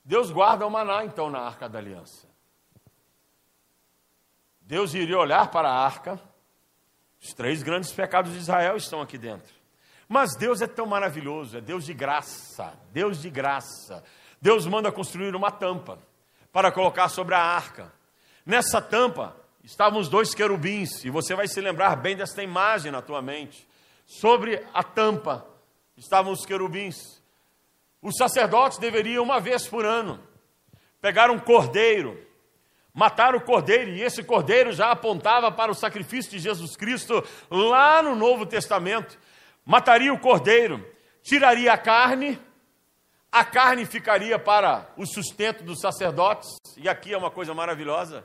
Deus 0.05 0.31
guarda 0.31 0.67
o 0.67 0.71
maná 0.71 1.05
então 1.05 1.29
na 1.29 1.41
arca 1.41 1.69
da 1.69 1.79
aliança. 1.79 2.27
Deus 4.61 4.93
iria 4.95 5.19
olhar 5.19 5.51
para 5.51 5.69
a 5.69 5.85
arca 5.85 6.21
Os 7.21 7.33
três 7.33 7.63
grandes 7.63 7.91
pecados 7.91 8.33
de 8.33 8.39
Israel 8.39 8.77
estão 8.77 9.01
aqui 9.01 9.19
dentro. 9.19 9.53
Mas 10.09 10.35
Deus 10.37 10.63
é 10.63 10.67
tão 10.67 10.87
maravilhoso, 10.87 11.59
é 11.59 11.61
Deus 11.61 11.85
de 11.85 11.93
graça, 11.93 12.73
Deus 12.91 13.21
de 13.21 13.29
graça. 13.29 14.03
Deus 14.41 14.67
manda 14.67 14.91
construir 14.91 15.35
uma 15.35 15.51
tampa 15.51 15.99
para 16.53 16.73
colocar 16.73 17.09
sobre 17.09 17.35
a 17.35 17.41
arca. 17.41 17.93
Nessa 18.47 18.81
tampa 18.81 19.37
estavam 19.69 20.01
os 20.01 20.09
dois 20.09 20.35
querubins, 20.35 21.05
e 21.05 21.11
você 21.11 21.35
vai 21.35 21.47
se 21.47 21.61
lembrar 21.61 21.95
bem 21.95 22.17
desta 22.17 22.43
imagem 22.43 22.91
na 22.91 23.03
tua 23.03 23.21
mente. 23.21 23.69
Sobre 24.07 24.65
a 24.73 24.83
tampa 24.83 25.47
estavam 25.95 26.33
os 26.33 26.47
querubins. 26.47 27.23
Os 28.01 28.17
sacerdotes 28.17 28.79
deveriam, 28.79 29.23
uma 29.23 29.39
vez 29.39 29.69
por 29.69 29.85
ano, 29.85 30.27
pegar 31.03 31.31
um 31.31 31.39
cordeiro, 31.39 32.19
matar 32.95 33.35
o 33.35 33.43
cordeiro, 33.43 33.91
e 33.91 34.01
esse 34.01 34.23
cordeiro 34.23 34.73
já 34.73 34.91
apontava 34.91 35.53
para 35.53 35.71
o 35.71 35.75
sacrifício 35.75 36.31
de 36.31 36.39
Jesus 36.39 36.75
Cristo 36.75 37.23
lá 37.51 38.03
no 38.03 38.17
Novo 38.17 38.47
Testamento. 38.47 39.19
Mataria 39.67 40.15
o 40.15 40.19
cordeiro, 40.19 40.83
tiraria 41.23 41.75
a 41.75 41.79
carne, 41.79 42.41
a 43.31 43.45
carne 43.45 43.85
ficaria 43.85 44.39
para 44.39 44.91
o 44.97 45.05
sustento 45.05 45.63
dos 45.63 45.79
sacerdotes, 45.79 46.49
e 46.79 46.89
aqui 46.89 47.13
é 47.13 47.19
uma 47.19 47.31
coisa 47.31 47.53
maravilhosa. 47.53 48.25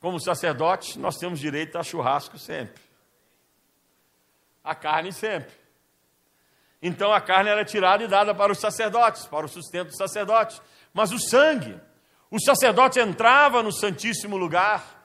Como 0.00 0.20
sacerdotes, 0.20 0.96
nós 0.96 1.16
temos 1.16 1.40
direito 1.40 1.78
a 1.78 1.82
churrasco 1.82 2.38
sempre. 2.38 2.82
A 4.62 4.74
carne 4.74 5.12
sempre. 5.12 5.52
Então 6.82 7.12
a 7.12 7.20
carne 7.20 7.50
era 7.50 7.64
tirada 7.64 8.04
e 8.04 8.08
dada 8.08 8.34
para 8.34 8.52
os 8.52 8.58
sacerdotes, 8.58 9.26
para 9.26 9.46
o 9.46 9.48
sustento 9.48 9.88
dos 9.88 9.96
sacerdotes. 9.96 10.60
Mas 10.92 11.12
o 11.12 11.18
sangue, 11.18 11.80
o 12.30 12.40
sacerdote 12.40 13.00
entrava 13.00 13.62
no 13.62 13.72
Santíssimo 13.72 14.36
Lugar, 14.36 14.96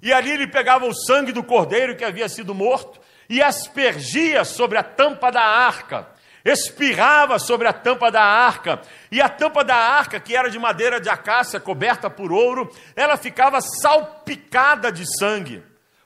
e 0.00 0.12
ali 0.12 0.30
ele 0.30 0.46
pegava 0.46 0.86
o 0.86 0.94
sangue 0.94 1.32
do 1.32 1.42
cordeiro 1.42 1.96
que 1.96 2.04
havia 2.04 2.28
sido 2.28 2.54
morto 2.54 3.00
e 3.28 3.42
aspergia 3.42 4.44
sobre 4.44 4.78
a 4.78 4.82
tampa 4.82 5.30
da 5.30 5.42
arca, 5.42 6.08
espirrava 6.46 7.38
sobre 7.38 7.66
a 7.66 7.72
tampa 7.72 8.10
da 8.10 8.22
arca, 8.22 8.80
e 9.10 9.20
a 9.20 9.28
tampa 9.28 9.64
da 9.64 9.74
arca, 9.74 10.20
que 10.20 10.36
era 10.36 10.48
de 10.48 10.58
madeira 10.58 11.00
de 11.00 11.08
acácia 11.08 11.58
coberta 11.58 12.08
por 12.08 12.32
ouro, 12.32 12.70
ela 12.94 13.16
ficava 13.16 13.60
salpicada 13.60 14.92
de 14.92 15.04
sangue. 15.18 15.62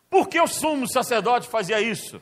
Por 0.08 0.28
que 0.28 0.40
o 0.40 0.46
sumo 0.46 0.88
sacerdote 0.88 1.48
fazia 1.48 1.80
isso? 1.80 2.20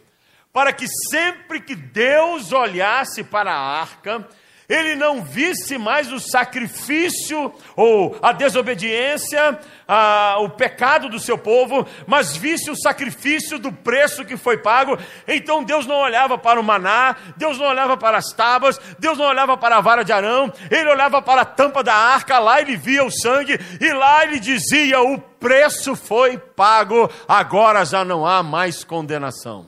Para 0.53 0.73
que 0.73 0.87
sempre 1.11 1.61
que 1.61 1.77
Deus 1.77 2.53
olhasse 2.53 3.23
para 3.23 3.53
a 3.53 3.81
arca, 3.81 4.27
ele 4.69 4.95
não 4.95 5.23
visse 5.23 5.79
mais 5.79 6.13
o 6.13 6.21
sacrifício 6.21 7.51
ou 7.75 8.19
a 8.21 8.33
desobediência, 8.33 9.59
a, 9.87 10.37
o 10.41 10.51
pecado 10.51 11.09
do 11.09 11.19
seu 11.19 11.39
povo, 11.39 11.87
mas 12.07 12.37
visse 12.37 12.71
o 12.71 12.77
sacrifício 12.77 13.59
do 13.59 13.73
preço 13.73 14.27
que 14.27 14.37
foi 14.37 14.59
pago. 14.59 14.99
Então 15.27 15.65
Deus 15.65 15.87
não 15.87 15.97
olhava 15.97 16.37
para 16.37 16.61
o 16.61 16.63
maná, 16.63 17.17
Deus 17.39 17.59
não 17.59 17.67
olhava 17.67 17.97
para 17.97 18.19
as 18.19 18.31
tábuas, 18.35 18.79
Deus 18.99 19.17
não 19.17 19.25
olhava 19.25 19.57
para 19.57 19.79
a 19.79 19.81
vara 19.81 20.05
de 20.05 20.13
Arão, 20.13 20.53
ele 20.71 20.91
olhava 20.91 21.23
para 21.23 21.41
a 21.41 21.47
tampa 21.47 21.83
da 21.83 21.95
arca, 21.95 22.39
lá 22.39 22.61
ele 22.61 22.77
via 22.77 23.03
o 23.03 23.11
sangue 23.11 23.59
e 23.81 23.93
lá 23.95 24.23
ele 24.25 24.39
dizia: 24.39 25.01
o 25.01 25.19
preço 25.19 25.97
foi 25.97 26.37
pago, 26.37 27.11
agora 27.27 27.87
já 27.87 28.05
não 28.05 28.27
há 28.27 28.43
mais 28.43 28.85
condenação. 28.85 29.67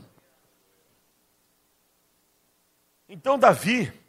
Então 3.08 3.38
Davi 3.38 3.99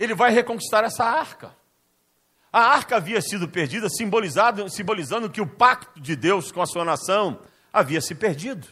ele 0.00 0.14
vai 0.14 0.32
reconquistar 0.32 0.82
essa 0.82 1.04
arca. 1.04 1.54
A 2.50 2.60
arca 2.60 2.96
havia 2.96 3.20
sido 3.20 3.46
perdida, 3.46 3.88
simbolizando 3.90 5.30
que 5.30 5.42
o 5.42 5.46
pacto 5.46 6.00
de 6.00 6.16
Deus 6.16 6.50
com 6.50 6.62
a 6.62 6.66
sua 6.66 6.84
nação 6.84 7.38
havia 7.70 8.00
se 8.00 8.14
perdido. 8.14 8.66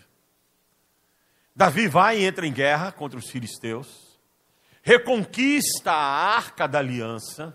Davi 1.54 1.86
vai 1.86 2.18
e 2.18 2.24
entra 2.24 2.46
em 2.46 2.52
guerra 2.52 2.90
contra 2.90 3.18
os 3.18 3.30
filisteus, 3.30 4.18
reconquista 4.82 5.92
a 5.92 6.36
arca 6.36 6.66
da 6.66 6.78
aliança, 6.78 7.54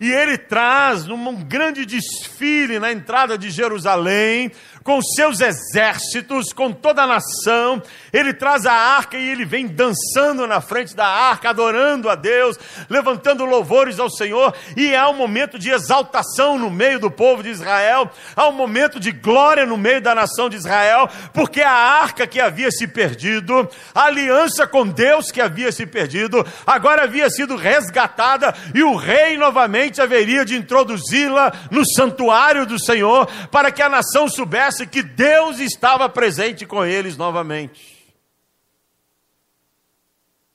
e 0.00 0.10
ele 0.10 0.38
traz 0.38 1.04
num 1.04 1.44
grande 1.44 1.84
desfile 1.84 2.78
na 2.78 2.90
entrada 2.90 3.36
de 3.36 3.50
Jerusalém, 3.50 4.50
com 4.82 5.02
seus 5.02 5.40
exércitos, 5.40 6.54
com 6.54 6.72
toda 6.72 7.02
a 7.02 7.06
nação. 7.06 7.82
Ele 8.10 8.32
traz 8.32 8.64
a 8.64 8.72
arca 8.72 9.18
e 9.18 9.28
ele 9.28 9.44
vem 9.44 9.66
dançando 9.66 10.46
na 10.46 10.62
frente 10.62 10.96
da 10.96 11.06
arca, 11.06 11.50
adorando 11.50 12.08
a 12.08 12.14
Deus, 12.14 12.58
levantando 12.88 13.44
louvores 13.44 13.98
ao 14.00 14.08
Senhor. 14.08 14.54
E 14.74 14.96
há 14.96 15.06
um 15.10 15.14
momento 15.14 15.58
de 15.58 15.68
exaltação 15.68 16.56
no 16.56 16.70
meio 16.70 16.98
do 16.98 17.10
povo 17.10 17.42
de 17.42 17.50
Israel, 17.50 18.10
há 18.34 18.48
um 18.48 18.52
momento 18.52 18.98
de 18.98 19.12
glória 19.12 19.66
no 19.66 19.76
meio 19.76 20.00
da 20.00 20.14
nação 20.14 20.48
de 20.48 20.56
Israel, 20.56 21.10
porque 21.34 21.60
a 21.60 21.70
arca 21.70 22.26
que 22.26 22.40
havia 22.40 22.70
se 22.70 22.86
perdido, 22.86 23.68
a 23.94 24.04
aliança 24.04 24.66
com 24.66 24.86
Deus 24.86 25.30
que 25.30 25.42
havia 25.42 25.70
se 25.70 25.84
perdido, 25.84 26.46
agora 26.66 27.02
havia 27.02 27.28
sido 27.28 27.54
resgatada 27.54 28.54
e 28.74 28.82
o 28.82 28.96
rei 28.96 29.36
novamente 29.36 29.89
haveria 29.98 30.44
de 30.44 30.54
introduzi-la 30.54 31.50
no 31.70 31.82
santuário 31.86 32.66
do 32.66 32.78
Senhor, 32.78 33.26
para 33.48 33.72
que 33.72 33.80
a 33.80 33.88
nação 33.88 34.28
soubesse 34.28 34.86
que 34.86 35.02
Deus 35.02 35.58
estava 35.58 36.06
presente 36.06 36.66
com 36.66 36.84
eles 36.84 37.16
novamente. 37.16 37.98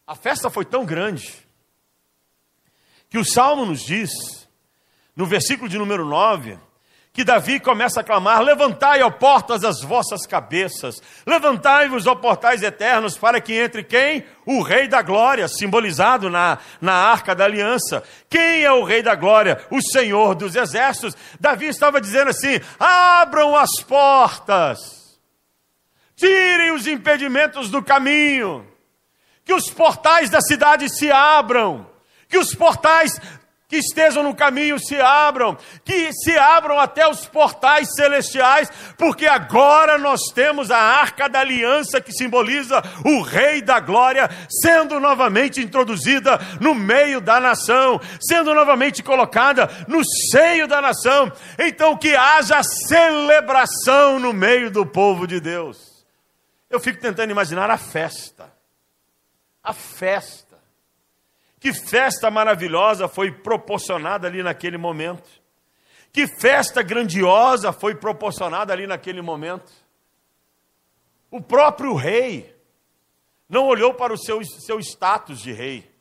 A 0.06 0.14
festa 0.14 0.52
foi 0.52 0.64
tão 0.64 0.86
grande 0.86 1.44
que 3.10 3.18
o 3.18 3.26
salmo 3.26 3.66
nos 3.66 3.82
diz, 3.82 4.12
no 5.16 5.26
versículo 5.26 5.68
de 5.68 5.80
número 5.80 6.06
9, 6.06 6.60
que 7.16 7.24
Davi 7.24 7.62
começa 7.62 8.02
a 8.02 8.04
clamar: 8.04 8.42
Levantai, 8.42 9.02
ó 9.02 9.10
portas, 9.10 9.64
as 9.64 9.82
vossas 9.82 10.28
cabeças, 10.28 11.02
levantai-vos, 11.26 12.06
ó 12.06 12.14
portais 12.14 12.62
eternos, 12.62 13.18
para 13.18 13.40
que 13.40 13.54
entre 13.54 13.84
quem? 13.84 14.26
O 14.46 14.62
Rei 14.62 14.90
da 14.90 15.02
Glória, 15.02 15.48
simbolizado 15.48 16.30
na, 16.30 16.58
na 16.82 16.92
arca 16.92 17.34
da 17.34 17.46
aliança. 17.46 18.04
Quem 18.30 18.64
é 18.64 18.72
o 18.72 18.84
Rei 18.84 19.02
da 19.02 19.16
Glória? 19.16 19.66
O 19.72 19.82
Senhor 19.82 20.36
dos 20.36 20.58
Exércitos. 20.58 21.16
Davi 21.40 21.68
estava 21.68 22.02
dizendo 22.02 22.32
assim: 22.32 22.60
abram 22.78 23.56
as 23.56 23.72
portas, 23.88 25.18
tirem 26.18 26.72
os 26.72 26.86
impedimentos 26.86 27.70
do 27.70 27.82
caminho, 27.82 28.68
que 29.46 29.54
os 29.54 29.70
portais 29.70 30.30
da 30.30 30.42
cidade 30.42 30.90
se 30.90 31.10
abram 31.10 31.96
que 32.28 32.38
os 32.38 32.54
portais 32.54 33.20
que 33.68 33.78
estejam 33.78 34.22
no 34.22 34.36
caminho 34.36 34.78
se 34.80 34.96
abram, 35.00 35.58
que 35.84 36.14
se 36.14 36.38
abram 36.38 36.80
até 36.80 37.08
os 37.08 37.26
portais 37.26 37.88
celestiais, 37.96 38.72
porque 38.98 39.26
agora 39.26 39.98
nós 39.98 40.22
temos 40.34 40.70
a 40.70 40.78
arca 40.78 41.28
da 41.28 41.40
aliança 41.40 42.00
que 42.00 42.12
simboliza 42.12 42.82
o 43.04 43.22
Rei 43.22 43.62
da 43.62 43.80
Glória, 43.80 44.30
sendo 44.50 45.00
novamente 45.00 45.62
introduzida 45.62 46.40
no 46.60 46.76
meio 46.76 47.20
da 47.20 47.40
nação, 47.40 48.00
sendo 48.22 48.54
novamente 48.54 49.02
colocada 49.02 49.70
no 49.88 50.04
seio 50.32 50.68
da 50.68 50.82
nação. 50.82 51.32
Então, 51.58 51.98
que 51.98 52.16
haja 52.16 52.62
celebração 52.88 54.20
no 54.20 54.32
meio 54.32 54.70
do 54.70 54.86
povo 54.86 55.26
de 55.26 55.40
Deus. 55.40 56.06
Eu 56.70 56.80
fico 56.80 57.00
tentando 57.00 57.32
imaginar 57.32 57.70
a 57.72 57.78
festa, 57.78 58.52
a 59.64 59.74
festa 59.74 60.45
que 61.60 61.74
festa 61.74 62.30
maravilhosa 62.30 63.08
foi 63.08 63.32
proporcionada 63.32 64.28
ali 64.28 64.44
naquele 64.44 64.78
momento. 64.78 65.30
Que 66.12 66.28
festa 66.28 66.82
grandiosa 66.82 67.74
foi 67.74 67.96
proporcionada 67.96 68.72
ali 68.72 68.88
naquele 68.88 69.22
momento. 69.22 69.72
O 71.30 71.42
próprio 71.42 71.94
rei 71.96 72.56
não 73.50 73.66
olhou 73.66 73.94
para 73.94 74.14
o 74.14 74.18
seu, 74.18 74.44
seu 74.44 74.80
status 74.80 75.40
de 75.40 75.52
rei. 75.52 75.92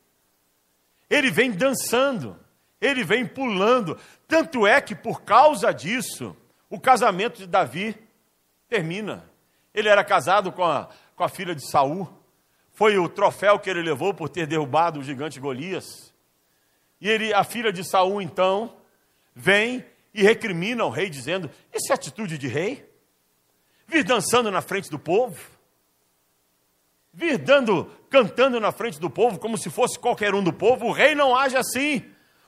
Ele 1.11 1.31
vem 1.31 1.51
dançando, 1.51 2.39
ele 2.81 3.05
vem 3.05 3.27
pulando. 3.27 3.99
Tanto 4.27 4.67
é 4.67 4.81
que, 4.81 4.95
por 4.95 5.23
causa 5.23 5.73
disso, 5.73 6.37
o 6.71 6.81
casamento 6.81 7.39
de 7.39 7.47
Davi 7.47 7.97
termina. 8.69 9.29
Ele 9.73 9.89
era 9.89 10.05
casado 10.05 10.53
com 10.53 10.65
a, 10.65 10.89
com 11.17 11.25
a 11.25 11.29
filha 11.29 11.55
de 11.55 11.69
Saul. 11.69 12.09
Foi 12.75 12.99
o 12.99 13.09
troféu 13.09 13.59
que 13.59 13.71
ele 13.71 13.83
levou 13.83 14.13
por 14.13 14.29
ter 14.29 14.47
derrubado 14.47 14.99
o 14.99 15.03
gigante 15.03 15.39
Golias. 15.39 16.13
E 17.01 17.09
ele, 17.09 17.33
a 17.33 17.45
filha 17.45 17.73
de 17.73 17.85
Saul, 17.85 18.21
então, 18.21 18.77
vem 19.35 19.85
e 20.13 20.23
recrimina 20.23 20.85
o 20.85 20.91
rei, 20.91 21.09
dizendo: 21.09 21.49
Isso 21.73 21.93
é 21.93 21.95
atitude 21.95 22.37
de 22.37 22.49
rei? 22.49 22.85
Vir 23.87 24.03
dançando 24.03 24.51
na 24.51 24.61
frente 24.61 24.91
do 24.91 24.99
povo? 24.99 25.39
Vir 27.13 27.39
dando, 27.39 27.87
cantando 28.11 28.59
na 28.59 28.73
frente 28.73 28.99
do 28.99 29.09
povo, 29.09 29.39
como 29.39 29.57
se 29.57 29.71
fosse 29.71 29.97
qualquer 29.97 30.35
um 30.35 30.43
do 30.43 30.53
povo? 30.53 30.87
O 30.87 30.93
rei 30.93 31.15
não 31.15 31.37
age 31.37 31.57
assim. 31.57 32.05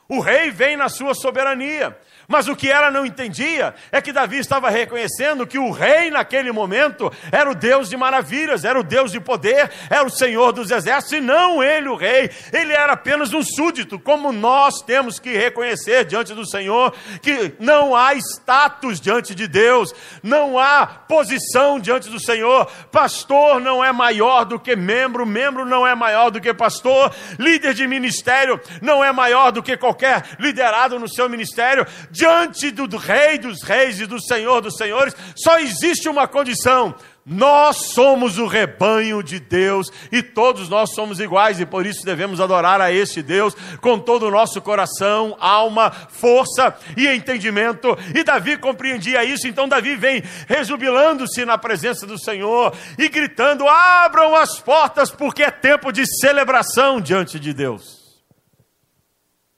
O 0.09 0.21
rei 0.21 0.51
vem 0.51 0.77
na 0.77 0.89
sua 0.89 1.15
soberania. 1.15 1.97
Mas 2.29 2.49
o 2.49 2.57
que 2.57 2.71
ela 2.71 2.91
não 2.91 3.07
entendia 3.07 3.75
é 3.93 4.01
que 4.01 4.13
Davi 4.13 4.39
estava 4.39 4.69
reconhecendo 4.69 5.47
que 5.47 5.59
o 5.59 5.71
rei 5.71 6.11
naquele 6.11 6.51
momento 6.51 7.13
era 7.31 7.49
o 7.49 7.55
Deus 7.55 7.89
de 7.89 7.97
maravilhas, 7.97 8.65
era 8.65 8.79
o 8.79 8.83
Deus 8.83 9.13
de 9.13 9.21
poder, 9.21 9.71
era 9.89 10.05
o 10.05 10.11
Senhor 10.11 10.53
dos 10.53 10.71
exércitos, 10.71 11.19
e 11.19 11.21
não 11.21 11.63
ele 11.63 11.89
o 11.89 11.97
rei. 11.97 12.31
Ele 12.53 12.73
era 12.73 12.95
apenas 12.95 13.33
um 13.33 13.43
súdito, 13.43 13.99
como 13.99 14.33
nós 14.33 14.83
temos 14.83 15.21
que 15.21 15.37
reconhecer 15.37 16.05
diante 16.05 16.35
do 16.35 16.49
Senhor 16.49 16.93
que 17.23 17.55
não 17.61 17.95
há 17.95 18.15
status 18.15 19.01
diante 19.01 19.35
de 19.35 19.47
Deus, 19.47 19.95
não 20.23 20.59
há 20.59 20.87
posição 20.87 21.79
diante 21.79 22.09
do 22.09 22.21
Senhor. 22.21 22.67
Pastor 22.91 23.61
não 23.61 23.85
é 23.85 23.93
maior 23.93 24.45
do 24.45 24.59
que 24.59 24.75
membro, 24.75 25.25
membro 25.25 25.65
não 25.65 25.87
é 25.87 25.95
maior 25.95 26.31
do 26.31 26.41
que 26.41 26.53
pastor, 26.53 27.15
líder 27.39 27.75
de 27.75 27.87
ministério 27.87 28.61
não 28.83 29.05
é 29.05 29.13
maior 29.13 29.53
do 29.53 29.63
que 29.63 29.77
qualquer 29.77 29.96
liderado 30.39 30.99
no 30.99 31.09
seu 31.09 31.29
ministério 31.29 31.87
diante 32.11 32.71
do, 32.71 32.87
do 32.87 32.97
Rei 32.97 33.39
dos 33.39 33.63
Reis 33.63 34.01
e 34.01 34.07
do 34.07 34.21
Senhor 34.21 34.61
dos 34.61 34.77
Senhores, 34.77 35.15
só 35.37 35.59
existe 35.59 36.09
uma 36.09 36.29
condição: 36.29 36.95
nós 37.29 37.89
somos 37.93 38.39
o 38.39 38.47
rebanho 38.47 39.21
de 39.21 39.41
Deus 39.41 39.91
e 40.13 40.23
todos 40.23 40.69
nós 40.69 40.95
somos 40.95 41.19
iguais 41.19 41.59
e 41.59 41.67
por 41.67 41.85
isso 41.85 42.05
devemos 42.05 42.41
adorar 42.41 42.81
a 42.81 42.93
este 42.93 43.21
Deus 43.21 43.53
com 43.81 43.99
todo 43.99 44.27
o 44.27 44.31
nosso 44.31 44.63
coração, 44.63 45.37
alma, 45.41 45.91
força 45.91 46.77
e 46.97 47.09
entendimento. 47.09 47.99
E 48.15 48.23
Davi 48.23 48.57
compreendia 48.57 49.25
isso, 49.25 49.49
então 49.49 49.69
Davi 49.69 49.97
vem 49.97 50.23
rejubilando-se 50.47 51.45
na 51.45 51.59
presença 51.59 52.07
do 52.07 52.17
Senhor 52.17 52.73
e 52.97 53.09
gritando: 53.09 53.67
abram 53.67 54.37
as 54.37 54.61
portas, 54.61 55.11
porque 55.11 55.43
é 55.43 55.51
tempo 55.51 55.91
de 55.91 56.05
celebração 56.21 57.01
diante 57.01 57.41
de 57.41 57.53
Deus. 57.53 57.96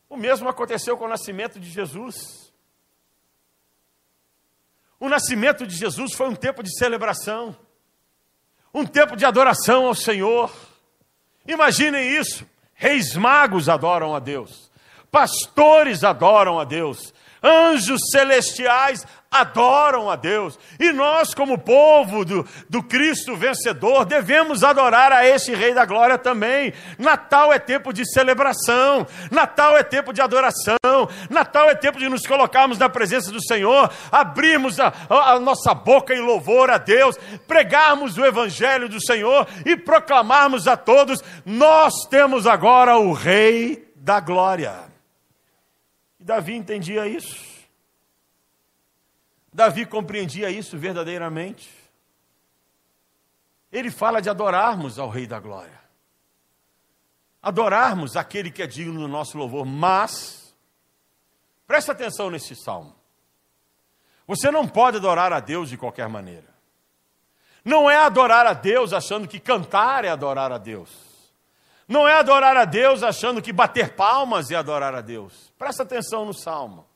O 0.09 0.17
mesmo 0.17 0.49
aconteceu 0.49 0.97
com 0.97 1.05
o 1.05 1.09
nascimento 1.09 1.61
de 1.61 1.71
Jesus. 1.71 2.53
O 4.99 5.09
nascimento 5.09 5.67
de 5.67 5.77
Jesus 5.77 6.15
foi 6.15 6.29
um 6.29 6.35
tempo 6.35 6.63
de 6.63 6.77
celebração, 6.77 7.57
um 8.75 8.85
tempo 8.85 9.17
de 9.17 9.25
adoração 9.25 9.87
ao 9.87 9.95
Senhor. 9.95 10.53
Imaginem 11.47 12.17
isso: 12.17 12.47
reis 12.75 13.15
magos 13.15 13.69
adoram 13.69 14.15
a 14.15 14.19
Deus, 14.19 14.71
pastores 15.11 16.03
adoram 16.03 16.59
a 16.59 16.65
Deus, 16.65 17.15
anjos 17.43 18.01
celestiais 18.11 19.05
adoram 19.31 20.11
a 20.11 20.17
Deus. 20.17 20.59
E 20.79 20.91
nós, 20.93 21.35
como 21.35 21.59
povo 21.59 22.25
do, 22.25 22.47
do 22.69 22.83
Cristo 22.83 23.37
vencedor, 23.37 24.05
devemos 24.05 24.65
adorar 24.65 25.13
a 25.13 25.27
esse 25.27 25.55
Rei 25.55 25.75
da 25.75 25.85
Glória 25.85 26.17
também. 26.17 26.73
Natal 26.99 27.53
é 27.53 27.59
tempo 27.59 27.93
de 27.93 28.11
celebração, 28.11 29.07
Natal 29.31 29.77
é 29.77 29.83
tempo 29.83 30.13
de 30.13 30.21
adoração, 30.21 30.77
Natal 31.29 31.69
é 31.69 31.75
tempo 31.75 31.99
de 31.99 32.09
nos 32.09 32.27
colocarmos 32.27 32.79
na 32.79 32.89
presença 32.89 33.31
do 33.31 33.45
Senhor, 33.45 33.91
abrirmos 34.11 34.81
a, 34.81 34.93
a, 35.09 35.33
a 35.33 35.41
nossa 35.41 35.75
boca 35.75 36.15
em 36.15 36.21
louvor 36.21 36.71
a 36.71 36.79
Deus, 36.79 37.19
pregarmos 37.47 38.17
o 38.17 38.25
Evangelho 38.25 38.89
do 38.89 39.05
Senhor 39.05 39.47
e 39.65 39.77
proclamarmos 39.77 40.67
a 40.67 40.77
todos: 40.77 41.23
nós 41.45 41.93
temos 42.09 42.47
agora 42.47 42.97
o 42.97 43.13
Rei 43.13 43.87
da 43.97 44.21
Glória. 44.21 44.88
Davi 46.29 46.55
entendia 46.55 47.07
isso. 47.07 47.43
Davi 49.51 49.87
compreendia 49.87 50.51
isso 50.51 50.77
verdadeiramente. 50.77 51.71
Ele 53.73 53.91
fala 53.91 54.21
de 54.21 54.29
adorarmos 54.29 54.99
ao 54.99 55.09
Rei 55.09 55.27
da 55.27 55.41
Glória. 55.41 55.81
Adorarmos 57.41 58.15
aquele 58.15 58.51
que 58.51 58.63
é 58.63 58.67
digno 58.67 59.01
do 59.01 59.09
nosso 59.09 59.39
louvor, 59.39 59.65
mas, 59.65 60.55
presta 61.67 61.93
atenção 61.93 62.29
nesse 62.29 62.55
salmo. 62.55 62.95
Você 64.27 64.51
não 64.51 64.69
pode 64.69 64.99
adorar 64.99 65.33
a 65.33 65.41
Deus 65.41 65.71
de 65.71 65.79
qualquer 65.79 66.11
maneira. 66.11 66.55
Não 67.65 67.89
é 67.89 67.97
adorar 67.97 68.47
a 68.47 68.53
Deus 68.53 68.93
achando 68.93 69.27
que 69.27 69.41
cantar 69.41 70.05
é 70.05 70.11
adorar 70.11 70.53
a 70.53 70.59
Deus. 70.59 71.08
Não 71.89 72.07
é 72.07 72.13
adorar 72.13 72.55
a 72.55 72.67
Deus 72.67 73.03
achando 73.03 73.41
que 73.41 73.53
bater 73.53 73.95
palmas 73.95 74.51
é 74.51 74.55
adorar 74.55 74.95
a 74.95 75.01
Deus. 75.01 75.51
Presta 75.59 75.83
atenção 75.83 76.27
no 76.27 76.35
salmo. 76.35 76.87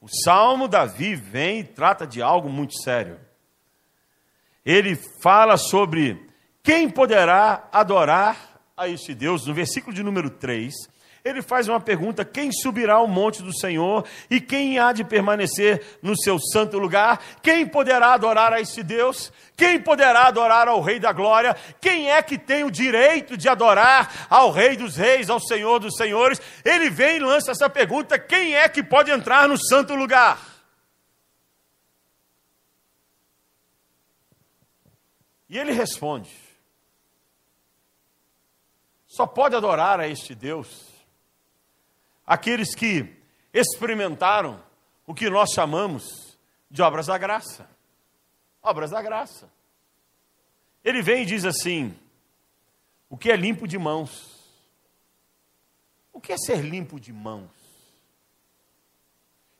O 0.00 0.06
Salmo 0.22 0.68
Davi 0.68 1.16
vem 1.16 1.60
e 1.60 1.64
trata 1.64 2.06
de 2.06 2.22
algo 2.22 2.48
muito 2.48 2.80
sério. 2.82 3.18
Ele 4.64 4.94
fala 5.22 5.56
sobre 5.56 6.28
quem 6.62 6.90
poderá 6.90 7.66
adorar 7.72 8.60
a 8.76 8.86
este 8.86 9.14
Deus. 9.14 9.46
No 9.46 9.54
versículo 9.54 9.94
de 9.94 10.02
número 10.02 10.28
3, 10.30 10.74
ele 11.24 11.42
faz 11.42 11.68
uma 11.68 11.80
pergunta: 11.80 12.24
quem 12.24 12.50
subirá 12.52 12.94
ao 12.94 13.08
monte 13.08 13.42
do 13.42 13.56
Senhor 13.56 14.06
e 14.30 14.40
quem 14.40 14.78
há 14.78 14.92
de 14.92 15.04
permanecer 15.04 15.98
no 16.02 16.16
seu 16.16 16.38
santo 16.38 16.78
lugar? 16.78 17.20
Quem 17.42 17.66
poderá 17.66 18.14
adorar 18.14 18.52
a 18.52 18.60
este 18.60 18.82
Deus? 18.82 19.32
Quem 19.56 19.80
poderá 19.80 20.28
adorar 20.28 20.68
ao 20.68 20.80
Rei 20.80 21.00
da 21.00 21.12
Glória? 21.12 21.56
Quem 21.80 22.10
é 22.10 22.22
que 22.22 22.38
tem 22.38 22.62
o 22.62 22.70
direito 22.70 23.36
de 23.36 23.48
adorar 23.48 24.26
ao 24.30 24.50
Rei 24.50 24.76
dos 24.76 24.96
Reis, 24.96 25.28
ao 25.28 25.40
Senhor 25.40 25.80
dos 25.80 25.96
Senhores? 25.96 26.40
Ele 26.64 26.88
vem 26.88 27.16
e 27.16 27.20
lança 27.20 27.50
essa 27.50 27.68
pergunta: 27.68 28.18
quem 28.18 28.54
é 28.54 28.68
que 28.68 28.82
pode 28.82 29.10
entrar 29.10 29.48
no 29.48 29.58
santo 29.58 29.94
lugar? 29.94 30.38
E 35.48 35.58
ele 35.58 35.72
responde: 35.72 36.30
só 39.06 39.26
pode 39.26 39.56
adorar 39.56 39.98
a 39.98 40.06
este 40.06 40.34
Deus 40.34 40.87
aqueles 42.28 42.74
que 42.74 43.10
experimentaram 43.54 44.62
o 45.06 45.14
que 45.14 45.30
nós 45.30 45.50
chamamos 45.52 46.38
de 46.70 46.82
obras 46.82 47.06
da 47.06 47.16
graça. 47.16 47.66
Obras 48.62 48.90
da 48.90 49.00
graça. 49.00 49.50
Ele 50.84 51.00
vem 51.00 51.22
e 51.22 51.26
diz 51.26 51.46
assim: 51.46 51.98
o 53.08 53.16
que 53.16 53.32
é 53.32 53.36
limpo 53.36 53.66
de 53.66 53.78
mãos? 53.78 54.36
O 56.12 56.20
que 56.20 56.32
é 56.32 56.36
ser 56.36 56.60
limpo 56.60 57.00
de 57.00 57.12
mãos? 57.12 57.50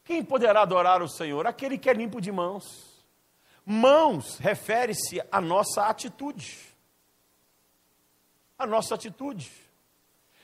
Quem 0.04 0.22
poderá 0.22 0.60
adorar 0.62 1.00
o 1.02 1.08
Senhor? 1.08 1.46
Aquele 1.46 1.78
que 1.78 1.88
é 1.88 1.94
limpo 1.94 2.20
de 2.20 2.30
mãos. 2.30 2.64
Mãos 3.64 4.38
refere-se 4.38 5.22
à 5.32 5.40
nossa 5.40 5.86
atitude. 5.86 6.58
A 8.58 8.66
nossa 8.66 8.94
atitude. 8.94 9.67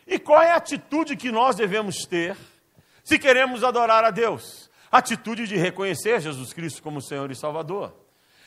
E 0.06 0.18
qual 0.18 0.42
é 0.42 0.52
a 0.52 0.56
atitude 0.56 1.16
que 1.16 1.30
nós 1.30 1.56
devemos 1.56 2.04
ter 2.06 2.36
se 3.02 3.18
queremos 3.18 3.64
adorar 3.64 4.04
a 4.04 4.10
Deus? 4.10 4.70
Atitude 4.90 5.46
de 5.46 5.56
reconhecer 5.56 6.20
Jesus 6.20 6.52
Cristo 6.52 6.82
como 6.82 7.02
Senhor 7.02 7.30
e 7.30 7.34
Salvador, 7.34 7.94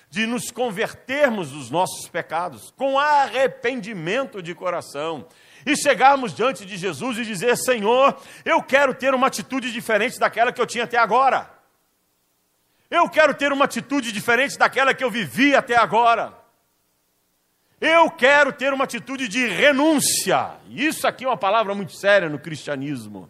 de 0.10 0.26
nos 0.26 0.50
convertermos 0.52 1.52
dos 1.52 1.70
nossos 1.70 2.08
pecados 2.08 2.72
com 2.78 2.98
arrependimento 2.98 4.42
de 4.42 4.56
coração 4.56 5.28
e 5.66 5.76
chegarmos 5.76 6.34
diante 6.34 6.66
de 6.66 6.78
Jesus 6.78 7.18
e 7.18 7.26
dizer: 7.26 7.58
Senhor, 7.58 8.18
eu 8.46 8.64
quero 8.64 8.94
ter 8.94 9.14
uma 9.14 9.28
atitude 9.28 9.72
diferente 9.72 10.18
daquela 10.18 10.54
que 10.54 10.62
eu 10.62 10.66
tinha 10.66 10.86
até 10.86 10.98
agora. 10.98 11.52
Eu 12.90 13.10
quero 13.10 13.34
ter 13.34 13.52
uma 13.52 13.66
atitude 13.66 14.14
diferente 14.14 14.58
daquela 14.58 14.94
que 14.94 15.04
eu 15.04 15.12
vivi 15.12 15.54
até 15.54 15.76
agora. 15.76 16.34
Eu 17.80 18.10
quero 18.10 18.52
ter 18.52 18.74
uma 18.74 18.86
atitude 18.86 19.28
de 19.28 19.48
renúncia. 19.48 20.56
Isso 20.70 21.08
aqui 21.08 21.26
é 21.26 21.28
uma 21.28 21.38
palavra 21.38 21.76
muito 21.76 21.96
séria 21.96 22.28
no 22.28 22.40
cristianismo. 22.40 23.30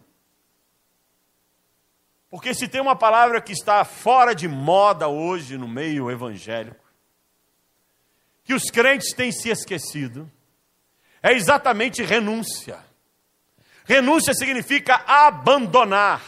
Porque 2.30 2.54
se 2.54 2.68
tem 2.68 2.82
uma 2.82 2.96
palavra 2.96 3.42
que 3.42 3.52
está 3.52 3.84
fora 3.84 4.34
de 4.34 4.48
moda 4.48 5.08
hoje 5.08 5.58
no 5.58 5.68
meio 5.68 6.10
evangélico, 6.10 6.86
que 8.44 8.54
os 8.54 8.64
crentes 8.72 9.14
têm 9.14 9.32
se 9.32 9.50
esquecido, 9.50 10.32
é 11.22 11.34
exatamente 11.34 12.02
renúncia. 12.02 12.80
Renúncia 13.84 14.34
significa 14.34 15.04
abandonar, 15.06 16.22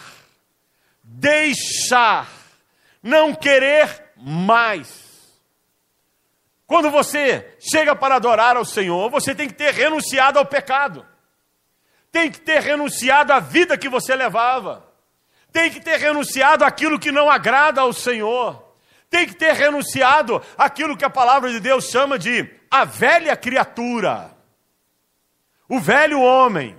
deixar, 1.03 2.29
não 3.01 3.33
querer 3.33 4.11
mais. 4.17 5.08
Quando 6.69 6.91
você 6.91 7.57
chega 7.59 7.95
para 7.95 8.17
adorar 8.17 8.55
ao 8.55 8.63
Senhor, 8.63 9.09
você 9.09 9.33
tem 9.33 9.47
que 9.47 9.55
ter 9.55 9.73
renunciado 9.73 10.37
ao 10.37 10.45
pecado, 10.45 11.03
tem 12.11 12.29
que 12.29 12.39
ter 12.39 12.61
renunciado 12.61 13.33
à 13.33 13.39
vida 13.39 13.75
que 13.75 13.89
você 13.89 14.15
levava, 14.15 14.87
tem 15.51 15.71
que 15.71 15.81
ter 15.81 15.97
renunciado 15.97 16.63
àquilo 16.63 16.99
que 16.99 17.11
não 17.11 17.27
agrada 17.27 17.81
ao 17.81 17.91
Senhor, 17.91 18.63
tem 19.09 19.25
que 19.25 19.33
ter 19.33 19.53
renunciado 19.53 20.39
àquilo 20.55 20.95
que 20.95 21.03
a 21.03 21.09
palavra 21.09 21.49
de 21.49 21.59
Deus 21.59 21.85
chama 21.85 22.19
de 22.19 22.47
a 22.69 22.85
velha 22.85 23.35
criatura, 23.35 24.29
o 25.67 25.79
velho 25.79 26.21
homem, 26.21 26.77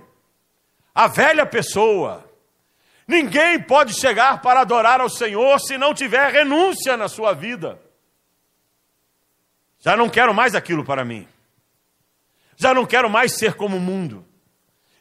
a 0.95 1.09
velha 1.09 1.45
pessoa. 1.45 2.31
Ninguém 3.05 3.61
pode 3.61 3.93
chegar 3.99 4.41
para 4.41 4.61
adorar 4.61 5.01
ao 5.01 5.09
Senhor 5.09 5.59
se 5.59 5.77
não 5.77 5.93
tiver 5.93 6.31
renúncia 6.31 6.95
na 6.95 7.09
sua 7.09 7.33
vida. 7.33 7.90
Já 9.81 9.97
não 9.97 10.07
quero 10.07 10.33
mais 10.33 10.55
aquilo 10.55 10.85
para 10.85 11.03
mim. 11.03 11.27
Já 12.55 12.73
não 12.73 12.85
quero 12.85 13.09
mais 13.09 13.35
ser 13.35 13.55
como 13.55 13.77
o 13.77 13.81
mundo. 13.81 14.23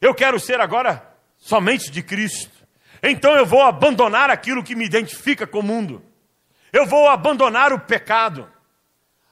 Eu 0.01 0.15
quero 0.15 0.41
ser 0.41 0.59
agora 0.59 1.07
somente 1.37 1.91
de 1.91 2.03
Cristo. 2.03 2.67
Então 3.03 3.37
eu 3.37 3.45
vou 3.45 3.63
abandonar 3.63 4.31
aquilo 4.31 4.65
que 4.65 4.75
me 4.75 4.87
identifica 4.87 5.47
com 5.47 5.61
o 5.61 5.63
mundo. 5.63 6.03
Eu 6.73 6.87
vou 6.87 7.09
abandonar 7.09 7.73
o 7.73 7.81
pecado. 7.81 8.51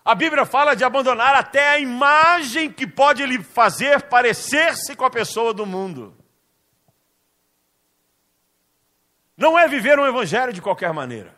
A 0.04 0.14
Bíblia 0.14 0.44
fala 0.44 0.74
de 0.74 0.84
abandonar 0.84 1.34
até 1.34 1.70
a 1.70 1.78
imagem 1.78 2.70
que 2.70 2.86
pode 2.86 3.24
lhe 3.24 3.42
fazer 3.42 4.02
parecer-se 4.02 4.94
com 4.94 5.04
a 5.04 5.10
pessoa 5.10 5.54
do 5.54 5.64
mundo. 5.64 6.14
Não 9.36 9.58
é 9.58 9.68
viver 9.68 9.98
um 9.98 10.06
evangelho 10.06 10.52
de 10.52 10.60
qualquer 10.60 10.92
maneira. 10.92 11.34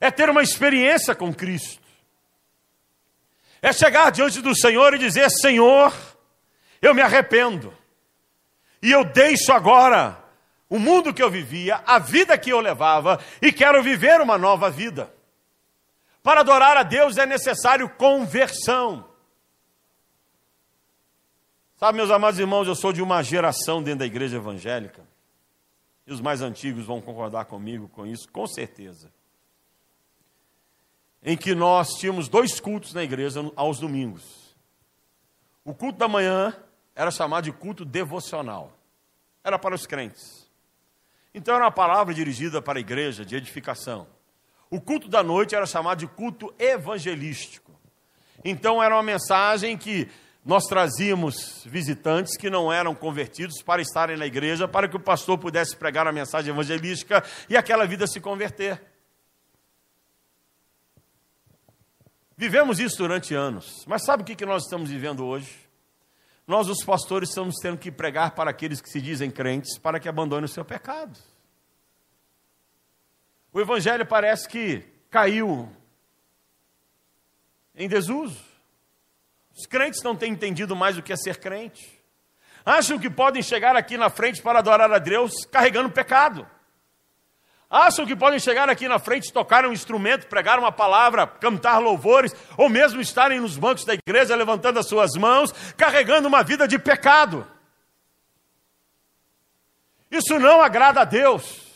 É 0.00 0.10
ter 0.10 0.30
uma 0.30 0.42
experiência 0.42 1.14
com 1.14 1.34
Cristo. 1.34 1.87
É 3.60 3.72
chegar 3.72 4.10
diante 4.10 4.40
do 4.40 4.56
Senhor 4.56 4.94
e 4.94 4.98
dizer: 4.98 5.28
Senhor, 5.30 5.92
eu 6.80 6.94
me 6.94 7.02
arrependo. 7.02 7.76
E 8.80 8.90
eu 8.90 9.04
deixo 9.04 9.52
agora 9.52 10.22
o 10.68 10.78
mundo 10.78 11.12
que 11.12 11.22
eu 11.22 11.30
vivia, 11.30 11.82
a 11.86 11.98
vida 11.98 12.36
que 12.36 12.50
eu 12.50 12.60
levava, 12.60 13.18
e 13.40 13.50
quero 13.50 13.82
viver 13.82 14.20
uma 14.20 14.38
nova 14.38 14.70
vida. 14.70 15.12
Para 16.22 16.40
adorar 16.40 16.76
a 16.76 16.82
Deus 16.82 17.16
é 17.16 17.26
necessário 17.26 17.88
conversão. 17.88 19.08
Sabe, 21.76 21.96
meus 21.96 22.10
amados 22.10 22.38
irmãos, 22.38 22.66
eu 22.66 22.74
sou 22.74 22.92
de 22.92 23.00
uma 23.00 23.22
geração 23.22 23.82
dentro 23.82 24.00
da 24.00 24.06
igreja 24.06 24.36
evangélica, 24.36 25.02
e 26.06 26.12
os 26.12 26.20
mais 26.20 26.42
antigos 26.42 26.84
vão 26.84 27.00
concordar 27.00 27.44
comigo 27.44 27.88
com 27.88 28.06
isso, 28.06 28.28
com 28.30 28.46
certeza. 28.46 29.12
Em 31.22 31.36
que 31.36 31.54
nós 31.54 31.94
tínhamos 31.98 32.28
dois 32.28 32.60
cultos 32.60 32.94
na 32.94 33.02
igreja 33.02 33.40
aos 33.56 33.78
domingos. 33.78 34.56
O 35.64 35.74
culto 35.74 35.98
da 35.98 36.08
manhã 36.08 36.54
era 36.94 37.10
chamado 37.10 37.44
de 37.44 37.52
culto 37.52 37.84
devocional, 37.84 38.72
era 39.44 39.58
para 39.58 39.74
os 39.74 39.86
crentes. 39.86 40.48
Então 41.34 41.54
era 41.54 41.64
uma 41.64 41.70
palavra 41.70 42.14
dirigida 42.14 42.62
para 42.62 42.78
a 42.78 42.80
igreja 42.80 43.24
de 43.24 43.36
edificação. 43.36 44.06
O 44.70 44.80
culto 44.80 45.08
da 45.08 45.22
noite 45.22 45.54
era 45.54 45.66
chamado 45.66 45.98
de 45.98 46.06
culto 46.06 46.52
evangelístico. 46.58 47.72
Então 48.44 48.82
era 48.82 48.94
uma 48.94 49.02
mensagem 49.02 49.76
que 49.76 50.08
nós 50.44 50.64
trazíamos 50.64 51.62
visitantes 51.66 52.36
que 52.36 52.48
não 52.48 52.72
eram 52.72 52.94
convertidos 52.94 53.60
para 53.62 53.82
estarem 53.82 54.16
na 54.16 54.26
igreja, 54.26 54.66
para 54.66 54.88
que 54.88 54.96
o 54.96 55.00
pastor 55.00 55.36
pudesse 55.36 55.76
pregar 55.76 56.06
a 56.06 56.12
mensagem 56.12 56.52
evangelística 56.52 57.22
e 57.48 57.56
aquela 57.56 57.86
vida 57.86 58.06
se 58.06 58.20
converter. 58.20 58.80
Vivemos 62.40 62.78
isso 62.78 62.98
durante 62.98 63.34
anos, 63.34 63.84
mas 63.84 64.04
sabe 64.04 64.22
o 64.22 64.24
que 64.24 64.46
nós 64.46 64.62
estamos 64.62 64.88
vivendo 64.88 65.26
hoje? 65.26 65.52
Nós, 66.46 66.68
os 66.68 66.84
pastores, 66.84 67.30
estamos 67.30 67.56
tendo 67.60 67.76
que 67.76 67.90
pregar 67.90 68.30
para 68.30 68.48
aqueles 68.48 68.80
que 68.80 68.88
se 68.88 69.00
dizem 69.00 69.28
crentes 69.28 69.76
para 69.76 69.98
que 69.98 70.08
abandonem 70.08 70.44
o 70.44 70.48
seu 70.48 70.64
pecado. 70.64 71.18
O 73.52 73.60
evangelho 73.60 74.06
parece 74.06 74.48
que 74.48 74.84
caiu 75.10 75.68
em 77.74 77.88
desuso. 77.88 78.40
Os 79.52 79.66
crentes 79.66 80.00
não 80.04 80.14
têm 80.14 80.32
entendido 80.32 80.76
mais 80.76 80.96
o 80.96 81.02
que 81.02 81.12
é 81.12 81.16
ser 81.16 81.40
crente. 81.40 82.00
Acham 82.64 83.00
que 83.00 83.10
podem 83.10 83.42
chegar 83.42 83.74
aqui 83.74 83.98
na 83.98 84.10
frente 84.10 84.40
para 84.40 84.60
adorar 84.60 84.92
a 84.92 85.00
Deus 85.00 85.32
carregando 85.50 85.90
pecado. 85.90 86.48
Acham 87.70 88.06
que 88.06 88.16
podem 88.16 88.38
chegar 88.38 88.70
aqui 88.70 88.88
na 88.88 88.98
frente, 88.98 89.32
tocar 89.32 89.66
um 89.66 89.72
instrumento, 89.72 90.26
pregar 90.26 90.58
uma 90.58 90.72
palavra, 90.72 91.26
cantar 91.26 91.78
louvores, 91.78 92.34
ou 92.56 92.68
mesmo 92.68 93.00
estarem 93.00 93.40
nos 93.40 93.58
bancos 93.58 93.84
da 93.84 93.92
igreja 93.92 94.34
levantando 94.34 94.78
as 94.78 94.88
suas 94.88 95.12
mãos, 95.14 95.52
carregando 95.76 96.28
uma 96.28 96.42
vida 96.42 96.66
de 96.66 96.78
pecado. 96.78 97.46
Isso 100.10 100.38
não 100.38 100.62
agrada 100.62 101.02
a 101.02 101.04
Deus. 101.04 101.68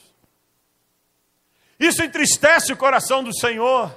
Isso 1.79 2.03
entristece 2.03 2.73
o 2.73 2.77
coração 2.77 3.23
do 3.23 3.37
Senhor. 3.37 3.95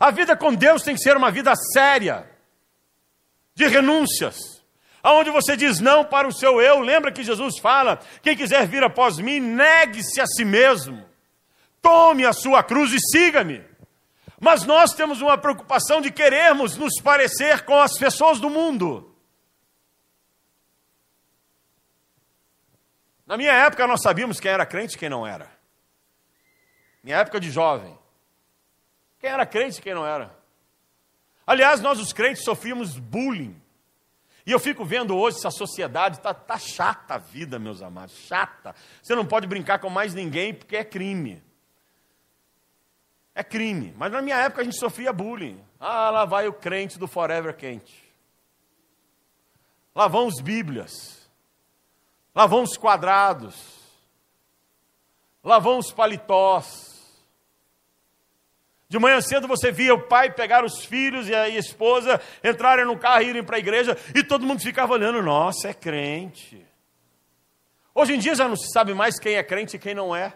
A 0.00 0.10
vida 0.10 0.36
com 0.36 0.52
Deus 0.52 0.82
tem 0.82 0.96
que 0.96 1.02
ser 1.02 1.16
uma 1.16 1.30
vida 1.30 1.52
séria, 1.72 2.28
de 3.54 3.66
renúncias, 3.68 4.53
aonde 5.04 5.30
você 5.30 5.56
diz 5.56 5.78
não 5.78 6.04
para 6.04 6.26
o 6.26 6.32
seu 6.32 6.60
eu. 6.60 6.80
Lembra 6.80 7.12
que 7.12 7.22
Jesus 7.22 7.60
fala: 7.60 8.00
quem 8.22 8.36
quiser 8.36 8.66
vir 8.66 8.82
após 8.82 9.18
mim, 9.18 9.38
negue-se 9.38 10.20
a 10.20 10.26
si 10.26 10.44
mesmo, 10.44 11.04
tome 11.80 12.26
a 12.26 12.32
sua 12.32 12.64
cruz 12.64 12.92
e 12.92 12.98
siga-me. 12.98 13.62
Mas 14.40 14.64
nós 14.64 14.92
temos 14.92 15.20
uma 15.20 15.38
preocupação 15.38 16.00
de 16.00 16.10
querermos 16.10 16.76
nos 16.76 17.00
parecer 17.00 17.64
com 17.64 17.78
as 17.80 17.96
pessoas 17.96 18.40
do 18.40 18.50
mundo. 18.50 19.14
Na 23.24 23.36
minha 23.36 23.52
época, 23.52 23.86
nós 23.86 24.02
sabíamos 24.02 24.40
quem 24.40 24.50
era 24.50 24.66
crente 24.66 24.96
e 24.96 24.98
quem 24.98 25.08
não 25.08 25.24
era 25.26 25.54
minha 27.04 27.18
época 27.18 27.38
de 27.38 27.50
jovem. 27.50 27.96
Quem 29.20 29.28
era 29.28 29.44
crente 29.44 29.78
e 29.78 29.82
quem 29.82 29.94
não 29.94 30.06
era. 30.06 30.34
Aliás, 31.46 31.82
nós 31.82 32.00
os 32.00 32.14
crentes 32.14 32.42
sofríamos 32.42 32.98
bullying. 32.98 33.60
E 34.46 34.52
eu 34.52 34.58
fico 34.58 34.84
vendo 34.84 35.16
hoje 35.16 35.38
essa 35.38 35.50
sociedade, 35.50 36.16
está 36.16 36.34
tá 36.34 36.58
chata 36.58 37.14
a 37.14 37.18
vida, 37.18 37.58
meus 37.58 37.80
amados, 37.80 38.14
chata. 38.26 38.74
Você 39.02 39.14
não 39.14 39.24
pode 39.24 39.46
brincar 39.46 39.78
com 39.78 39.88
mais 39.88 40.12
ninguém 40.12 40.52
porque 40.52 40.76
é 40.76 40.84
crime. 40.84 41.42
É 43.34 43.42
crime. 43.42 43.94
Mas 43.96 44.12
na 44.12 44.20
minha 44.20 44.36
época 44.36 44.60
a 44.60 44.64
gente 44.64 44.78
sofria 44.78 45.12
bullying. 45.12 45.62
Ah, 45.80 46.10
lá 46.10 46.24
vai 46.24 46.46
o 46.46 46.52
crente 46.52 46.98
do 46.98 47.08
Forever 47.08 47.56
Quente. 47.56 48.04
Lá 49.94 50.08
vão 50.08 50.26
os 50.26 50.40
Bíblias. 50.40 51.28
Lá 52.34 52.46
vão 52.46 52.62
os 52.62 52.76
quadrados. 52.76 53.56
Lá 55.42 55.58
vão 55.58 55.78
os 55.78 55.90
paletós. 55.90 56.93
De 58.94 58.98
manhã 59.00 59.20
cedo 59.20 59.48
você 59.48 59.72
via 59.72 59.92
o 59.92 60.02
pai 60.02 60.30
pegar 60.30 60.64
os 60.64 60.84
filhos 60.84 61.28
e 61.28 61.34
a 61.34 61.48
esposa 61.48 62.20
entrarem 62.44 62.84
no 62.84 62.96
carro 62.96 63.22
e 63.24 63.28
irem 63.30 63.42
para 63.42 63.56
a 63.56 63.58
igreja 63.58 63.98
e 64.14 64.22
todo 64.22 64.46
mundo 64.46 64.60
ficava 64.60 64.92
olhando, 64.92 65.20
nossa, 65.20 65.66
é 65.66 65.74
crente. 65.74 66.64
Hoje 67.92 68.14
em 68.14 68.20
dia 68.20 68.36
já 68.36 68.46
não 68.46 68.54
se 68.54 68.70
sabe 68.70 68.94
mais 68.94 69.18
quem 69.18 69.34
é 69.34 69.42
crente 69.42 69.74
e 69.74 69.80
quem 69.80 69.96
não 69.96 70.14
é. 70.14 70.32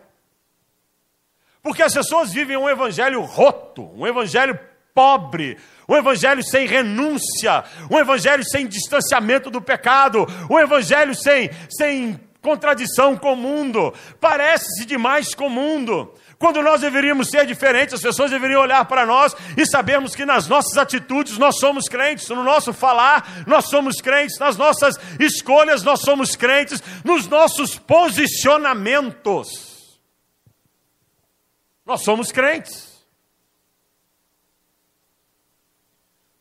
Porque 1.62 1.84
as 1.84 1.94
pessoas 1.94 2.32
vivem 2.32 2.56
um 2.56 2.68
evangelho 2.68 3.20
roto, 3.20 3.92
um 3.94 4.04
evangelho 4.04 4.58
pobre, 4.92 5.56
um 5.88 5.94
evangelho 5.94 6.42
sem 6.42 6.66
renúncia, 6.66 7.62
um 7.88 7.96
evangelho 7.96 8.42
sem 8.42 8.66
distanciamento 8.66 9.52
do 9.52 9.62
pecado, 9.62 10.26
um 10.50 10.58
evangelho 10.58 11.14
sem, 11.14 11.48
sem 11.70 12.18
contradição 12.40 13.16
com 13.16 13.34
o 13.34 13.36
mundo, 13.36 13.94
parece-se 14.20 14.84
demais 14.84 15.32
com 15.32 15.46
o 15.46 15.50
mundo. 15.50 16.12
Quando 16.38 16.62
nós 16.62 16.80
deveríamos 16.80 17.28
ser 17.28 17.44
diferentes, 17.46 17.94
as 17.94 18.00
pessoas 18.00 18.30
deveriam 18.30 18.62
olhar 18.62 18.84
para 18.84 19.04
nós 19.04 19.34
e 19.56 19.66
sabermos 19.66 20.14
que 20.14 20.24
nas 20.24 20.46
nossas 20.46 20.78
atitudes 20.78 21.36
nós 21.36 21.58
somos 21.58 21.88
crentes, 21.88 22.28
no 22.28 22.44
nosso 22.44 22.72
falar 22.72 23.44
nós 23.44 23.68
somos 23.68 24.00
crentes, 24.00 24.38
nas 24.38 24.56
nossas 24.56 24.94
escolhas 25.18 25.82
nós 25.82 26.00
somos 26.00 26.36
crentes, 26.36 26.80
nos 27.04 27.26
nossos 27.26 27.76
posicionamentos 27.76 29.98
nós 31.84 32.04
somos 32.04 32.30
crentes. 32.30 33.04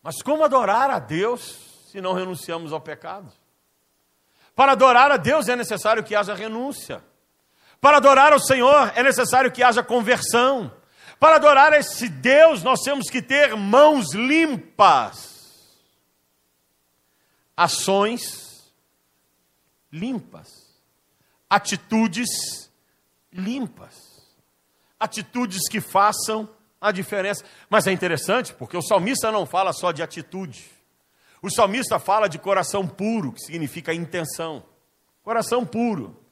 Mas 0.03 0.21
como 0.21 0.43
adorar 0.43 0.91
a 0.91 0.99
Deus 0.99 1.57
se 1.89 1.99
não 2.01 2.13
renunciamos 2.13 2.71
ao 2.71 2.79
pecado? 2.79 3.33
Para 4.55 4.73
adorar 4.73 5.11
a 5.11 5.17
Deus 5.17 5.47
é 5.47 5.55
necessário 5.55 6.03
que 6.03 6.15
haja 6.15 6.35
renúncia. 6.35 7.03
Para 7.79 7.97
adorar 7.97 8.33
ao 8.33 8.39
Senhor 8.39 8.91
é 8.95 9.03
necessário 9.03 9.51
que 9.51 9.63
haja 9.63 9.83
conversão. 9.83 10.71
Para 11.19 11.37
adorar 11.37 11.73
esse 11.73 12.07
Deus, 12.07 12.63
nós 12.63 12.81
temos 12.81 13.09
que 13.09 13.21
ter 13.21 13.55
mãos 13.55 14.13
limpas, 14.13 15.75
ações 17.55 18.71
limpas, 19.91 20.47
atitudes 21.49 22.69
limpas, 23.31 23.95
atitudes 24.99 25.67
que 25.69 25.81
façam 25.81 26.47
a 26.79 26.91
diferença. 26.91 27.43
Mas 27.67 27.87
é 27.87 27.91
interessante 27.91 28.53
porque 28.53 28.77
o 28.77 28.81
salmista 28.81 29.31
não 29.31 29.45
fala 29.45 29.73
só 29.73 29.91
de 29.91 30.03
atitude, 30.03 30.69
o 31.41 31.49
salmista 31.49 31.99
fala 31.99 32.27
de 32.27 32.37
coração 32.37 32.87
puro, 32.87 33.31
que 33.31 33.41
significa 33.41 33.93
intenção. 33.93 34.63
Coração 35.23 35.65
puro. 35.65 36.26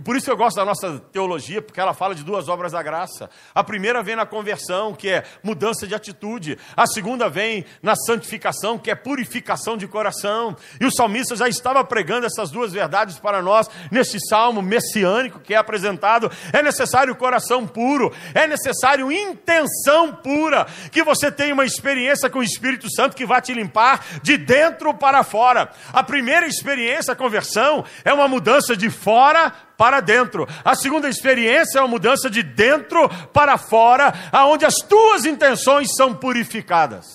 E 0.00 0.02
por 0.02 0.16
isso 0.16 0.30
eu 0.30 0.36
gosto 0.36 0.56
da 0.56 0.64
nossa 0.64 0.98
teologia, 1.12 1.60
porque 1.60 1.78
ela 1.78 1.92
fala 1.92 2.14
de 2.14 2.24
duas 2.24 2.48
obras 2.48 2.72
da 2.72 2.82
graça. 2.82 3.28
A 3.54 3.62
primeira 3.62 4.02
vem 4.02 4.16
na 4.16 4.24
conversão, 4.24 4.94
que 4.94 5.10
é 5.10 5.24
mudança 5.42 5.86
de 5.86 5.94
atitude. 5.94 6.56
A 6.74 6.86
segunda 6.86 7.28
vem 7.28 7.66
na 7.82 7.94
santificação, 7.94 8.78
que 8.78 8.90
é 8.90 8.94
purificação 8.94 9.76
de 9.76 9.86
coração. 9.86 10.56
E 10.80 10.86
o 10.86 10.90
salmista 10.90 11.36
já 11.36 11.48
estava 11.48 11.84
pregando 11.84 12.24
essas 12.24 12.50
duas 12.50 12.72
verdades 12.72 13.18
para 13.18 13.42
nós 13.42 13.68
nesse 13.90 14.18
salmo 14.26 14.62
messiânico 14.62 15.38
que 15.38 15.52
é 15.52 15.58
apresentado. 15.58 16.32
É 16.50 16.62
necessário 16.62 17.14
coração 17.14 17.66
puro, 17.66 18.10
é 18.32 18.46
necessário 18.46 19.12
intenção 19.12 20.14
pura, 20.14 20.66
que 20.90 21.04
você 21.04 21.30
tenha 21.30 21.52
uma 21.52 21.66
experiência 21.66 22.30
com 22.30 22.38
o 22.38 22.42
Espírito 22.42 22.90
Santo 22.90 23.14
que 23.14 23.26
vai 23.26 23.42
te 23.42 23.52
limpar 23.52 24.02
de 24.22 24.38
dentro 24.38 24.94
para 24.94 25.22
fora. 25.22 25.70
A 25.92 26.02
primeira 26.02 26.46
experiência, 26.46 27.12
a 27.12 27.16
conversão, 27.16 27.84
é 28.02 28.14
uma 28.14 28.26
mudança 28.26 28.74
de 28.74 28.88
fora 28.88 29.52
para 29.80 30.02
dentro. 30.02 30.46
A 30.62 30.74
segunda 30.74 31.08
experiência 31.08 31.78
é 31.78 31.80
uma 31.80 31.88
mudança 31.88 32.28
de 32.28 32.42
dentro 32.42 33.08
para 33.32 33.56
fora, 33.56 34.12
aonde 34.30 34.66
as 34.66 34.74
tuas 34.74 35.24
intenções 35.24 35.88
são 35.96 36.14
purificadas. 36.14 37.06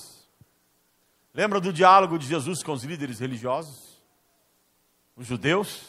Lembra 1.31 1.61
do 1.61 1.71
diálogo 1.71 2.17
de 2.17 2.25
Jesus 2.25 2.63
com 2.63 2.71
os 2.71 2.83
líderes 2.83 3.19
religiosos? 3.19 4.01
Os 5.15 5.27
judeus? 5.27 5.83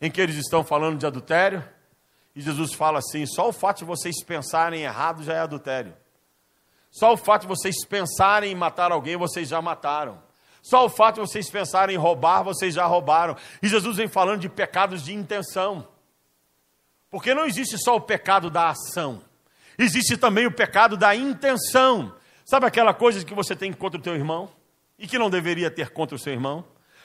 Em 0.00 0.10
que 0.10 0.20
eles 0.20 0.34
estão 0.34 0.64
falando 0.64 0.98
de 0.98 1.06
adultério? 1.06 1.64
E 2.34 2.40
Jesus 2.40 2.72
fala 2.74 2.98
assim: 2.98 3.24
só 3.24 3.48
o 3.48 3.52
fato 3.52 3.78
de 3.78 3.84
vocês 3.84 4.20
pensarem 4.24 4.82
errado 4.82 5.22
já 5.22 5.34
é 5.34 5.38
adultério. 5.38 5.94
Só 6.90 7.12
o 7.12 7.16
fato 7.16 7.42
de 7.42 7.46
vocês 7.46 7.86
pensarem 7.86 8.50
em 8.50 8.56
matar 8.56 8.90
alguém, 8.90 9.16
vocês 9.16 9.48
já 9.48 9.62
mataram. 9.62 10.20
Só 10.62 10.86
o 10.86 10.88
fato 10.88 11.16
de 11.16 11.28
vocês 11.28 11.50
pensarem 11.50 11.96
em 11.96 11.98
roubar, 11.98 12.44
vocês 12.44 12.72
já 12.72 12.86
roubaram. 12.86 13.36
E 13.60 13.68
Jesus 13.68 13.96
vem 13.96 14.06
falando 14.06 14.40
de 14.40 14.48
pecados 14.48 15.02
de 15.02 15.12
intenção. 15.12 15.86
Porque 17.10 17.34
não 17.34 17.44
existe 17.44 17.76
só 17.76 17.96
o 17.96 18.00
pecado 18.00 18.48
da 18.48 18.70
ação, 18.70 19.22
existe 19.76 20.16
também 20.16 20.46
o 20.46 20.52
pecado 20.52 20.96
da 20.96 21.14
intenção. 21.14 22.14
Sabe 22.44 22.64
aquela 22.64 22.94
coisa 22.94 23.22
que 23.24 23.34
você 23.34 23.54
tem 23.54 23.72
contra 23.72 24.00
o 24.00 24.02
teu 24.02 24.14
irmão 24.14 24.48
e 24.98 25.06
que 25.06 25.18
não 25.18 25.28
deveria 25.28 25.70
ter 25.70 25.90
contra 25.90 26.16
o 26.16 26.18
seu 26.18 26.32
irmão? 26.32 26.64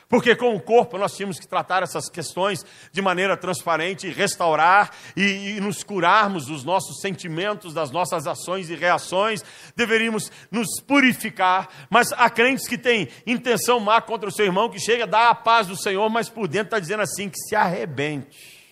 Porque 0.09 0.35
com 0.35 0.55
o 0.55 0.61
corpo 0.61 0.97
nós 0.97 1.15
tínhamos 1.15 1.37
que 1.37 1.47
tratar 1.47 1.83
essas 1.83 2.09
questões 2.09 2.65
de 2.93 3.01
maneira 3.01 3.35
transparente, 3.35 4.09
restaurar 4.09 4.91
e, 5.17 5.57
e, 5.57 5.59
nos 5.59 5.83
curarmos 5.83 6.45
dos 6.45 6.63
nossos 6.63 7.01
sentimentos, 7.01 7.73
das 7.73 7.91
nossas 7.91 8.25
ações 8.25 8.69
e 8.69 8.75
reações, 8.75 9.43
deveríamos 9.75 10.31
nos 10.49 10.81
purificar. 10.81 11.67
Mas 11.89 12.13
há 12.13 12.29
crentes 12.29 12.67
que 12.67 12.77
têm 12.77 13.09
intenção 13.25 13.81
má 13.81 13.99
contra 14.01 14.29
o 14.29 14.31
seu 14.31 14.45
irmão, 14.45 14.69
que 14.69 14.79
chega 14.79 15.03
a 15.03 15.07
dar 15.07 15.29
a 15.29 15.35
paz 15.35 15.67
do 15.67 15.75
Senhor, 15.75 16.09
mas 16.09 16.29
por 16.29 16.47
dentro 16.47 16.67
está 16.67 16.79
dizendo 16.79 17.01
assim: 17.01 17.29
que 17.29 17.39
se 17.39 17.55
arrebente, 17.55 18.65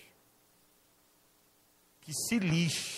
que 2.00 2.12
se 2.14 2.38
lixe. 2.38 2.96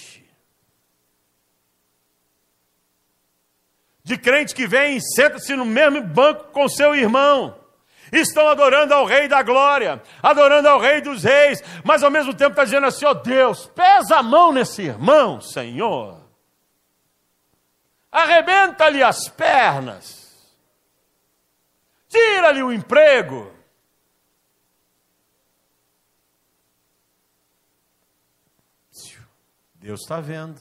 De 4.05 4.17
crente 4.17 4.55
que 4.55 4.67
vem 4.67 4.97
e 4.97 5.01
senta-se 5.01 5.55
no 5.57 5.65
mesmo 5.65 6.03
banco 6.03 6.53
com 6.53 6.69
seu 6.69 6.95
irmão 6.95 7.68
estão 8.13 8.49
adorando 8.49 8.95
ao 8.95 9.05
Rei 9.05 9.29
da 9.29 9.43
Glória, 9.43 10.03
adorando 10.23 10.69
ao 10.69 10.81
Rei 10.81 11.01
dos 11.01 11.23
Reis, 11.23 11.63
mas 11.85 12.03
ao 12.03 12.11
mesmo 12.11 12.35
tempo 12.35 12.51
está 12.51 12.65
dizendo 12.65 12.87
assim: 12.87 13.05
ó 13.05 13.11
oh 13.11 13.15
Deus, 13.15 13.67
pesa 13.67 14.17
a 14.17 14.23
mão 14.23 14.53
nesse 14.53 14.83
irmão, 14.83 15.41
Senhor, 15.41 16.21
arrebenta-lhe 18.11 19.03
as 19.03 19.29
pernas, 19.29 20.37
tira-lhe 22.09 22.63
o 22.63 22.73
emprego. 22.73 23.59
Deus 29.75 30.01
está 30.01 30.21
vendo, 30.21 30.61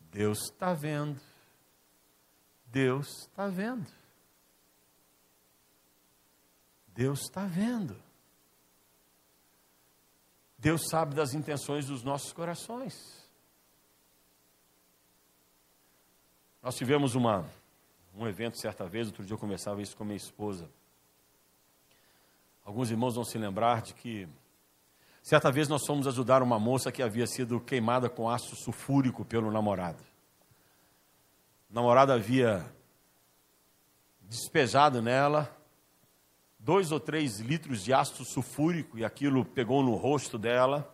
Deus 0.00 0.42
está 0.42 0.74
vendo, 0.74 1.20
Deus 2.66 3.08
está 3.20 3.46
vendo. 3.46 4.03
Deus 6.94 7.22
está 7.22 7.44
vendo. 7.44 8.00
Deus 10.56 10.88
sabe 10.88 11.14
das 11.14 11.34
intenções 11.34 11.86
dos 11.86 12.04
nossos 12.04 12.32
corações. 12.32 12.94
Nós 16.62 16.76
tivemos 16.76 17.14
uma, 17.14 17.44
um 18.14 18.26
evento 18.26 18.58
certa 18.58 18.86
vez, 18.86 19.08
outro 19.08 19.24
dia 19.24 19.34
eu 19.34 19.38
conversava 19.38 19.82
isso 19.82 19.96
com 19.96 20.04
minha 20.04 20.16
esposa. 20.16 20.70
Alguns 22.64 22.90
irmãos 22.90 23.16
vão 23.16 23.24
se 23.24 23.36
lembrar 23.36 23.82
de 23.82 23.92
que 23.92 24.26
certa 25.20 25.50
vez 25.50 25.68
nós 25.68 25.84
fomos 25.84 26.06
ajudar 26.06 26.42
uma 26.42 26.58
moça 26.58 26.92
que 26.92 27.02
havia 27.02 27.26
sido 27.26 27.60
queimada 27.60 28.08
com 28.08 28.30
ácido 28.30 28.56
sulfúrico 28.56 29.24
pelo 29.24 29.50
namorado. 29.50 30.02
O 31.68 31.74
namorado 31.74 32.12
havia 32.12 32.64
despejado 34.22 35.02
nela 35.02 35.54
dois 36.64 36.90
ou 36.90 36.98
três 36.98 37.40
litros 37.40 37.84
de 37.84 37.92
ácido 37.92 38.24
sulfúrico 38.24 38.98
e 38.98 39.04
aquilo 39.04 39.44
pegou 39.44 39.82
no 39.82 39.94
rosto 39.94 40.38
dela, 40.38 40.90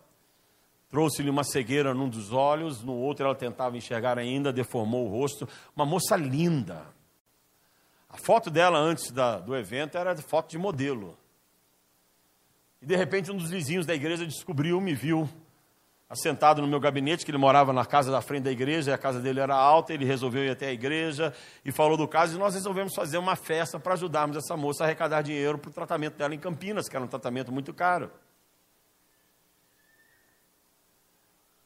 trouxe-lhe 0.89 1.29
uma 1.29 1.45
cegueira 1.45 1.93
num 1.93 2.09
dos 2.09 2.33
olhos, 2.33 2.83
no 2.83 2.93
outro 2.93 3.25
ela 3.25 3.33
tentava 3.33 3.77
enxergar 3.77 4.19
ainda, 4.19 4.51
deformou 4.51 5.07
o 5.07 5.09
rosto. 5.09 5.47
Uma 5.73 5.85
moça 5.85 6.17
linda. 6.17 6.85
A 8.09 8.17
foto 8.17 8.51
dela 8.51 8.77
antes 8.77 9.11
da, 9.11 9.39
do 9.39 9.55
evento 9.55 9.97
era 9.97 10.13
foto 10.17 10.51
de 10.51 10.57
modelo. 10.57 11.17
E 12.81 12.85
de 12.85 12.95
repente 12.97 13.31
um 13.31 13.37
dos 13.37 13.49
vizinhos 13.49 13.85
da 13.85 13.95
igreja 13.95 14.25
descobriu, 14.25 14.81
me 14.81 14.93
viu 14.93 15.29
assentado 16.11 16.61
no 16.61 16.67
meu 16.67 16.79
gabinete, 16.79 17.23
que 17.23 17.31
ele 17.31 17.37
morava 17.37 17.71
na 17.71 17.85
casa 17.85 18.11
da 18.11 18.21
frente 18.21 18.43
da 18.43 18.51
igreja, 18.51 18.91
e 18.91 18.93
a 18.93 18.97
casa 18.97 19.21
dele 19.21 19.39
era 19.39 19.55
alta, 19.55 19.93
ele 19.93 20.03
resolveu 20.03 20.43
ir 20.43 20.49
até 20.49 20.67
a 20.67 20.73
igreja 20.73 21.33
e 21.63 21.71
falou 21.71 21.95
do 21.95 22.05
caso, 22.05 22.35
e 22.35 22.37
nós 22.37 22.53
resolvemos 22.53 22.93
fazer 22.93 23.17
uma 23.17 23.37
festa 23.37 23.79
para 23.79 23.93
ajudarmos 23.93 24.35
essa 24.35 24.57
moça 24.57 24.83
a 24.83 24.87
arrecadar 24.87 25.21
dinheiro 25.21 25.57
para 25.57 25.69
o 25.69 25.73
tratamento 25.73 26.17
dela 26.17 26.35
em 26.35 26.39
Campinas, 26.39 26.89
que 26.89 26.95
era 26.97 27.05
um 27.05 27.07
tratamento 27.07 27.49
muito 27.49 27.73
caro. 27.73 28.11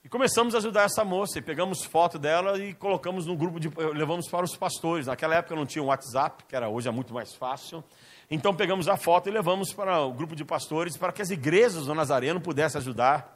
E 0.04 0.08
começamos 0.08 0.54
a 0.54 0.60
ajudar 0.60 0.84
essa 0.84 1.04
moça, 1.04 1.40
e 1.40 1.42
pegamos 1.42 1.84
foto 1.84 2.20
dela 2.20 2.60
e 2.60 2.76
colocamos 2.76 3.26
no 3.26 3.36
grupo 3.36 3.60
de. 3.60 3.72
levamos 3.96 4.30
para 4.30 4.46
os 4.46 4.56
pastores. 4.56 5.08
Naquela 5.08 5.34
época 5.34 5.56
não 5.56 5.66
tinha 5.66 5.82
um 5.82 5.88
WhatsApp, 5.88 6.44
que 6.48 6.56
era 6.56 6.70
hoje 6.70 6.88
é 6.88 6.92
muito 6.92 7.12
mais 7.12 7.34
fácil. 7.34 7.84
Então 8.30 8.54
pegamos 8.54 8.88
a 8.88 8.96
foto 8.96 9.28
e 9.28 9.32
levamos 9.32 9.74
para 9.74 10.02
o 10.02 10.14
grupo 10.14 10.36
de 10.36 10.46
pastores 10.46 10.96
para 10.96 11.12
que 11.12 11.24
as 11.24 11.32
igrejas 11.32 11.88
do 11.88 11.96
Nazareno 11.96 12.40
pudessem 12.40 12.80
ajudar 12.80 13.35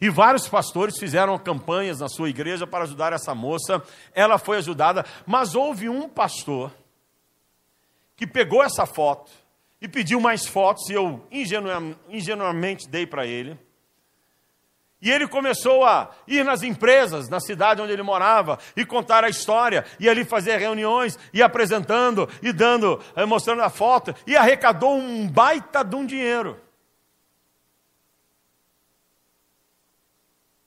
e 0.00 0.08
vários 0.08 0.48
pastores 0.48 0.98
fizeram 0.98 1.38
campanhas 1.38 2.00
na 2.00 2.08
sua 2.08 2.28
igreja 2.28 2.66
para 2.66 2.84
ajudar 2.84 3.12
essa 3.12 3.34
moça. 3.34 3.82
Ela 4.14 4.38
foi 4.38 4.58
ajudada, 4.58 5.04
mas 5.26 5.54
houve 5.54 5.88
um 5.88 6.08
pastor 6.08 6.72
que 8.16 8.26
pegou 8.26 8.62
essa 8.62 8.86
foto 8.86 9.30
e 9.80 9.88
pediu 9.88 10.20
mais 10.20 10.46
fotos, 10.46 10.88
e 10.90 10.92
eu 10.92 11.24
ingenuamente 12.08 12.88
dei 12.88 13.06
para 13.06 13.26
ele. 13.26 13.56
E 15.00 15.10
ele 15.10 15.28
começou 15.28 15.84
a 15.84 16.10
ir 16.26 16.44
nas 16.44 16.64
empresas, 16.64 17.28
na 17.28 17.38
cidade 17.38 17.80
onde 17.80 17.92
ele 17.92 18.02
morava, 18.02 18.58
e 18.76 18.84
contar 18.84 19.22
a 19.22 19.28
história, 19.28 19.84
e 20.00 20.08
ali 20.08 20.24
fazer 20.24 20.56
reuniões, 20.58 21.16
e 21.32 21.40
apresentando, 21.40 22.28
e 22.42 22.52
dando, 22.52 23.00
eh, 23.14 23.24
mostrando 23.24 23.62
a 23.62 23.70
foto, 23.70 24.12
e 24.26 24.36
arrecadou 24.36 24.96
um 24.96 25.28
baita 25.28 25.84
de 25.84 25.94
um 25.94 26.04
dinheiro. 26.04 26.60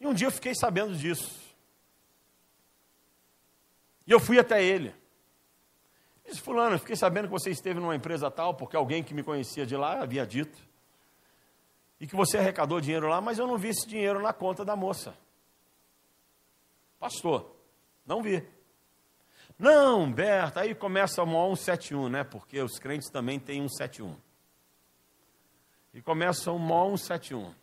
E 0.02 0.08
um 0.08 0.16
dia 0.16 0.26
eu 0.26 0.32
fiquei 0.32 0.56
sabendo 0.56 0.96
disso. 0.96 1.40
E 4.08 4.12
eu 4.12 4.20
fui 4.20 4.40
até 4.40 4.64
ele. 4.64 4.96
Disse, 6.26 6.42
fulano, 6.42 6.74
eu 6.74 6.80
fiquei 6.80 6.96
sabendo 6.96 7.26
que 7.26 7.32
você 7.32 7.52
esteve 7.52 7.80
numa 7.80 7.96
empresa 7.96 8.32
tal, 8.32 8.56
porque 8.56 8.76
alguém 8.76 9.04
que 9.04 9.14
me 9.14 9.22
conhecia 9.22 9.64
de 9.64 9.78
lá 9.78 10.02
havia 10.02 10.26
dito. 10.26 10.58
E 12.00 12.08
que 12.08 12.16
você 12.16 12.40
arrecadou 12.40 12.82
dinheiro 12.82 13.08
lá, 13.08 13.22
mas 13.22 13.38
eu 13.38 13.46
não 13.46 13.60
vi 13.60 13.68
esse 13.68 13.88
dinheiro 13.88 14.20
na 14.20 14.34
conta 14.34 14.66
da 14.66 14.76
moça. 14.76 15.16
Pastor, 17.00 17.56
não 18.04 18.24
vi. 18.24 18.44
Não, 19.60 20.12
Berta, 20.12 20.62
aí 20.62 20.74
começa 20.74 21.22
o 21.22 21.28
171, 21.28 22.10
né? 22.10 22.24
Porque 22.24 22.60
os 22.60 22.80
crentes 22.80 23.08
também 23.12 23.40
têm 23.40 23.68
171. 23.70 24.18
E 25.94 26.02
começa 26.02 26.52
o 26.52 26.58
171. 26.58 27.61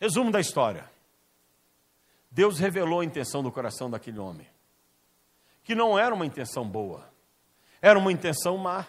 Resumo 0.00 0.30
da 0.30 0.40
história. 0.40 0.88
Deus 2.30 2.58
revelou 2.58 3.00
a 3.00 3.04
intenção 3.04 3.42
do 3.42 3.50
coração 3.50 3.90
daquele 3.90 4.18
homem, 4.18 4.46
que 5.64 5.74
não 5.74 5.98
era 5.98 6.14
uma 6.14 6.26
intenção 6.26 6.68
boa, 6.68 7.08
era 7.80 7.98
uma 7.98 8.12
intenção 8.12 8.58
má. 8.58 8.86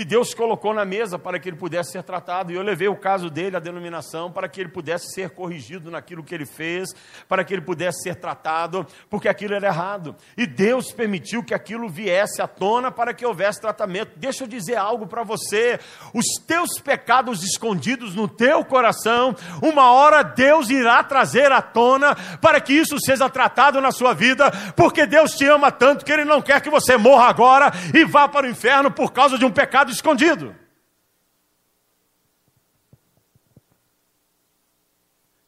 Que 0.00 0.04
Deus 0.06 0.32
colocou 0.32 0.72
na 0.72 0.82
mesa 0.82 1.18
para 1.18 1.38
que 1.38 1.46
ele 1.46 1.58
pudesse 1.58 1.92
ser 1.92 2.02
tratado. 2.02 2.50
E 2.50 2.54
eu 2.54 2.62
levei 2.62 2.88
o 2.88 2.96
caso 2.96 3.28
dele, 3.28 3.54
a 3.54 3.60
denominação, 3.60 4.32
para 4.32 4.48
que 4.48 4.58
ele 4.58 4.70
pudesse 4.70 5.12
ser 5.12 5.28
corrigido 5.28 5.90
naquilo 5.90 6.24
que 6.24 6.34
ele 6.34 6.46
fez, 6.46 6.88
para 7.28 7.44
que 7.44 7.52
ele 7.52 7.60
pudesse 7.60 8.04
ser 8.04 8.14
tratado, 8.14 8.86
porque 9.10 9.28
aquilo 9.28 9.52
era 9.52 9.66
errado. 9.66 10.16
E 10.38 10.46
Deus 10.46 10.90
permitiu 10.90 11.44
que 11.44 11.52
aquilo 11.52 11.86
viesse 11.86 12.40
à 12.40 12.48
tona 12.48 12.90
para 12.90 13.12
que 13.12 13.26
houvesse 13.26 13.60
tratamento. 13.60 14.12
Deixa 14.16 14.44
eu 14.44 14.48
dizer 14.48 14.76
algo 14.76 15.06
para 15.06 15.22
você: 15.22 15.78
os 16.14 16.24
teus 16.46 16.80
pecados 16.80 17.42
escondidos 17.42 18.14
no 18.14 18.26
teu 18.26 18.64
coração, 18.64 19.36
uma 19.60 19.92
hora 19.92 20.22
Deus 20.22 20.70
irá 20.70 21.04
trazer 21.04 21.52
à 21.52 21.60
tona 21.60 22.16
para 22.40 22.58
que 22.58 22.72
isso 22.72 22.96
seja 23.04 23.28
tratado 23.28 23.82
na 23.82 23.92
sua 23.92 24.14
vida, 24.14 24.50
porque 24.74 25.04
Deus 25.04 25.32
te 25.32 25.44
ama 25.44 25.70
tanto 25.70 26.06
que 26.06 26.12
Ele 26.12 26.24
não 26.24 26.40
quer 26.40 26.62
que 26.62 26.70
você 26.70 26.96
morra 26.96 27.26
agora 27.26 27.70
e 27.92 28.02
vá 28.02 28.26
para 28.26 28.46
o 28.46 28.50
inferno 28.50 28.90
por 28.90 29.12
causa 29.12 29.36
de 29.36 29.44
um 29.44 29.50
pecado 29.50 29.89
pecado 29.90 29.92
escondido. 29.92 30.56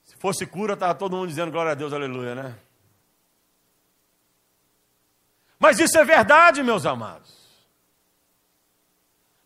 Se 0.05 0.17
fosse 0.17 0.47
cura, 0.47 0.75
estava 0.75 0.95
todo 0.95 1.17
mundo 1.17 1.29
dizendo 1.29 1.53
glória 1.53 1.73
a 1.73 1.75
Deus, 1.75 1.93
aleluia, 1.93 2.35
né? 2.35 2.59
Mas 5.59 5.79
isso 5.79 5.97
é 5.97 6.05
verdade, 6.05 6.63
meus 6.63 6.85
amados. 6.85 7.41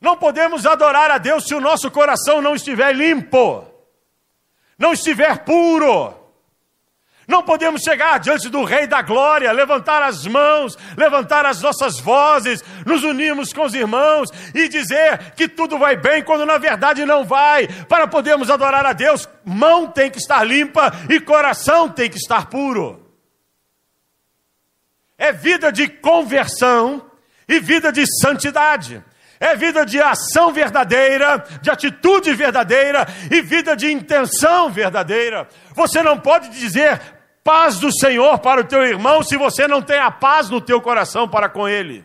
Não 0.01 0.17
podemos 0.17 0.67
adorar 0.67 1.11
a 1.11 1.19
Deus 1.19 1.45
se 1.45 1.55
o 1.55 1.61
nosso 1.61 1.91
coração 1.91 2.41
não 2.41 2.55
estiver 2.55 2.95
limpo, 2.95 3.67
não 4.79 4.93
estiver 4.93 5.45
puro. 5.45 6.26
Não 7.27 7.43
podemos 7.43 7.83
chegar 7.83 8.21
diante 8.21 8.49
do 8.49 8.63
Rei 8.63 8.87
da 8.87 9.03
Glória, 9.03 9.51
levantar 9.51 10.01
as 10.01 10.25
mãos, 10.27 10.79
levantar 10.97 11.45
as 11.45 11.61
nossas 11.61 11.99
vozes, 11.99 12.63
nos 12.85 13.03
unirmos 13.03 13.53
com 13.53 13.65
os 13.65 13.75
irmãos 13.75 14.31
e 14.55 14.69
dizer 14.69 15.33
que 15.35 15.49
tudo 15.49 15.77
vai 15.77 15.97
bem, 15.97 16.23
quando 16.23 16.47
na 16.47 16.57
verdade 16.57 17.05
não 17.05 17.25
vai. 17.25 17.67
Para 17.89 18.07
podermos 18.07 18.49
adorar 18.49 18.87
a 18.87 18.93
Deus, 18.93 19.29
mão 19.45 19.89
tem 19.89 20.09
que 20.09 20.19
estar 20.19 20.45
limpa 20.45 20.93
e 21.11 21.19
coração 21.19 21.89
tem 21.89 22.09
que 22.09 22.17
estar 22.17 22.47
puro. 22.47 23.05
É 25.19 25.33
vida 25.33 25.73
de 25.73 25.89
conversão 25.89 27.11
e 27.49 27.59
vida 27.59 27.91
de 27.91 28.05
santidade. 28.21 29.03
É 29.39 29.55
vida 29.55 29.85
de 29.85 30.01
ação 30.01 30.53
verdadeira, 30.53 31.45
de 31.61 31.71
atitude 31.71 32.33
verdadeira 32.35 33.07
e 33.31 33.43
vida 33.43 33.77
de 33.77 33.91
intenção 33.93 34.71
verdadeira. 34.71 35.47
Você 35.75 36.03
não 36.03 36.19
pode 36.19 36.49
dizer 36.51 37.16
paz 37.47 37.79
do 37.79 37.93
Senhor 37.93 38.41
para 38.41 38.63
o 38.63 38.65
teu 38.65 38.83
irmão 38.83 39.23
se 39.23 39.37
você 39.37 39.69
não 39.69 39.81
tem 39.81 40.01
a 40.01 40.11
paz 40.11 40.51
no 40.51 40.61
teu 40.61 40.83
coração 40.83 41.29
para 41.29 41.49
com 41.49 41.69
ele. 41.69 42.05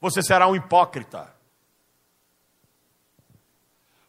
Você 0.00 0.22
será 0.22 0.46
um 0.46 0.54
hipócrita. 0.54 1.34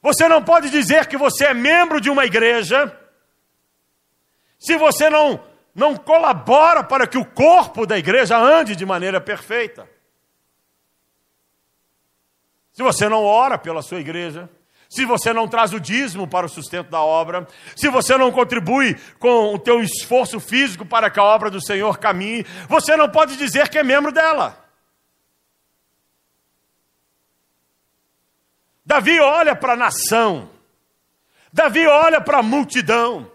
Você 0.04 0.28
não 0.28 0.44
pode 0.44 0.70
dizer 0.70 1.08
que 1.08 1.18
você 1.18 1.46
é 1.46 1.54
membro 1.56 2.00
de 2.00 2.12
uma 2.12 2.26
igreja 2.26 2.96
se 4.60 4.78
você 4.78 5.10
não 5.10 5.44
não 5.74 5.96
colabora 5.96 6.84
para 6.84 7.06
que 7.06 7.18
o 7.18 7.26
corpo 7.26 7.86
da 7.86 7.98
igreja 7.98 8.38
ande 8.38 8.76
de 8.76 8.86
maneira 8.86 9.22
perfeita. 9.22 9.88
Se 12.72 12.82
você 12.82 13.08
não 13.08 13.24
ora 13.24 13.60
pela 13.60 13.84
sua 13.84 14.00
igreja, 14.00 14.50
se 14.90 15.06
você 15.06 15.34
não 15.34 15.48
traz 15.48 15.74
o 15.74 15.80
dízimo 15.80 16.28
para 16.28 16.46
o 16.46 16.50
sustento 16.50 16.90
da 16.90 17.02
obra, 17.02 17.48
se 17.76 17.90
você 17.90 18.18
não 18.18 18.32
contribui 18.32 18.96
com 19.20 19.54
o 19.54 19.60
teu 19.60 19.82
esforço 19.82 20.40
físico 20.40 20.86
para 20.86 21.10
que 21.10 21.20
a 21.20 21.24
obra 21.24 21.50
do 21.50 21.62
Senhor 21.62 21.98
caminhe, 21.98 22.46
você 22.68 22.96
não 22.96 23.10
pode 23.10 23.36
dizer 23.38 23.70
que 23.70 23.78
é 23.78 23.84
membro 23.84 24.12
dela. 24.12 24.66
Davi 28.86 29.20
olha 29.20 29.54
para 29.54 29.74
a 29.74 29.78
nação, 29.78 30.50
Davi 31.52 31.86
olha 31.86 32.22
para 32.22 32.38
a 32.38 32.44
multidão, 32.44 33.30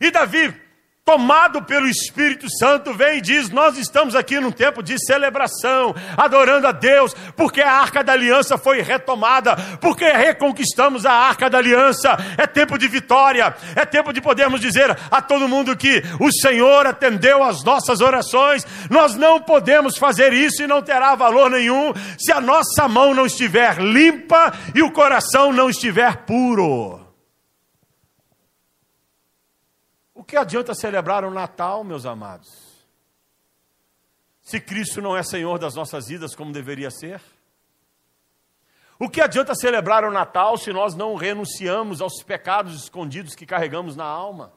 e 0.00 0.10
Davi 0.10 0.63
tomado 1.04 1.62
pelo 1.62 1.86
Espírito 1.86 2.46
Santo, 2.58 2.94
vem 2.94 3.18
e 3.18 3.20
diz: 3.20 3.50
Nós 3.50 3.76
estamos 3.76 4.16
aqui 4.16 4.40
num 4.40 4.50
tempo 4.50 4.82
de 4.82 4.96
celebração, 5.04 5.94
adorando 6.16 6.66
a 6.66 6.72
Deus, 6.72 7.14
porque 7.36 7.60
a 7.60 7.70
arca 7.70 8.02
da 8.02 8.12
aliança 8.12 8.56
foi 8.56 8.80
retomada, 8.80 9.54
porque 9.80 10.04
reconquistamos 10.04 11.04
a 11.04 11.12
arca 11.12 11.50
da 11.50 11.58
aliança. 11.58 12.16
É 12.38 12.46
tempo 12.46 12.78
de 12.78 12.88
vitória, 12.88 13.54
é 13.76 13.84
tempo 13.84 14.12
de 14.12 14.20
podermos 14.20 14.60
dizer 14.60 14.96
a 15.10 15.20
todo 15.20 15.48
mundo 15.48 15.76
que 15.76 16.02
o 16.18 16.32
Senhor 16.32 16.86
atendeu 16.86 17.44
às 17.44 17.62
nossas 17.62 18.00
orações. 18.00 18.66
Nós 18.88 19.14
não 19.14 19.40
podemos 19.40 19.98
fazer 19.98 20.32
isso 20.32 20.62
e 20.62 20.66
não 20.66 20.80
terá 20.80 21.14
valor 21.14 21.50
nenhum 21.50 21.92
se 22.18 22.32
a 22.32 22.40
nossa 22.40 22.88
mão 22.88 23.14
não 23.14 23.26
estiver 23.26 23.78
limpa 23.78 24.52
e 24.74 24.82
o 24.82 24.90
coração 24.90 25.52
não 25.52 25.68
estiver 25.68 26.16
puro. 26.24 27.03
O 30.14 30.22
que 30.22 30.36
adianta 30.36 30.74
celebrar 30.74 31.24
o 31.24 31.30
Natal, 31.30 31.82
meus 31.82 32.06
amados? 32.06 32.48
Se 34.40 34.60
Cristo 34.60 35.02
não 35.02 35.16
é 35.16 35.22
Senhor 35.24 35.58
das 35.58 35.74
nossas 35.74 36.06
vidas 36.06 36.36
como 36.36 36.52
deveria 36.52 36.90
ser? 36.90 37.20
O 38.96 39.10
que 39.10 39.20
adianta 39.20 39.54
celebrar 39.56 40.04
o 40.04 40.12
Natal 40.12 40.56
se 40.56 40.72
nós 40.72 40.94
não 40.94 41.16
renunciamos 41.16 42.00
aos 42.00 42.22
pecados 42.22 42.74
escondidos 42.84 43.34
que 43.34 43.44
carregamos 43.44 43.96
na 43.96 44.04
alma? 44.04 44.52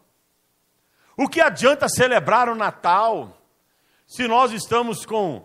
O 1.18 1.28
que 1.28 1.42
adianta 1.42 1.90
celebrar 1.90 2.48
o 2.48 2.56
Natal 2.56 3.36
se 4.06 4.28
nós 4.28 4.52
estamos 4.52 5.06
com 5.06 5.44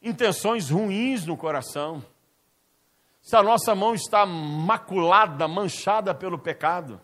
intenções 0.00 0.70
ruins 0.70 1.26
no 1.26 1.36
coração? 1.36 2.04
Se 3.20 3.34
a 3.34 3.42
nossa 3.42 3.74
mão 3.74 3.94
está 3.94 4.24
maculada, 4.24 5.48
manchada 5.48 6.14
pelo 6.14 6.38
pecado? 6.38 7.00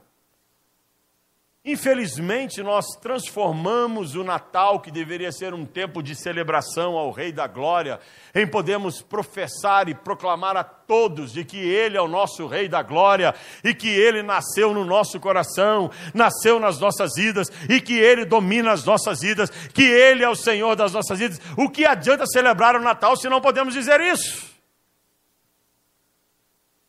Infelizmente, 1.62 2.62
nós 2.62 2.86
transformamos 3.02 4.14
o 4.14 4.24
Natal, 4.24 4.80
que 4.80 4.90
deveria 4.90 5.30
ser 5.30 5.52
um 5.52 5.66
tempo 5.66 6.02
de 6.02 6.14
celebração 6.14 6.96
ao 6.96 7.10
Rei 7.10 7.32
da 7.32 7.46
Glória, 7.46 8.00
em 8.34 8.46
podermos 8.46 9.02
professar 9.02 9.86
e 9.86 9.94
proclamar 9.94 10.56
a 10.56 10.64
todos 10.64 11.34
de 11.34 11.44
que 11.44 11.58
Ele 11.58 11.98
é 11.98 12.00
o 12.00 12.08
nosso 12.08 12.46
Rei 12.46 12.66
da 12.66 12.82
Glória 12.82 13.34
e 13.62 13.74
que 13.74 13.88
Ele 13.88 14.22
nasceu 14.22 14.72
no 14.72 14.86
nosso 14.86 15.20
coração, 15.20 15.90
nasceu 16.14 16.58
nas 16.58 16.80
nossas 16.80 17.10
vidas 17.14 17.52
e 17.68 17.78
que 17.78 17.98
Ele 17.98 18.24
domina 18.24 18.72
as 18.72 18.82
nossas 18.86 19.20
vidas, 19.20 19.50
que 19.50 19.84
Ele 19.84 20.24
é 20.24 20.28
o 20.30 20.34
Senhor 20.34 20.74
das 20.74 20.94
nossas 20.94 21.18
vidas. 21.18 21.38
O 21.58 21.68
que 21.68 21.84
adianta 21.84 22.24
celebrar 22.24 22.74
o 22.74 22.80
Natal 22.80 23.14
se 23.18 23.28
não 23.28 23.40
podemos 23.40 23.74
dizer 23.74 24.00
isso? 24.00 24.48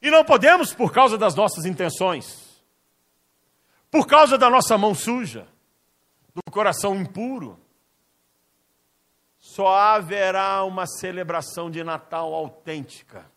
E 0.01 0.09
não 0.09 0.24
podemos 0.24 0.74
por 0.74 0.93
causa 0.93 1.17
das 1.17 1.36
nossas 1.36 1.65
intenções 1.65 2.51
por 3.91 4.07
causa 4.07 4.37
da 4.37 4.49
nossa 4.49 4.77
mão 4.77 4.95
suja, 4.95 5.47
do 6.33 6.51
coração 6.51 6.95
impuro. 6.95 7.59
Só 9.37 9.75
haverá 9.75 10.63
uma 10.63 10.87
celebração 10.87 11.69
de 11.69 11.83
Natal 11.83 12.33
autêntica 12.33 13.29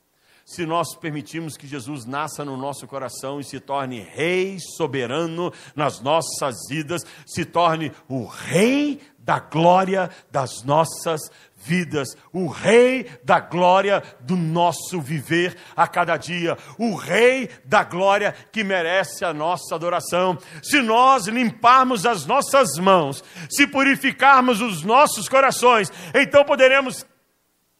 se 0.44 0.66
nós 0.66 0.94
permitirmos 0.94 1.56
que 1.56 1.66
Jesus 1.66 2.04
nasça 2.04 2.44
no 2.44 2.56
nosso 2.56 2.86
coração 2.86 3.40
e 3.40 3.44
se 3.44 3.58
torne 3.58 4.00
Rei 4.00 4.58
soberano 4.76 5.52
nas 5.74 6.00
nossas 6.00 6.54
vidas, 6.68 7.02
se 7.26 7.44
torne 7.44 7.90
o 8.08 8.26
Rei 8.26 9.00
da 9.24 9.38
glória 9.38 10.10
das 10.30 10.62
nossas 10.62 11.20
vidas, 11.56 12.08
o 12.30 12.46
Rei 12.46 13.10
da 13.24 13.40
glória 13.40 14.02
do 14.20 14.36
nosso 14.36 15.00
viver 15.00 15.56
a 15.74 15.88
cada 15.88 16.18
dia, 16.18 16.58
o 16.78 16.94
Rei 16.94 17.48
da 17.64 17.82
glória 17.82 18.34
que 18.52 18.62
merece 18.62 19.24
a 19.24 19.32
nossa 19.32 19.74
adoração. 19.74 20.36
Se 20.62 20.82
nós 20.82 21.26
limparmos 21.26 22.04
as 22.04 22.26
nossas 22.26 22.76
mãos, 22.78 23.24
se 23.48 23.66
purificarmos 23.66 24.60
os 24.60 24.82
nossos 24.82 25.26
corações, 25.26 25.90
então 26.14 26.44
poderemos 26.44 27.06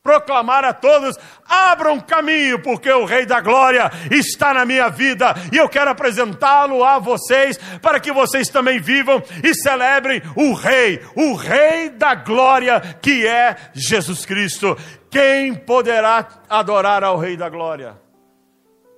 proclamar 0.05 0.65
a 0.65 0.75
todos: 0.75 1.19
abram 1.49 1.99
caminho, 1.99 2.63
porque 2.63 2.93
o 2.93 3.07
Rei 3.07 3.25
da 3.25 3.41
Glória 3.41 3.91
está 4.11 4.53
na 4.53 4.67
minha 4.67 4.91
vida 4.91 5.35
e 5.51 5.57
eu 5.57 5.69
quero 5.69 5.91
apresentá-lo 5.91 6.85
a 6.85 6.99
vocês 6.99 7.59
para 7.81 7.99
que 7.99 8.13
vocês 8.13 8.49
também 8.49 8.79
vivam 8.79 9.23
e 9.43 9.55
celebrem 9.55 10.23
o 10.37 10.53
Rei, 10.53 11.01
o 11.17 11.35
Rei 11.35 11.89
da 11.89 12.15
Glória 12.15 12.81
que 13.01 13.27
é 13.27 13.57
Jesus 13.73 14.27
Cristo. 14.27 14.77
Quem 15.11 15.55
poderá 15.55 16.29
adorar 16.51 17.03
ao 17.03 17.17
Rei 17.17 17.37
da 17.37 17.49
Glória? 17.49 17.97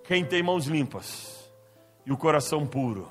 Quem 0.05 0.25
tem 0.25 0.43
mãos 0.43 0.67
limpas 0.67 1.51
e 2.05 2.13
o 2.13 2.17
coração 2.17 2.67
puro. 2.67 3.09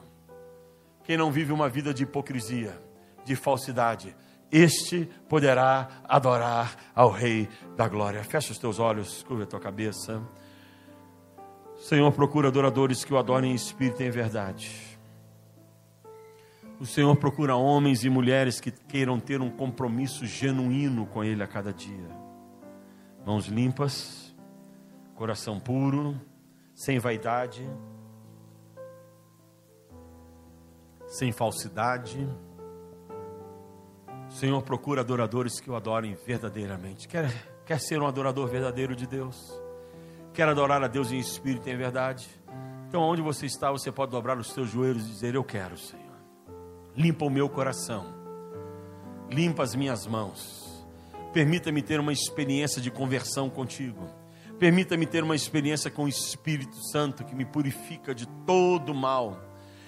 Quem 1.04 1.18
não 1.18 1.32
vive 1.32 1.54
uma 1.54 1.70
vida 1.70 1.94
de 1.94 2.04
hipocrisia, 2.04 2.76
de 3.24 3.36
falsidade 3.36 4.16
este 4.52 5.10
poderá 5.28 5.90
adorar 6.06 6.76
ao 6.94 7.10
Rei 7.10 7.50
da 7.76 7.88
Glória. 7.88 8.24
Fecha 8.24 8.52
os 8.52 8.58
teus 8.58 8.80
olhos, 8.80 9.24
curva 9.24 9.44
a 9.44 9.48
tua 9.48 9.60
cabeça. 9.60 10.22
Senhor, 11.78 12.12
procura 12.12 12.48
adoradores 12.48 13.04
que 13.04 13.14
o 13.14 13.18
adorem 13.18 13.52
em 13.52 13.56
espírito 13.56 14.02
e 14.02 14.08
em 14.08 14.10
verdade. 14.10 14.98
O 16.80 16.86
Senhor 16.86 17.16
procura 17.16 17.56
homens 17.56 18.04
e 18.04 18.10
mulheres 18.10 18.60
que 18.60 18.72
queiram 18.72 19.20
ter 19.20 19.42
um 19.42 19.50
compromisso 19.50 20.26
genuíno 20.26 21.06
com 21.06 21.24
Ele 21.24 21.42
a 21.42 21.48
cada 21.48 21.72
dia. 21.72 22.10
Mãos 23.26 23.48
limpas, 23.48 24.36
coração 25.16 25.60
puro, 25.60 26.20
sem 26.74 27.00
vaidade, 27.00 27.68
sem 31.08 31.32
falsidade. 31.32 32.28
Senhor, 34.36 34.62
procura 34.64 35.00
adoradores 35.00 35.62
que 35.62 35.72
o 35.72 35.76
adorem 35.78 36.14
verdadeiramente. 36.28 37.08
Quer, 37.08 37.32
quer 37.66 37.80
ser 37.80 38.02
um 38.02 38.06
adorador 38.06 38.50
verdadeiro 38.50 38.94
de 38.94 39.08
Deus? 39.08 39.38
Quer 40.34 40.50
adorar 40.50 40.84
a 40.84 40.88
Deus 40.88 41.10
em 41.10 41.18
espírito 41.18 41.70
e 41.70 41.72
em 41.72 41.78
verdade? 41.78 42.28
Então, 42.90 43.02
onde 43.02 43.22
você 43.22 43.46
está, 43.46 43.72
você 43.72 43.90
pode 43.94 44.12
dobrar 44.12 44.38
os 44.38 44.52
seus 44.52 44.70
joelhos 44.70 45.06
e 45.06 45.10
dizer: 45.10 45.36
Eu 45.36 45.44
quero, 45.44 45.78
Senhor. 45.78 46.04
Limpa 46.98 47.24
o 47.24 47.30
meu 47.30 47.48
coração, 47.48 48.06
limpa 49.32 49.64
as 49.64 49.74
minhas 49.74 50.06
mãos. 50.06 50.86
Permita-me 51.32 51.82
ter 51.82 52.02
uma 52.02 52.12
experiência 52.12 52.82
de 52.82 52.92
conversão 52.92 53.50
contigo. 53.50 54.06
Permita-me 54.60 55.06
ter 55.06 55.24
uma 55.24 55.36
experiência 55.36 55.90
com 55.90 56.04
o 56.04 56.10
Espírito 56.10 56.76
Santo 56.92 57.24
que 57.24 57.36
me 57.36 57.46
purifica 57.46 58.14
de 58.14 58.28
todo 58.46 58.94
mal. 58.94 59.40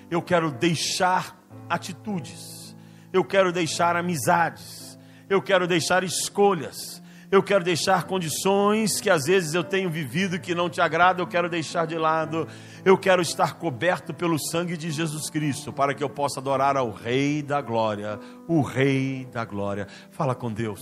Eu 0.10 0.22
quero 0.22 0.52
deixar 0.52 1.38
atitudes, 1.70 2.67
eu 3.12 3.24
quero 3.24 3.52
deixar 3.52 3.96
amizades, 3.96 4.98
eu 5.30 5.42
quero 5.42 5.68
deixar 5.68 6.04
escolhas, 6.04 7.02
eu 7.30 7.44
quero 7.44 7.64
deixar 7.64 8.06
condições 8.06 9.02
que 9.02 9.10
às 9.10 9.26
vezes 9.26 9.54
eu 9.54 9.64
tenho 9.64 9.90
vivido 9.90 10.40
que 10.40 10.56
não 10.56 10.70
te 10.70 10.80
agrada, 10.80 11.22
eu 11.22 11.28
quero 11.28 11.50
deixar 11.50 11.86
de 11.86 11.98
lado. 11.98 12.48
Eu 12.86 12.98
quero 12.98 13.22
estar 13.22 13.56
coberto 13.56 14.14
pelo 14.14 14.40
sangue 14.40 14.78
de 14.78 14.90
Jesus 14.90 15.30
Cristo, 15.30 15.74
para 15.74 15.94
que 15.94 16.02
eu 16.02 16.10
possa 16.10 16.40
adorar 16.40 16.78
ao 16.78 16.90
Rei 16.90 17.44
da 17.44 17.60
Glória, 17.60 18.18
o 18.48 18.62
Rei 18.62 19.26
da 19.26 19.44
Glória. 19.44 19.88
Fala 20.10 20.34
com 20.34 20.50
Deus. 20.50 20.80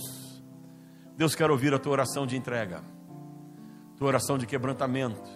Deus 1.16 1.34
quer 1.34 1.50
ouvir 1.50 1.74
a 1.74 1.80
tua 1.80 1.92
oração 1.92 2.28
de 2.28 2.36
entrega, 2.36 2.80
tua 3.96 4.06
oração 4.06 4.38
de 4.38 4.46
quebrantamento, 4.46 5.28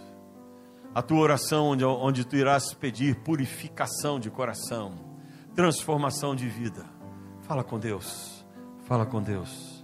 a 0.95 1.03
tua 1.03 1.18
oração 1.18 1.70
onde, 1.70 1.84
onde 1.84 2.24
tu 2.24 2.36
irás 2.36 2.72
pedir 2.72 3.16
purificação 3.16 4.20
de 4.20 4.30
coração, 4.30 5.09
transformação 5.55 6.34
de 6.34 6.48
vida. 6.48 6.84
Fala 7.42 7.64
com 7.64 7.78
Deus, 7.78 8.44
fala 8.86 9.05
com 9.05 9.22
Deus. 9.22 9.80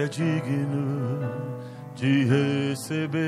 É 0.00 0.08
digno 0.08 1.28
de 1.94 2.24
receber 2.24 3.20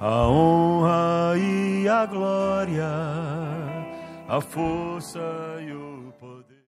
a 0.00 0.28
honra 0.28 1.38
e 1.38 1.88
a 1.88 2.04
glória, 2.04 2.90
a 4.28 4.40
força 4.40 5.20
e 5.60 5.70
o 5.72 5.77